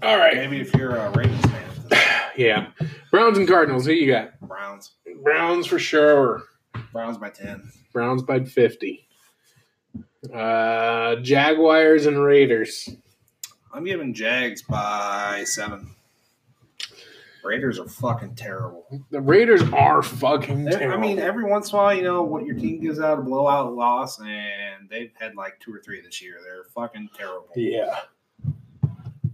All 0.04 0.18
right. 0.18 0.36
Maybe 0.36 0.60
if 0.60 0.74
you're 0.76 0.96
a 0.96 1.10
Ravens 1.12 1.42
fan, 1.46 2.02
Yeah. 2.38 2.68
Browns 3.12 3.38
and 3.38 3.48
Cardinals. 3.48 3.86
Who 3.86 3.94
you 3.94 4.12
got? 4.12 4.40
Browns. 4.42 4.92
Browns 5.24 5.66
for 5.68 5.80
sure. 5.80 6.44
Browns 6.92 7.18
by 7.18 7.30
ten. 7.30 7.72
Browns 7.94 8.22
by 8.22 8.44
50. 8.44 9.08
Uh, 10.34 11.16
Jaguars 11.18 12.06
and 12.06 12.22
Raiders. 12.22 12.90
I'm 13.74 13.86
giving 13.86 14.14
Jags 14.14 14.62
by 14.62 15.44
seven. 15.46 15.96
Raiders 17.44 17.80
are 17.80 17.88
fucking 17.88 18.36
terrible. 18.36 18.86
The 19.12 19.22
Raiders 19.22 19.62
are 19.74 20.02
fucking 20.04 20.66
They're- 20.66 20.80
terrible. 20.80 20.98
I 20.98 21.02
mean, 21.02 21.20
every 21.20 21.44
once 21.46 21.72
in 21.72 21.76
a 21.78 21.82
while, 21.82 21.94
you 21.94 22.04
know, 22.04 22.24
what 22.24 22.46
your 22.46 22.56
team 22.56 22.80
gives 22.82 23.00
out 23.00 23.20
a 23.20 23.22
blowout 23.22 23.74
loss, 23.74 24.20
and 24.20 24.90
they've 24.90 25.12
had 25.20 25.36
like 25.36 25.60
two 25.60 25.74
or 25.74 25.80
three 25.80 26.02
this 26.02 26.22
year. 26.22 26.38
They're 26.44 26.66
fucking 26.66 27.10
terrible. 27.16 27.50
yeah. 27.56 28.00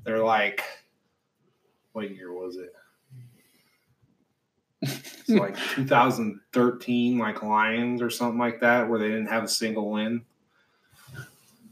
They're 0.03 0.23
like, 0.23 0.61
what 1.93 2.11
year 2.13 2.33
was 2.33 2.57
it? 2.57 2.73
It's 4.81 5.29
like 5.29 5.55
2013, 5.75 7.17
like 7.17 7.41
Lions 7.41 8.01
or 8.01 8.09
something 8.09 8.37
like 8.37 8.59
that, 8.59 8.89
where 8.89 8.99
they 8.99 9.07
didn't 9.07 9.27
have 9.27 9.45
a 9.45 9.47
single 9.47 9.89
win. 9.91 10.23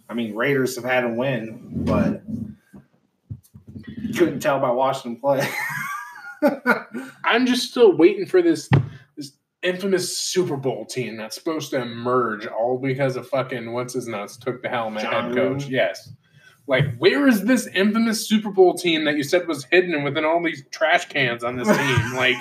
I 0.10 0.14
mean, 0.14 0.34
Raiders 0.36 0.76
have 0.76 0.86
had 0.86 1.04
a 1.04 1.10
win, 1.10 1.60
but 1.86 2.22
you 4.02 4.14
couldn't 4.14 4.40
tell 4.40 4.60
by 4.60 4.70
watching 4.72 5.14
them 5.14 5.22
play. 5.22 5.48
I'm 7.24 7.46
just 7.46 7.70
still 7.70 7.96
waiting 7.96 8.26
for 8.26 8.42
this 8.42 8.70
this 9.16 9.34
infamous 9.62 10.18
Super 10.18 10.58
Bowl 10.58 10.86
team 10.86 11.18
that's 11.18 11.36
supposed 11.36 11.72
to 11.72 11.82
emerge 11.82 12.48
all 12.48 12.78
because 12.78 13.16
of 13.16 13.28
fucking 13.28 13.72
what's 13.72 13.94
his 13.94 14.08
nuts 14.08 14.38
took 14.38 14.62
the 14.62 14.70
helm 14.70 14.98
at 14.98 15.06
head 15.06 15.34
coach. 15.36 15.68
Yes. 15.68 16.14
Like, 16.68 16.96
where 16.98 17.28
is 17.28 17.44
this 17.44 17.68
infamous 17.68 18.28
Super 18.28 18.52
Bowl 18.52 18.76
team 18.76 19.06
that 19.06 19.18
you 19.18 19.24
said 19.24 19.48
was 19.48 19.66
hidden 19.66 20.04
within 20.04 20.24
all 20.24 20.42
these 20.44 20.64
trash 20.72 21.06
cans 21.10 21.44
on 21.44 21.58
this 21.58 21.68
team? 21.78 22.16
Like, 22.16 22.38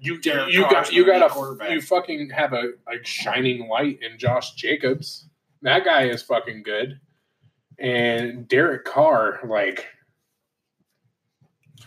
you 0.00 0.20
Derek 0.20 0.52
you 0.52 0.62
got 0.62 0.92
you 0.92 1.04
got 1.04 1.36
a 1.36 1.72
you 1.72 1.80
fucking 1.80 2.30
have 2.30 2.52
a, 2.52 2.72
a 2.86 3.02
shining 3.02 3.68
light 3.68 3.98
in 4.02 4.18
Josh 4.18 4.54
Jacobs. 4.54 5.28
That 5.62 5.84
guy 5.84 6.04
is 6.04 6.22
fucking 6.22 6.62
good. 6.62 7.00
And 7.78 8.46
Derek 8.48 8.84
Carr, 8.84 9.40
like, 9.44 9.86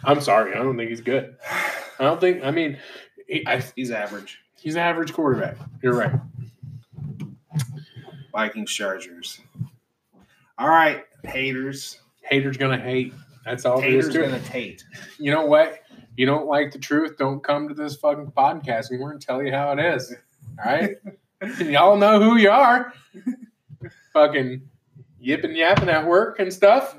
I'm 0.04 0.22
sorry, 0.22 0.54
I 0.54 0.58
don't 0.58 0.78
think 0.78 0.90
he's 0.90 1.02
good. 1.02 1.36
I 2.00 2.04
don't 2.04 2.22
think. 2.22 2.44
I 2.44 2.52
mean, 2.52 2.78
he, 3.28 3.46
I, 3.48 3.62
He's 3.76 3.92
average. 3.92 4.40
he's 4.60 4.76
an 4.76 4.82
average 4.82 5.14
quarterback. 5.14 5.58
You're 5.82 5.96
right. 5.96 6.14
Vikings 8.32 8.72
Chargers. 8.72 9.40
All 10.58 10.70
right, 10.70 11.04
haters. 11.26 12.00
Haters 12.22 12.58
gonna 12.58 12.78
hate. 12.80 13.14
That's 13.46 13.66
all 13.66 13.82
there 13.82 13.90
is 13.90 14.08
Haters 14.08 14.14
to 14.14 14.22
gonna 14.22 14.40
hate. 14.40 14.84
You 15.18 15.32
know 15.32 15.46
what? 15.46 15.80
You 16.16 16.26
don't 16.26 16.48
like 16.48 16.72
the 16.72 16.80
truth? 16.80 17.18
Don't 17.18 17.44
come 17.44 17.68
to 17.70 17.74
this 17.74 17.96
fucking 17.96 18.32
podcast. 18.38 18.92
We're 18.92 18.98
gonna 19.00 19.20
tell 19.20 19.42
you 19.44 19.52
how 19.52 19.72
it 19.74 19.80
is. 19.80 20.14
All 20.64 20.72
right. 20.72 20.96
Y'all 21.60 21.98
know 21.98 22.22
who 22.22 22.38
you 22.38 22.50
are. 22.50 22.94
fucking 24.14 24.62
yipping 25.20 25.56
yapping 25.56 25.90
at 25.90 26.06
work 26.06 26.40
and 26.40 26.52
stuff. 26.54 26.96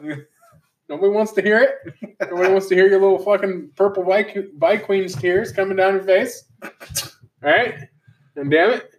Nobody 0.90 1.12
wants 1.12 1.30
to 1.34 1.42
hear 1.42 1.60
it. 1.60 1.94
Nobody 2.20 2.50
wants 2.50 2.66
to 2.66 2.74
hear 2.74 2.88
your 2.88 3.00
little 3.00 3.20
fucking 3.20 3.70
purple 3.76 4.02
bike 4.02 4.36
bike 4.54 4.84
queen's 4.84 5.14
tears 5.14 5.52
coming 5.52 5.76
down 5.76 5.94
your 5.94 6.02
face. 6.02 6.46
All 6.64 6.70
right. 7.42 7.76
And 8.34 8.50
damn 8.50 8.70
it. 8.70 8.90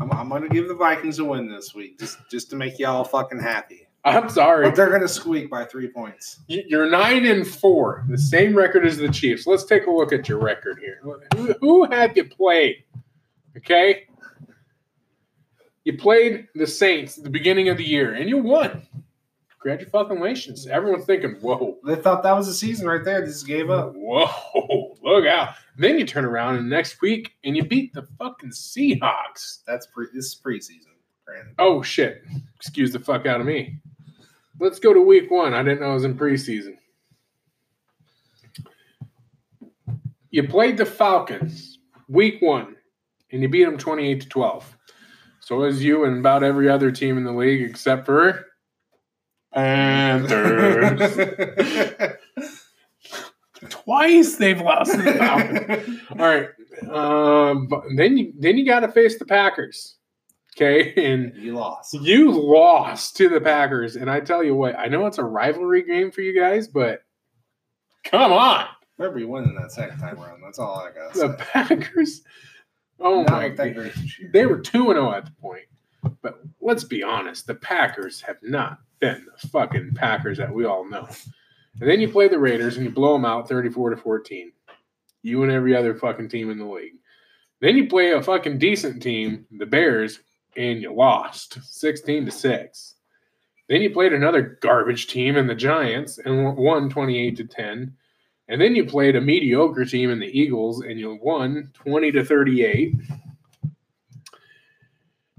I'm, 0.00 0.12
I'm 0.12 0.28
gonna 0.28 0.48
give 0.48 0.68
the 0.68 0.74
Vikings 0.74 1.18
a 1.18 1.24
win 1.24 1.50
this 1.50 1.74
week, 1.74 1.98
just 1.98 2.18
just 2.30 2.48
to 2.50 2.56
make 2.56 2.78
y'all 2.78 3.02
fucking 3.02 3.40
happy. 3.40 3.88
I'm 4.04 4.28
sorry. 4.28 4.66
But 4.66 4.76
they're 4.76 4.90
gonna 4.90 5.08
squeak 5.08 5.50
by 5.50 5.64
three 5.64 5.88
points. 5.88 6.38
You're 6.46 6.88
nine 6.88 7.26
and 7.26 7.44
four, 7.44 8.04
the 8.08 8.18
same 8.18 8.56
record 8.56 8.86
as 8.86 8.96
the 8.96 9.08
Chiefs. 9.08 9.44
Let's 9.44 9.64
take 9.64 9.86
a 9.88 9.90
look 9.90 10.12
at 10.12 10.28
your 10.28 10.38
record 10.38 10.78
here. 10.78 11.00
Who, 11.02 11.54
who 11.60 11.84
have 11.90 12.16
you 12.16 12.24
played? 12.24 12.84
Okay, 13.56 14.06
you 15.82 15.98
played 15.98 16.46
the 16.54 16.68
Saints 16.68 17.18
at 17.18 17.24
the 17.24 17.30
beginning 17.30 17.68
of 17.68 17.78
the 17.78 17.84
year, 17.84 18.14
and 18.14 18.28
you 18.28 18.38
won. 18.38 18.86
Congratulations! 19.62 20.66
Everyone's 20.66 21.04
thinking, 21.04 21.36
"Whoa, 21.40 21.78
They 21.86 21.94
thought 21.94 22.22
that 22.24 22.32
was 22.32 22.46
the 22.46 22.54
season 22.54 22.86
right 22.86 23.04
there. 23.04 23.20
They 23.20 23.26
just 23.28 23.46
gave 23.46 23.70
up. 23.70 23.92
whoa, 23.94 24.96
look 25.02 25.24
out!" 25.26 25.54
Then 25.76 25.98
you 25.98 26.04
turn 26.04 26.24
around 26.24 26.56
and 26.56 26.68
next 26.68 27.00
week 27.00 27.32
and 27.44 27.56
you 27.56 27.64
beat 27.64 27.94
the 27.94 28.06
fucking 28.18 28.50
Seahawks. 28.50 29.62
That's 29.66 29.86
pre. 29.86 30.06
This 30.12 30.26
is 30.26 30.40
preseason. 30.44 30.88
Oh 31.58 31.82
shit! 31.82 32.22
Excuse 32.56 32.92
the 32.92 32.98
fuck 32.98 33.26
out 33.26 33.40
of 33.40 33.46
me. 33.46 33.78
Let's 34.58 34.78
go 34.78 34.92
to 34.92 35.00
week 35.00 35.30
one. 35.30 35.54
I 35.54 35.62
didn't 35.62 35.80
know 35.80 35.92
it 35.92 35.94
was 35.94 36.04
in 36.04 36.16
preseason. 36.18 36.76
You 40.30 40.48
played 40.48 40.76
the 40.76 40.86
Falcons 40.86 41.78
week 42.08 42.40
one, 42.42 42.76
and 43.30 43.42
you 43.42 43.48
beat 43.48 43.64
them 43.64 43.78
twenty-eight 43.78 44.22
to 44.22 44.28
twelve. 44.28 44.76
So 45.40 45.62
is 45.64 45.82
you 45.82 46.04
and 46.04 46.18
about 46.18 46.42
every 46.42 46.68
other 46.68 46.90
team 46.90 47.16
in 47.16 47.24
the 47.24 47.32
league 47.32 47.62
except 47.62 48.06
for 48.06 48.46
Panthers. 49.54 51.18
Twice 53.68 54.36
they've 54.36 54.60
lost 54.60 54.92
the 54.96 55.12
Falcons. 55.14 56.00
All 56.10 56.16
right. 56.16 56.48
Um, 56.90 57.68
but 57.68 57.82
then 57.96 58.16
you 58.18 58.32
then 58.38 58.56
you 58.56 58.66
got 58.66 58.80
to 58.80 58.88
face 58.88 59.18
the 59.18 59.24
Packers. 59.24 59.96
Okay, 60.56 60.92
and 60.96 61.32
you 61.36 61.54
lost. 61.54 61.94
you 61.94 62.30
lost 62.30 63.16
to 63.16 63.28
the 63.28 63.40
Packers, 63.40 63.96
and 63.96 64.10
I 64.10 64.20
tell 64.20 64.42
you 64.44 64.54
what, 64.54 64.78
I 64.78 64.86
know 64.86 65.06
it's 65.06 65.16
a 65.18 65.24
rivalry 65.24 65.82
game 65.82 66.10
for 66.10 66.20
you 66.20 66.38
guys, 66.38 66.68
but 66.68 67.02
come 68.04 68.32
on, 68.32 68.66
Remember, 68.98 69.18
you 69.18 69.28
won 69.28 69.44
in 69.44 69.54
that 69.54 69.72
second 69.72 69.98
time 69.98 70.18
around. 70.20 70.42
That's 70.42 70.58
all 70.58 70.76
I 70.76 70.90
got. 70.92 71.14
the 71.14 71.34
Packers. 71.38 72.22
Oh 73.00 73.22
Not 73.22 73.30
my 73.30 73.48
that 73.48 73.56
god, 73.56 73.74
great 73.74 73.94
this 73.94 74.18
year. 74.18 74.30
they 74.32 74.44
were 74.44 74.58
two 74.58 74.90
and 74.90 74.96
zero 74.98 75.12
at 75.12 75.24
the 75.24 75.32
point. 75.40 75.64
But 76.20 76.40
let's 76.60 76.84
be 76.84 77.02
honest, 77.02 77.46
the 77.46 77.54
Packers 77.54 78.20
have 78.22 78.38
not 78.42 78.78
been 78.98 79.26
the 79.26 79.48
fucking 79.48 79.94
Packers 79.94 80.38
that 80.38 80.52
we 80.52 80.64
all 80.64 80.88
know. 80.88 81.08
And 81.80 81.88
then 81.88 82.00
you 82.00 82.08
play 82.08 82.28
the 82.28 82.38
Raiders 82.38 82.76
and 82.76 82.84
you 82.84 82.92
blow 82.92 83.14
them 83.14 83.24
out 83.24 83.48
thirty-four 83.48 83.90
to 83.90 83.96
fourteen. 83.96 84.52
You 85.22 85.42
and 85.42 85.52
every 85.52 85.76
other 85.76 85.94
fucking 85.94 86.28
team 86.28 86.50
in 86.50 86.58
the 86.58 86.66
league. 86.66 86.94
Then 87.60 87.76
you 87.76 87.86
play 87.86 88.10
a 88.10 88.22
fucking 88.22 88.58
decent 88.58 89.00
team, 89.00 89.46
the 89.52 89.66
Bears, 89.66 90.18
and 90.56 90.82
you 90.82 90.92
lost 90.92 91.58
16 91.62 92.26
to 92.26 92.30
6. 92.32 92.94
Then 93.68 93.82
you 93.82 93.90
played 93.90 94.12
another 94.12 94.58
garbage 94.60 95.06
team 95.06 95.36
in 95.36 95.46
the 95.46 95.54
Giants 95.54 96.18
and 96.18 96.56
won 96.56 96.90
28 96.90 97.36
to 97.36 97.44
10. 97.44 97.94
And 98.48 98.60
then 98.60 98.74
you 98.74 98.84
played 98.84 99.14
a 99.14 99.20
mediocre 99.20 99.84
team 99.84 100.10
in 100.10 100.18
the 100.18 100.26
Eagles 100.26 100.82
and 100.82 100.98
you 100.98 101.18
won 101.22 101.70
20 101.74 102.12
to 102.12 102.24
38. 102.24 102.94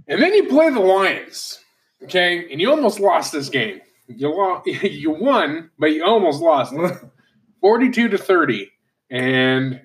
And 0.08 0.22
then 0.22 0.34
you 0.34 0.48
play 0.48 0.70
the 0.70 0.80
Lions, 0.80 1.60
okay? 2.04 2.52
And 2.52 2.60
you 2.60 2.70
almost 2.70 3.00
lost 3.00 3.32
this 3.32 3.50
game. 3.50 3.82
You 4.08 4.36
lost, 4.36 4.68
you 4.84 5.12
won, 5.12 5.70
but 5.80 5.88
you 5.88 6.04
almost 6.04 6.42
lost. 6.42 6.74
42 7.62 8.10
to 8.10 8.18
30. 8.18 8.70
And 9.10 9.80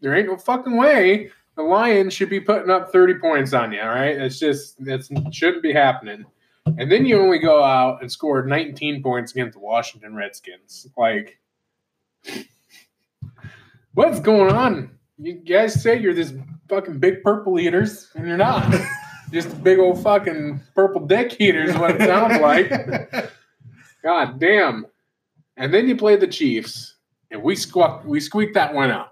there 0.00 0.14
ain't 0.14 0.28
no 0.28 0.36
fucking 0.36 0.76
way 0.76 1.30
the 1.56 1.62
Lions 1.62 2.12
should 2.12 2.28
be 2.28 2.40
putting 2.40 2.70
up 2.70 2.92
30 2.92 3.14
points 3.14 3.52
on 3.52 3.72
you, 3.72 3.80
all 3.80 3.88
right? 3.88 4.16
It's 4.16 4.38
just 4.38 4.82
that 4.84 5.08
shouldn't 5.32 5.62
be 5.62 5.72
happening. 5.72 6.26
And 6.66 6.90
then 6.90 7.06
you 7.06 7.18
only 7.18 7.38
go 7.38 7.62
out 7.62 8.00
and 8.00 8.10
score 8.10 8.44
19 8.44 9.02
points 9.02 9.32
against 9.32 9.54
the 9.54 9.60
Washington 9.60 10.14
Redskins. 10.14 10.86
Like 10.96 11.38
what's 13.94 14.20
going 14.20 14.52
on? 14.52 14.90
You 15.18 15.34
guys 15.34 15.80
say 15.80 15.98
you're 15.98 16.14
this 16.14 16.34
fucking 16.68 16.98
big 16.98 17.22
purple 17.22 17.58
eaters, 17.60 18.10
and 18.14 18.26
you're 18.26 18.36
not. 18.36 18.74
Just 19.34 19.64
big 19.64 19.80
old 19.80 20.00
fucking 20.00 20.60
purple 20.76 21.04
dick 21.04 21.40
eaters, 21.40 21.70
is 21.70 21.76
what 21.76 22.00
it 22.00 22.06
sounds 22.06 22.40
like. 22.40 22.70
God 24.04 24.38
damn. 24.38 24.86
And 25.56 25.74
then 25.74 25.88
you 25.88 25.96
play 25.96 26.14
the 26.14 26.28
Chiefs, 26.28 26.94
and 27.32 27.42
we 27.42 27.56
squawk, 27.56 28.04
we 28.04 28.20
squeaked 28.20 28.54
that 28.54 28.72
one 28.72 28.92
out. 28.92 29.08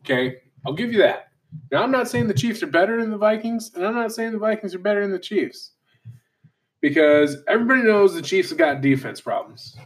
Okay, 0.00 0.38
I'll 0.64 0.72
give 0.72 0.92
you 0.92 0.98
that. 1.00 1.28
Now 1.70 1.82
I'm 1.82 1.90
not 1.90 2.08
saying 2.08 2.26
the 2.26 2.32
Chiefs 2.32 2.62
are 2.62 2.68
better 2.68 2.98
than 2.98 3.10
the 3.10 3.18
Vikings, 3.18 3.70
and 3.74 3.84
I'm 3.84 3.94
not 3.94 4.12
saying 4.12 4.32
the 4.32 4.38
Vikings 4.38 4.74
are 4.74 4.78
better 4.78 5.02
than 5.02 5.12
the 5.12 5.18
Chiefs, 5.18 5.72
because 6.80 7.36
everybody 7.46 7.82
knows 7.82 8.14
the 8.14 8.22
Chiefs 8.22 8.48
have 8.48 8.58
got 8.58 8.80
defense 8.80 9.20
problems. 9.20 9.76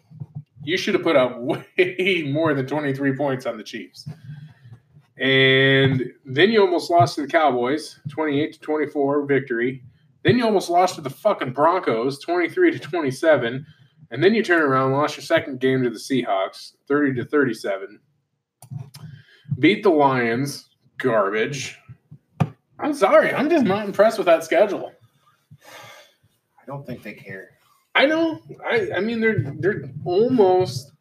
You 0.63 0.77
should 0.77 0.95
have 0.95 1.03
put 1.03 1.17
up 1.17 1.37
way 1.41 2.31
more 2.33 2.55
than 2.55 2.69
23 2.69 3.17
points 3.17 3.45
on 3.45 3.57
the 3.57 3.65
Chiefs. 3.65 4.09
And 5.21 6.13
then 6.25 6.51
you 6.51 6.63
almost 6.63 6.91
lost 6.91 7.17
to 7.17 7.23
the 7.23 7.29
Cowboys, 7.29 8.01
28 8.09 8.55
to 8.55 8.61
24 8.61 9.27
victory. 9.27 9.85
Then 10.25 10.39
you 10.39 10.45
almost 10.45 10.71
lost 10.71 10.95
to 10.95 11.03
the 11.03 11.11
fucking 11.11 11.53
Broncos, 11.53 12.19
23 12.21 12.73
to 12.73 12.79
27. 12.79 13.67
And 14.11 14.25
then 14.25 14.35
you 14.35 14.43
turn 14.43 14.63
around 14.63 14.93
and 14.93 14.97
lost 14.97 15.17
your 15.17 15.25
second 15.25 15.61
game 15.61 15.83
to 15.83 15.91
the 15.91 15.99
Seahawks, 15.99 16.73
30 16.89 17.15
to 17.21 17.25
37. 17.27 18.01
Beat 19.59 19.83
the 19.83 19.91
Lions, 19.91 20.71
garbage. 20.99 21.79
I'm 22.79 22.95
sorry, 22.95 23.33
I'm 23.33 23.51
just 23.51 23.65
not 23.65 23.85
impressed 23.85 24.17
with 24.17 24.27
that 24.27 24.43
schedule. 24.43 24.93
I 25.61 26.67
don't 26.67 26.87
think 26.87 27.03
they 27.03 27.13
care. 27.13 27.51
I 27.95 28.07
know. 28.07 28.41
I 28.65 28.91
I 28.97 29.01
mean 29.01 29.21
they're 29.21 29.53
they're 29.59 29.85
almost 30.05 30.93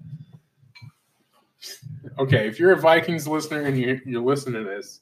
okay. 2.20 2.48
If 2.48 2.60
you're 2.60 2.74
a 2.74 2.80
Vikings 2.80 3.28
listener 3.28 3.62
and 3.62 3.78
you're 3.78 4.00
you're 4.06 4.22
listening 4.22 4.64
to 4.64 4.70
this, 4.70 5.02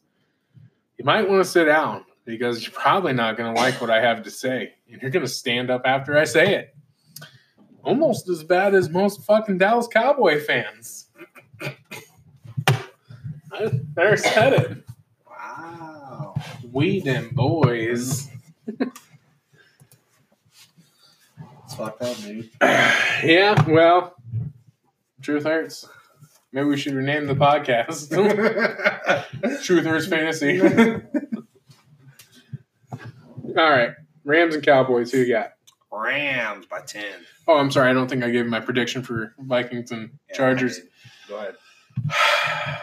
you 0.97 1.05
might 1.05 1.27
want 1.27 1.43
to 1.43 1.49
sit 1.49 1.65
down 1.65 2.05
because 2.25 2.63
you're 2.63 2.73
probably 2.73 3.13
not 3.13 3.37
going 3.37 3.53
to 3.53 3.59
like 3.59 3.79
what 3.81 3.89
I 3.89 4.01
have 4.01 4.23
to 4.23 4.31
say, 4.31 4.73
and 4.91 5.01
you're 5.01 5.11
going 5.11 5.25
to 5.25 5.31
stand 5.31 5.69
up 5.69 5.81
after 5.85 6.17
I 6.17 6.25
say 6.25 6.55
it. 6.55 6.75
Almost 7.83 8.29
as 8.29 8.43
bad 8.43 8.75
as 8.75 8.89
most 8.89 9.23
fucking 9.23 9.57
Dallas 9.57 9.87
Cowboy 9.87 10.41
fans. 10.41 11.07
I 13.51 13.71
there 13.95 14.17
said 14.17 14.53
it. 14.53 14.83
Wow. 15.25 16.35
We 16.71 16.99
them 16.99 17.29
boys. 17.33 18.29
It's 21.67 21.75
fucked 21.75 22.01
up, 22.01 22.17
dude. 22.17 22.49
yeah, 22.61 23.63
well, 23.69 24.15
truth 25.21 25.43
hurts. 25.43 25.85
Maybe 26.53 26.67
we 26.67 26.77
should 26.77 26.93
rename 26.93 27.27
the 27.27 27.35
podcast 27.35 28.09
Truthers 29.63 30.09
Fantasy. 30.09 30.61
All 33.57 33.69
right. 33.69 33.91
Rams 34.23 34.55
and 34.55 34.63
Cowboys. 34.63 35.11
Who 35.11 35.19
you 35.19 35.33
got? 35.33 35.51
Rams 35.91 36.65
by 36.67 36.81
ten. 36.81 37.05
Oh, 37.47 37.57
I'm 37.57 37.71
sorry. 37.71 37.89
I 37.89 37.93
don't 37.93 38.07
think 38.09 38.23
I 38.23 38.29
gave 38.29 38.45
my 38.45 38.59
prediction 38.59 39.01
for 39.03 39.33
Vikings 39.39 39.91
and 39.91 40.11
Yeah, 40.29 40.35
Chargers. 40.35 40.79
Go 41.27 41.37
ahead. 41.37 41.55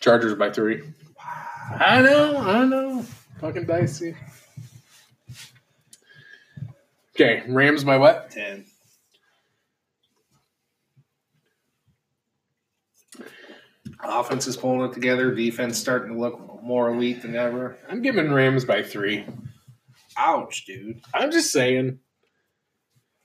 Chargers 0.00 0.34
by 0.34 0.50
three. 0.50 0.82
I 1.78 2.02
know, 2.02 2.36
I 2.38 2.64
know. 2.64 3.02
Fucking 3.40 3.66
dicey. 3.66 4.14
Okay, 7.14 7.42
Rams 7.48 7.84
by 7.84 7.96
what? 7.96 8.30
Ten. 8.30 8.66
Offense 14.02 14.46
is 14.46 14.56
pulling 14.56 14.88
it 14.88 14.94
together. 14.94 15.34
Defense 15.34 15.78
starting 15.78 16.14
to 16.14 16.20
look 16.20 16.62
more 16.62 16.90
elite 16.90 17.22
than 17.22 17.36
ever. 17.36 17.76
I'm 17.88 18.02
giving 18.02 18.32
Rams 18.32 18.64
by 18.64 18.82
three. 18.82 19.24
Ouch, 20.16 20.64
dude. 20.64 21.00
I'm 21.12 21.30
just 21.30 21.52
saying. 21.52 21.98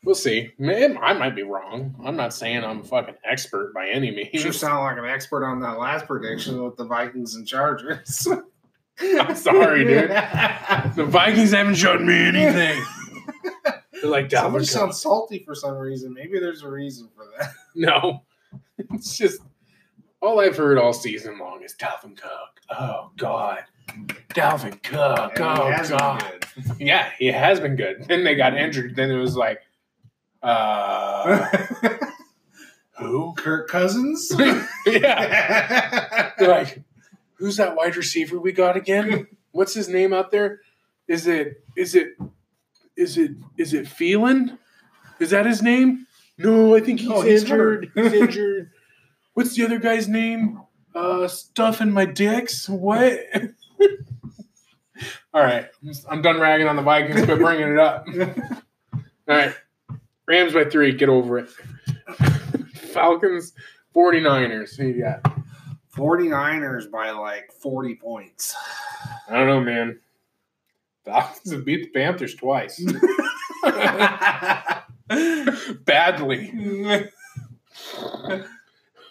We'll 0.04 0.16
see. 0.16 0.52
Man, 0.58 0.98
I 1.02 1.14
might 1.14 1.36
be 1.36 1.44
wrong. 1.44 1.94
I'm 2.06 2.16
not 2.16 2.34
saying 2.34 2.64
I'm 2.64 2.80
a 2.80 2.84
fucking 2.84 3.16
expert 3.26 3.74
by 3.74 3.90
any 3.90 4.12
means. 4.12 4.46
You 4.46 4.54
sound 4.54 4.84
like 4.86 4.98
an 4.98 5.06
expert 5.06 5.46
on 5.46 5.60
that 5.60 5.78
last 5.78 6.08
prediction 6.08 6.64
with 6.64 6.78
the 6.78 6.86
Vikings 6.86 7.36
and 7.36 7.46
Chargers. 7.46 8.26
I'm 9.02 9.36
sorry, 9.36 9.86
dude. 9.86 10.10
The 10.96 11.06
Vikings 11.06 11.52
haven't 11.52 11.76
shown 11.76 12.06
me 12.06 12.16
anything. 12.16 12.84
They're 14.02 14.10
like 14.10 14.30
Dalvin 14.30 14.66
sounds 14.66 15.02
salty 15.02 15.44
for 15.46 15.54
some 15.56 15.76
reason. 15.76 16.14
Maybe 16.14 16.40
there's 16.40 16.64
a 16.64 16.70
reason 16.70 17.10
for 17.16 17.26
that. 17.38 17.52
No, 17.76 18.24
it's 18.92 19.18
just 19.18 19.42
all 20.22 20.40
I've 20.40 20.58
heard 20.58 20.78
all 20.78 20.94
season 20.94 21.38
long 21.40 21.64
is 21.64 21.76
Dalvin 21.76 22.18
Cook. 22.18 22.62
Oh 22.70 23.12
God, 23.18 23.64
Dalvin 24.34 24.82
Cook. 24.84 25.40
And 25.40 25.44
Oh 25.44 25.88
God. 25.90 26.46
Yeah, 26.78 27.10
he 27.18 27.28
has 27.28 27.62
been 27.62 27.78
good. 27.78 28.04
Then 28.10 28.26
they 28.26 28.36
got 28.36 28.58
injured. 28.58 28.96
Then 28.98 29.10
it 29.10 29.18
was 29.18 29.38
like, 29.38 29.62
uh, 30.44 31.46
who? 32.98 33.34
Kirk 33.38 33.70
Cousins? 33.70 34.30
yeah, 34.86 36.32
They're 36.38 36.50
like, 36.50 36.82
who's 37.36 37.56
that 37.58 37.78
wide 37.78 37.96
receiver 37.96 38.38
we 38.40 38.52
got 38.52 38.76
again? 38.76 39.28
What's 39.52 39.74
his 39.74 39.88
name 39.88 40.12
out 40.14 40.32
there? 40.32 40.60
Is 41.08 41.28
it? 41.28 41.64
Is 41.78 41.96
it? 41.96 42.18
Is 42.98 43.18
it? 43.18 43.32
Is 43.58 43.74
it 43.74 43.86
Thielen? 43.86 44.58
Is 45.20 45.30
that 45.30 45.46
his 45.46 45.62
name? 45.62 46.08
No, 46.38 46.76
I 46.76 46.82
think 46.82 47.00
he's, 47.00 47.24
he's 47.24 47.44
injured. 47.44 47.92
hurt. 47.96 48.04
he's 48.12 48.22
injured. 48.22 48.72
What's 49.40 49.56
the 49.56 49.64
other 49.64 49.80
guy's 49.80 50.10
name? 50.10 50.60
Uh, 50.94 51.26
stuff 51.30 51.80
in 51.80 51.94
my 51.94 52.04
dicks. 52.04 52.68
What? 52.68 53.22
All 55.34 55.42
right, 55.42 55.70
I'm 56.10 56.22
done 56.22 56.42
ragging 56.42 56.68
on 56.68 56.76
the 56.76 56.82
Vikings, 56.82 57.26
but 57.26 57.40
bringing 57.40 57.72
it 57.72 57.80
up. 57.80 58.06
All 58.94 59.02
right, 59.30 59.56
Rams 60.28 60.52
by 60.52 60.66
three. 60.66 60.92
Get 60.92 61.08
over 61.08 61.40
it. 61.40 61.50
Falcons, 62.92 63.54
49ers. 63.96 64.76
Who 64.76 64.88
you 64.88 65.04
got? 65.04 65.24
49ers 65.96 66.92
by 66.92 67.12
like 67.12 67.50
40 67.62 67.96
points. 67.96 68.54
I 69.30 69.38
don't 69.38 69.48
know, 69.48 69.62
man. 69.62 70.02
Falcons 71.06 71.54
have 71.54 71.64
beat 71.64 71.94
the 71.94 71.98
Panthers 71.98 72.36
twice. 72.36 72.84
Badly. 75.86 77.10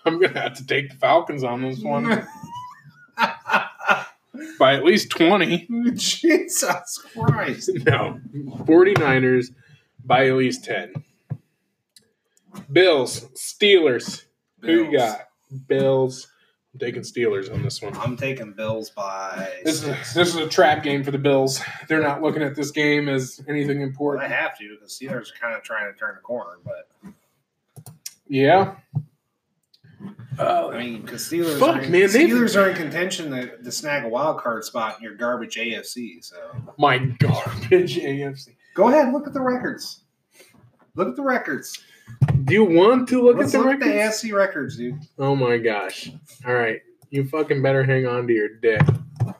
I'm 0.09 0.21
gonna 0.21 0.41
have 0.41 0.55
to 0.55 0.67
take 0.67 0.91
the 0.91 0.97
Falcons 0.97 1.45
on 1.45 1.63
this 1.63 1.81
one 1.81 2.27
by 4.59 4.75
at 4.75 4.85
least 4.85 5.11
20. 5.11 5.67
Jesus 5.95 6.99
Christ. 7.15 7.71
No. 7.85 8.21
49ers 8.35 9.47
by 10.05 10.27
at 10.29 10.35
least 10.35 10.65
10. 10.65 10.95
Bills, 12.73 13.27
Steelers. 13.35 14.25
Who 14.63 14.69
you 14.73 14.91
Bills. 14.91 14.97
got? 14.97 15.29
Bills. 15.69 16.29
I'm 16.75 16.81
taking 16.81 17.03
Steelers 17.03 17.53
on 17.53 17.63
this 17.63 17.81
one. 17.81 17.97
I'm 17.97 18.17
taking 18.17 18.53
Bills 18.53 18.91
by. 18.91 19.49
This 19.65 19.77
is, 19.77 19.81
six. 19.85 20.15
this 20.15 20.29
is 20.29 20.37
a 20.37 20.49
trap 20.49 20.83
game 20.83 21.03
for 21.03 21.11
the 21.11 21.19
Bills. 21.19 21.61
They're 21.89 22.03
not 22.03 22.23
looking 22.23 22.43
at 22.43 22.55
this 22.55 22.71
game 22.71 23.09
as 23.09 23.41
anything 23.49 23.81
important. 23.81 24.29
they 24.29 24.35
have 24.35 24.57
to 24.59 24.77
because 24.77 24.99
Steelers 24.99 25.31
are 25.33 25.39
kind 25.41 25.55
of 25.57 25.63
trying 25.63 25.93
to 25.93 25.99
turn 25.99 26.15
the 26.17 26.21
corner, 26.21 26.59
but 26.65 26.89
Yeah. 28.29 28.77
I 30.39 30.43
Uh, 30.43 30.71
mean, 30.79 31.03
because 31.03 31.23
Steelers, 31.29 31.59
Fuck, 31.59 31.77
are 31.77 31.81
in, 31.83 31.91
man, 31.93 32.03
Steelers 32.03 32.61
are 32.61 32.71
in 32.71 32.77
contention 32.77 33.31
to, 33.33 33.57
to 33.57 33.73
snag 33.73 34.05
a 34.05 34.09
wild 34.09 34.39
card 34.41 34.65
spot 34.65 34.97
in 34.99 35.03
your 35.03 35.15
garbage 35.17 35.57
AFC. 35.57 36.25
So 36.25 36.37
my 36.79 36.99
garbage 36.99 37.97
AFC. 37.99 38.55
go 38.75 38.89
ahead, 38.89 39.13
look 39.13 39.27
at 39.27 39.33
the 39.35 39.41
records. 39.41 40.03
Look 40.95 41.09
at 41.09 41.17
the 41.17 41.23
records. 41.23 41.81
Do 42.45 42.55
you 42.55 42.65
want 42.65 43.09
to 43.09 43.23
look 43.23 43.37
Let's 43.37 43.55
at 43.55 43.59
the 43.59 43.65
look 43.65 43.81
records? 43.81 43.91
at 44.23 44.23
the 44.23 44.29
AFC 44.29 44.33
records, 44.37 44.77
dude. 44.77 44.99
Oh 45.19 45.35
my 45.37 45.59
gosh. 45.59 46.11
All 46.47 46.55
right. 46.55 46.81
You 47.11 47.25
fucking 47.27 47.61
better 47.63 47.85
hang 47.85 48.07
on 48.07 48.27
to 48.27 48.33
your 48.33 48.49
dick. 48.49 48.83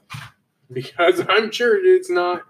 Because 0.71 1.23
I'm 1.31 1.51
sure 1.51 1.83
it's 1.83 2.11
not 2.11 2.43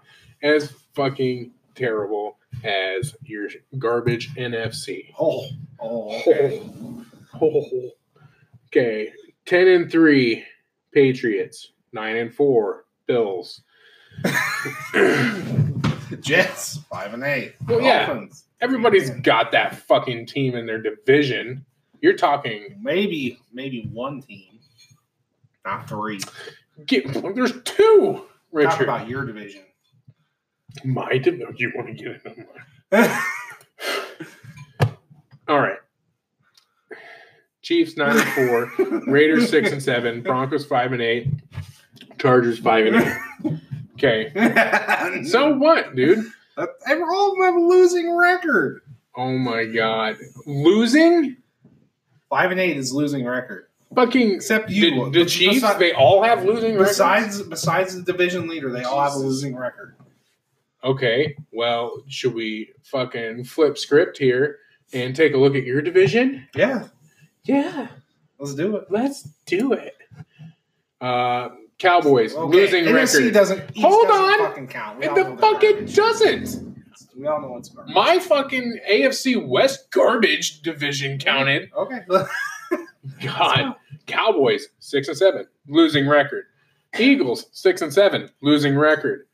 as 0.43 0.73
fucking 0.93 1.51
terrible 1.73 2.37
as 2.65 3.15
your 3.23 3.47
garbage 3.77 4.35
NFC. 4.35 5.13
Oh, 5.17 5.45
oh, 5.79 6.19
okay. 6.19 6.61
Oh. 7.41 7.91
Okay. 8.71 9.11
10 9.45 9.67
and 9.67 9.91
3 9.91 10.43
Patriots. 10.93 11.71
9 11.93 12.15
and 12.17 12.33
4 12.33 12.85
Bills. 13.07 13.61
Jets 16.19 16.79
five 16.91 17.13
and 17.13 17.23
eight. 17.23 17.55
Well, 17.67 17.81
yeah. 17.81 18.05
Dolphins, 18.07 18.45
Everybody's 18.61 19.09
Man. 19.09 19.21
got 19.21 19.51
that 19.53 19.75
fucking 19.75 20.25
team 20.25 20.55
in 20.55 20.65
their 20.65 20.81
division. 20.81 21.65
You're 22.01 22.17
talking 22.17 22.75
maybe 22.81 23.39
maybe 23.53 23.89
one 23.93 24.21
team, 24.21 24.59
not 25.65 25.87
three. 25.87 26.19
get, 26.85 27.05
there's 27.35 27.61
two, 27.63 28.13
Talk 28.13 28.27
Richard. 28.51 28.83
about 28.83 29.07
your 29.07 29.25
division. 29.25 29.63
My 30.83 31.17
division. 31.17 31.47
Oh, 31.49 31.53
you 31.57 31.71
want 31.75 31.87
to 31.87 31.93
get 31.93 32.07
it 32.07 32.21
on 32.25 32.45
my 32.91 33.21
All 35.47 35.59
right. 35.59 35.77
Chiefs 37.69 37.95
nine 37.97 38.17
and 38.17 38.27
four, 38.29 38.71
Raiders 39.05 39.47
six 39.47 39.71
and 39.71 39.81
seven, 39.83 40.23
Broncos 40.23 40.65
five 40.65 40.91
and 40.91 41.03
eight, 41.03 41.27
Chargers 42.17 42.57
five 42.57 42.87
and 42.87 42.95
eight. 42.95 43.59
Okay, 43.93 45.23
so 45.25 45.55
what, 45.55 45.93
dude? 45.93 46.25
Every- 46.87 47.03
all 47.03 47.31
of 47.31 47.37
them 47.37 47.45
have 47.45 47.53
a 47.53 47.59
losing 47.63 48.17
record. 48.17 48.81
Oh 49.15 49.37
my 49.37 49.65
god, 49.65 50.17
losing? 50.47 51.37
Five 52.27 52.49
and 52.49 52.59
eight 52.59 52.75
is 52.75 52.91
losing 52.91 53.23
record. 53.23 53.67
Fucking 53.93 54.31
Except 54.33 54.71
you. 54.71 55.11
did, 55.11 55.13
the 55.13 55.29
Chiefs? 55.29 55.63
Besi- 55.63 55.77
they 55.77 55.93
all 55.93 56.23
have 56.23 56.43
losing 56.43 56.71
records. 56.71 56.89
besides 56.89 57.41
besides 57.43 57.95
the 57.95 58.01
division 58.01 58.47
leader, 58.47 58.71
they 58.71 58.83
all 58.83 59.03
have 59.03 59.13
a 59.13 59.19
losing 59.19 59.55
record. 59.55 59.95
Okay, 60.83 61.35
well, 61.51 62.01
should 62.07 62.33
we 62.33 62.71
fucking 62.81 63.43
flip 63.43 63.77
script 63.77 64.17
here 64.17 64.57
and 64.91 65.15
take 65.15 65.35
a 65.35 65.37
look 65.37 65.53
at 65.53 65.65
your 65.65 65.83
division? 65.83 66.47
Yeah, 66.55 66.87
Yeah, 67.49 67.87
let's 68.39 68.53
do 68.55 68.75
it. 68.77 68.87
let's 68.89 69.23
do 69.45 69.73
it. 69.73 69.95
Uh, 71.01 71.49
Cowboys 71.77 72.35
Okay, 72.35 72.57
losing 72.61 72.83
NFC 72.85 72.93
record. 73.19 73.33
doesn't. 73.33 73.71
East 73.75 73.85
Hold 73.85 74.07
doesn't 74.07 74.23
on. 74.41 74.49
Fucking 74.49 74.67
count. 74.67 74.99
We 74.99 75.07
all 75.07 75.15
know 75.15 75.23
the 75.23 75.29
they're 75.29 75.37
fuck 75.37 75.63
it 75.63 75.95
doesn't. 75.95 76.75
We 77.17 77.25
all 77.27 77.41
know 77.41 77.57
it's 77.57 77.69
garbage. 77.69 77.95
My 77.95 78.19
fucking 78.19 78.79
AFC 78.89 79.45
West 79.47 79.89
garbage 79.91 80.61
division 80.61 81.17
counted. 81.19 81.69
Okay. 81.75 81.99
God, 83.23 83.75
Cowboys 84.07 84.67
six 84.79 85.07
and 85.07 85.17
seven, 85.17 85.45
losing 85.67 86.07
record. 86.07 86.45
Eagles 86.97 87.45
six 87.51 87.81
and 87.81 87.93
seven, 87.93 88.29
losing 88.41 88.77
record. 88.77 89.25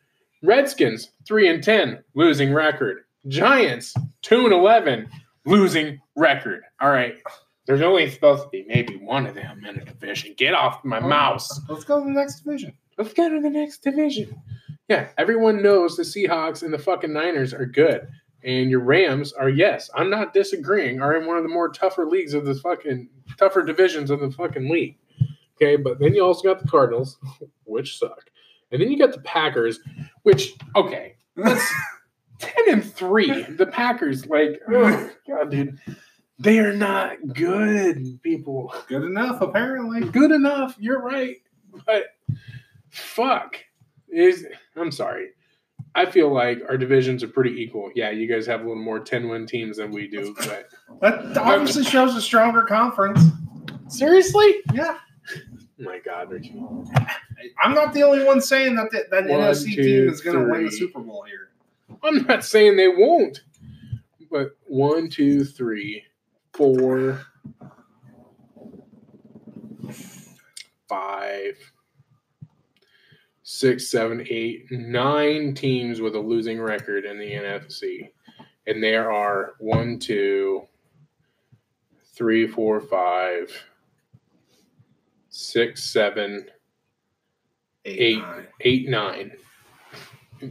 Redskins 0.43 1.09
three 1.27 1.49
and 1.49 1.63
ten, 1.63 2.03
losing 2.13 2.53
record. 2.53 3.03
Giants 3.27 3.93
two 4.21 4.45
and 4.45 4.53
eleven, 4.53 5.07
losing 5.45 5.99
record. 6.15 6.61
All 6.79 6.89
right, 6.91 7.15
there's 7.65 7.81
only 7.81 8.09
supposed 8.09 8.43
to 8.43 8.49
be 8.49 8.65
maybe 8.67 8.97
one 8.97 9.25
of 9.25 9.35
them 9.35 9.65
in 9.65 9.77
a 9.77 9.85
division. 9.85 10.33
Get 10.37 10.53
off 10.53 10.83
my 10.83 10.99
oh, 10.99 11.07
mouse. 11.07 11.59
Let's 11.67 11.83
go 11.83 11.99
to 11.99 12.05
the 12.05 12.11
next 12.11 12.41
division. 12.41 12.73
Let's 12.97 13.13
go 13.13 13.29
to 13.29 13.41
the 13.41 13.49
next 13.49 13.79
division. 13.79 14.39
Yeah, 14.87 15.09
everyone 15.17 15.63
knows 15.63 15.97
the 15.97 16.03
Seahawks 16.03 16.61
and 16.61 16.73
the 16.73 16.77
fucking 16.77 17.11
Niners 17.11 17.53
are 17.53 17.65
good. 17.65 18.07
And 18.43 18.69
your 18.69 18.81
Rams 18.81 19.33
are, 19.33 19.49
yes, 19.49 19.89
I'm 19.95 20.11
not 20.11 20.33
disagreeing, 20.33 21.01
are 21.01 21.15
in 21.15 21.25
one 21.25 21.37
of 21.37 21.43
the 21.43 21.49
more 21.49 21.69
tougher 21.69 22.05
leagues 22.05 22.35
of 22.35 22.45
the 22.45 22.53
fucking 22.53 23.09
tougher 23.37 23.63
divisions 23.63 24.11
of 24.11 24.19
the 24.19 24.29
fucking 24.29 24.69
league. 24.69 24.97
Okay, 25.55 25.77
but 25.77 25.99
then 25.99 26.13
you 26.13 26.23
also 26.23 26.43
got 26.43 26.61
the 26.61 26.67
Cardinals, 26.67 27.17
which 27.63 27.97
suck. 27.97 28.29
And 28.71 28.81
then 28.81 28.91
you 28.91 28.99
got 28.99 29.13
the 29.13 29.21
Packers, 29.21 29.79
which, 30.23 30.53
okay, 30.75 31.15
let's 31.35 31.67
10 32.39 32.53
and 32.67 32.85
three. 32.85 33.43
The 33.43 33.65
Packers, 33.65 34.27
like, 34.27 34.61
oh 34.71 35.09
god, 35.27 35.49
dude, 35.49 35.79
they 36.39 36.59
are 36.59 36.73
not 36.73 37.15
good 37.33 38.19
people. 38.21 38.73
Good 38.87 39.03
enough, 39.03 39.41
apparently. 39.41 40.01
Good 40.09 40.31
enough. 40.31 40.75
You're 40.79 41.01
right, 41.01 41.37
but 41.85 42.05
fuck 42.89 43.57
is. 44.09 44.45
I'm 44.75 44.91
sorry. 44.91 45.29
I 45.97 46.05
feel 46.05 46.33
like 46.33 46.61
our 46.67 46.77
divisions 46.77 47.23
are 47.23 47.29
pretty 47.29 47.51
equal. 47.61 47.89
Yeah, 47.95 48.09
you 48.09 48.27
guys 48.27 48.45
have 48.47 48.61
a 48.61 48.63
little 48.67 48.83
more 48.83 48.99
10 48.99 49.29
win 49.29 49.45
teams 49.47 49.77
than 49.77 49.91
we 49.91 50.07
do, 50.09 50.35
but 50.37 50.67
That 51.01 51.37
obviously 51.37 51.85
shows 51.85 52.15
a 52.17 52.21
stronger 52.21 52.63
conference. 52.63 53.21
seriously? 53.87 54.55
Yeah. 54.73 54.97
Oh 55.33 55.39
my 55.79 55.99
God, 55.99 56.31
Richie. 56.31 56.61
I'm 57.63 57.73
not 57.73 57.93
the 57.93 58.03
only 58.03 58.25
one 58.25 58.41
saying 58.41 58.75
that 58.75 58.91
the, 58.91 59.05
that 59.11 59.25
One, 59.27 59.39
NFC 59.39 59.75
two, 59.75 59.83
team 59.83 60.09
is 60.09 60.19
going 60.21 60.37
to 60.37 60.51
win 60.51 60.65
the. 60.65 60.71
Super 60.71 60.99
Bowl 60.99 61.23
here. 61.23 61.49
I'm 62.03 62.23
not 62.27 62.43
saying 62.43 62.75
they 62.75 62.89
won't, 62.89 63.43
but 64.29 64.57
one, 64.67 65.09
two, 65.09 65.45
three, 65.45 66.03
four, 66.55 67.21
five, 70.87 71.57
six, 73.43 73.89
seven, 73.89 74.25
eight, 74.29 74.71
nine 74.71 75.53
teams 75.53 76.01
with 76.01 76.15
a 76.15 76.19
losing 76.19 76.59
record 76.61 77.05
in 77.05 77.19
the 77.19 77.31
NFC. 77.31 78.09
And 78.67 78.81
there 78.81 79.11
are 79.11 79.55
one, 79.59 79.99
two, 79.99 80.63
three, 82.15 82.47
four, 82.47 82.81
five, 82.81 83.51
six, 85.29 85.83
seven, 85.83 86.45
eight, 87.85 88.17
eight, 88.17 88.19
nine. 88.21 88.47
eight, 88.61 88.89
nine. 88.89 89.31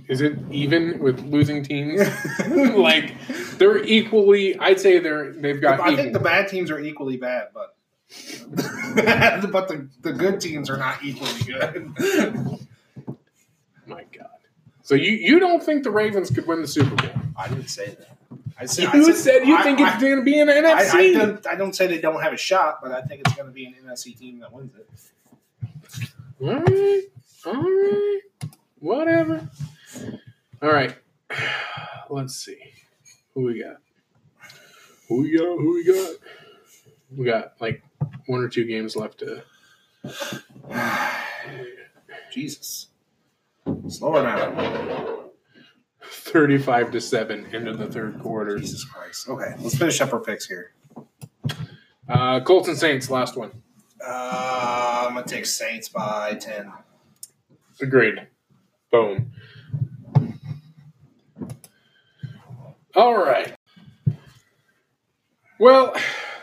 Is 0.09 0.21
it 0.21 0.39
even 0.51 0.99
with 0.99 1.21
losing 1.25 1.63
teams? 1.63 2.01
like 2.49 3.15
they're 3.59 3.83
equally. 3.85 4.59
I'd 4.59 4.81
say 4.81 4.99
they're 4.99 5.33
they've 5.33 5.61
got. 5.61 5.81
I 5.81 5.95
think 5.95 6.13
the 6.13 6.21
bad 6.21 6.49
teams 6.49 6.71
are 6.71 6.81
equally 6.81 7.17
bad, 7.17 7.49
but 7.55 7.77
but 8.95 9.69
the, 9.69 9.89
the 10.03 10.13
good 10.13 10.41
teams 10.41 10.71
are 10.71 10.77
not 10.77 11.03
equally 11.05 11.41
good. 11.47 11.93
My 13.87 14.05
God. 14.17 14.29
So 14.83 14.95
you 14.95 15.13
you 15.13 15.39
don't 15.39 15.63
think 15.63 15.85
the 15.85 15.91
Ravens 15.91 16.31
could 16.31 16.47
win 16.47 16.63
the 16.63 16.69
Super 16.69 16.95
Bowl? 16.95 17.11
I 17.37 17.49
didn't 17.49 17.69
say 17.69 17.87
that. 17.99 18.09
I 18.59 18.67
said, 18.67 18.95
You 18.95 19.13
said, 19.15 19.47
you 19.47 19.57
I- 19.57 19.63
think 19.63 19.81
I- 19.81 19.93
it's 19.95 20.03
going 20.03 20.17
to 20.17 20.23
be 20.23 20.39
an 20.39 20.49
I, 20.49 20.59
I, 20.59 20.85
NFC. 20.85 21.13
don't, 21.15 21.47
I 21.47 21.55
don't 21.57 21.75
say 21.75 21.87
they 21.89 22.01
don't 22.01 22.23
have 22.23 22.33
a 22.33 22.37
shot, 22.37 22.79
but 22.83 22.93
I 22.93 23.03
think 23.03 23.23
it's 23.25 23.35
going 23.35 23.49
to 23.49 23.53
be 23.53 23.67
an 23.67 23.75
NFC 23.85 24.17
team 24.17 24.39
that 24.41 24.53
wins 24.53 24.73
it. 24.77 26.11
all 26.41 26.55
right, 26.55 27.03
all 27.47 27.63
right, 27.63 28.21
whatever. 28.79 29.49
All 30.63 30.73
right, 30.73 30.97
let's 32.11 32.35
see 32.35 32.59
who 33.35 33.45
we 33.45 33.63
got. 33.63 33.77
Who 35.09 35.23
we 35.23 35.37
got? 35.37 35.45
Who 35.45 35.75
we 35.75 35.85
got? 35.85 36.17
We 37.17 37.25
got 37.27 37.61
like 37.61 37.83
one 38.27 38.41
or 38.41 38.49
two 38.49 38.65
games 38.65 38.97
left 38.97 39.19
to. 39.21 39.43
Jesus. 42.33 42.89
Slow 43.89 44.17
it 44.17 44.23
down. 44.23 45.31
35 46.03 46.91
to 46.93 47.01
7 47.01 47.55
into 47.55 47.75
the 47.75 47.87
third 47.87 48.21
quarter. 48.21 48.59
Jesus 48.59 48.85
Christ. 48.85 49.29
Okay, 49.29 49.55
let's 49.61 49.77
finish 49.77 50.01
up 50.01 50.13
our 50.13 50.21
picks 50.21 50.47
here. 50.47 50.75
Uh, 52.09 52.41
Colts 52.41 52.69
and 52.69 52.77
Saints, 52.77 53.11
last 53.11 53.37
one. 53.37 53.51
Uh, 54.05 55.05
I'm 55.07 55.15
going 55.15 55.25
to 55.25 55.35
take 55.35 55.47
Saints 55.47 55.89
by 55.89 56.35
10. 56.35 56.73
Agreed. 57.81 58.27
Boom. 58.91 59.33
All 62.95 63.17
right. 63.17 63.55
Well, 65.59 65.95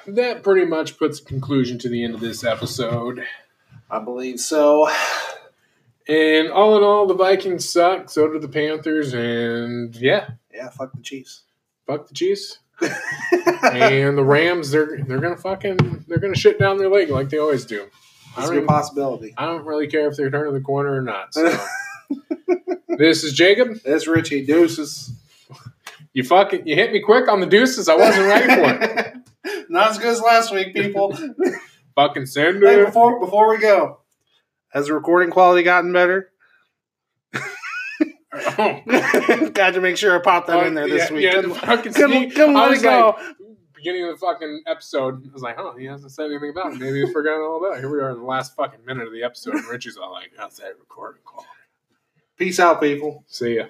that 0.07 0.43
pretty 0.43 0.65
much 0.65 0.97
puts 0.97 1.19
a 1.19 1.23
conclusion 1.23 1.77
to 1.79 1.89
the 1.89 2.03
end 2.03 2.13
of 2.15 2.19
this 2.19 2.43
episode. 2.43 3.23
I 3.89 3.99
believe 3.99 4.39
so. 4.39 4.89
And 6.07 6.49
all 6.49 6.77
in 6.77 6.83
all, 6.83 7.05
the 7.07 7.13
Vikings 7.13 7.69
suck. 7.69 8.09
So 8.09 8.27
do 8.31 8.39
the 8.39 8.47
Panthers. 8.47 9.13
And 9.13 9.95
yeah, 9.95 10.31
Yeah, 10.53 10.69
fuck 10.69 10.93
the 10.93 11.01
Chiefs. 11.01 11.43
fuck 11.85 12.07
the 12.07 12.13
Chiefs. 12.13 12.59
and 12.81 14.17
the 14.17 14.23
Rams, 14.23 14.71
they're 14.71 14.97
they're 15.05 15.19
gonna 15.19 15.37
fucking 15.37 16.05
they're 16.07 16.17
gonna 16.17 16.35
shit 16.35 16.57
down 16.57 16.77
their 16.79 16.89
leg 16.89 17.09
like 17.11 17.29
they 17.29 17.37
always 17.37 17.63
do. 17.63 17.85
It's 18.37 18.49
a 18.49 18.53
good 18.53 18.67
possibility. 18.67 19.35
I 19.37 19.45
don't 19.45 19.65
really 19.65 19.87
care 19.87 20.07
if 20.09 20.17
they're 20.17 20.31
turning 20.31 20.53
the 20.53 20.61
corner 20.61 20.95
or 20.95 21.01
not. 21.01 21.33
So. 21.33 21.63
this 22.87 23.23
is 23.23 23.33
Jacob. 23.33 23.77
It's 23.85 24.07
Richie 24.07 24.45
Deuces. 24.45 25.13
You 26.13 26.23
fucking 26.23 26.67
you 26.67 26.75
hit 26.75 26.91
me 26.91 26.99
quick 27.01 27.27
on 27.29 27.39
the 27.39 27.45
deuces. 27.45 27.87
I 27.87 27.95
wasn't 27.95 28.27
ready 28.27 28.47
for 28.53 28.83
it. 28.83 29.15
Not 29.69 29.91
as 29.91 29.97
good 29.97 30.07
as 30.07 30.21
last 30.21 30.53
week, 30.53 30.73
people. 30.73 31.17
fucking 31.95 32.25
send 32.25 32.61
hey, 32.63 32.83
before 32.83 33.19
before 33.19 33.49
we 33.49 33.59
go, 33.59 33.99
has 34.69 34.87
the 34.87 34.93
recording 34.93 35.31
quality 35.31 35.63
gotten 35.63 35.93
better? 35.93 36.31
Oh, 38.33 39.49
Got 39.53 39.73
to 39.73 39.81
make 39.81 39.97
sure 39.97 40.17
I 40.17 40.21
pop 40.21 40.47
that 40.47 40.65
in 40.65 40.73
there 40.73 40.87
this 40.87 41.09
yeah, 41.09 41.15
week. 41.15 41.23
Yeah, 41.25 41.53
fucking 41.53 41.93
couldn't- 41.93 42.35
let 42.53 42.71
it 42.71 42.81
go. 42.81 43.15
like, 43.17 43.35
beginning 43.75 44.03
of 44.05 44.19
the 44.19 44.25
fucking 44.25 44.63
episode, 44.67 45.27
I 45.27 45.33
was 45.33 45.41
like, 45.41 45.57
oh, 45.57 45.75
he 45.75 45.85
hasn't 45.85 46.11
said 46.11 46.27
anything 46.27 46.51
about 46.51 46.73
it. 46.73 46.79
Maybe 46.79 47.05
he 47.05 47.11
forgot 47.11 47.41
all 47.41 47.57
about 47.57 47.77
it. 47.77 47.79
Here 47.79 47.91
we 47.91 47.99
are 47.99 48.11
in 48.11 48.19
the 48.19 48.23
last 48.25 48.55
fucking 48.55 48.85
minute 48.85 49.07
of 49.07 49.13
the 49.13 49.23
episode, 49.23 49.55
and 49.55 49.67
Richie's 49.67 49.97
all 49.97 50.11
like, 50.11 50.31
how's 50.37 50.57
that 50.57 50.79
recording 50.79 51.21
quality? 51.25 51.49
Peace 52.37 52.59
out, 52.59 52.79
people. 52.81 53.23
See 53.27 53.57
ya. 53.57 53.65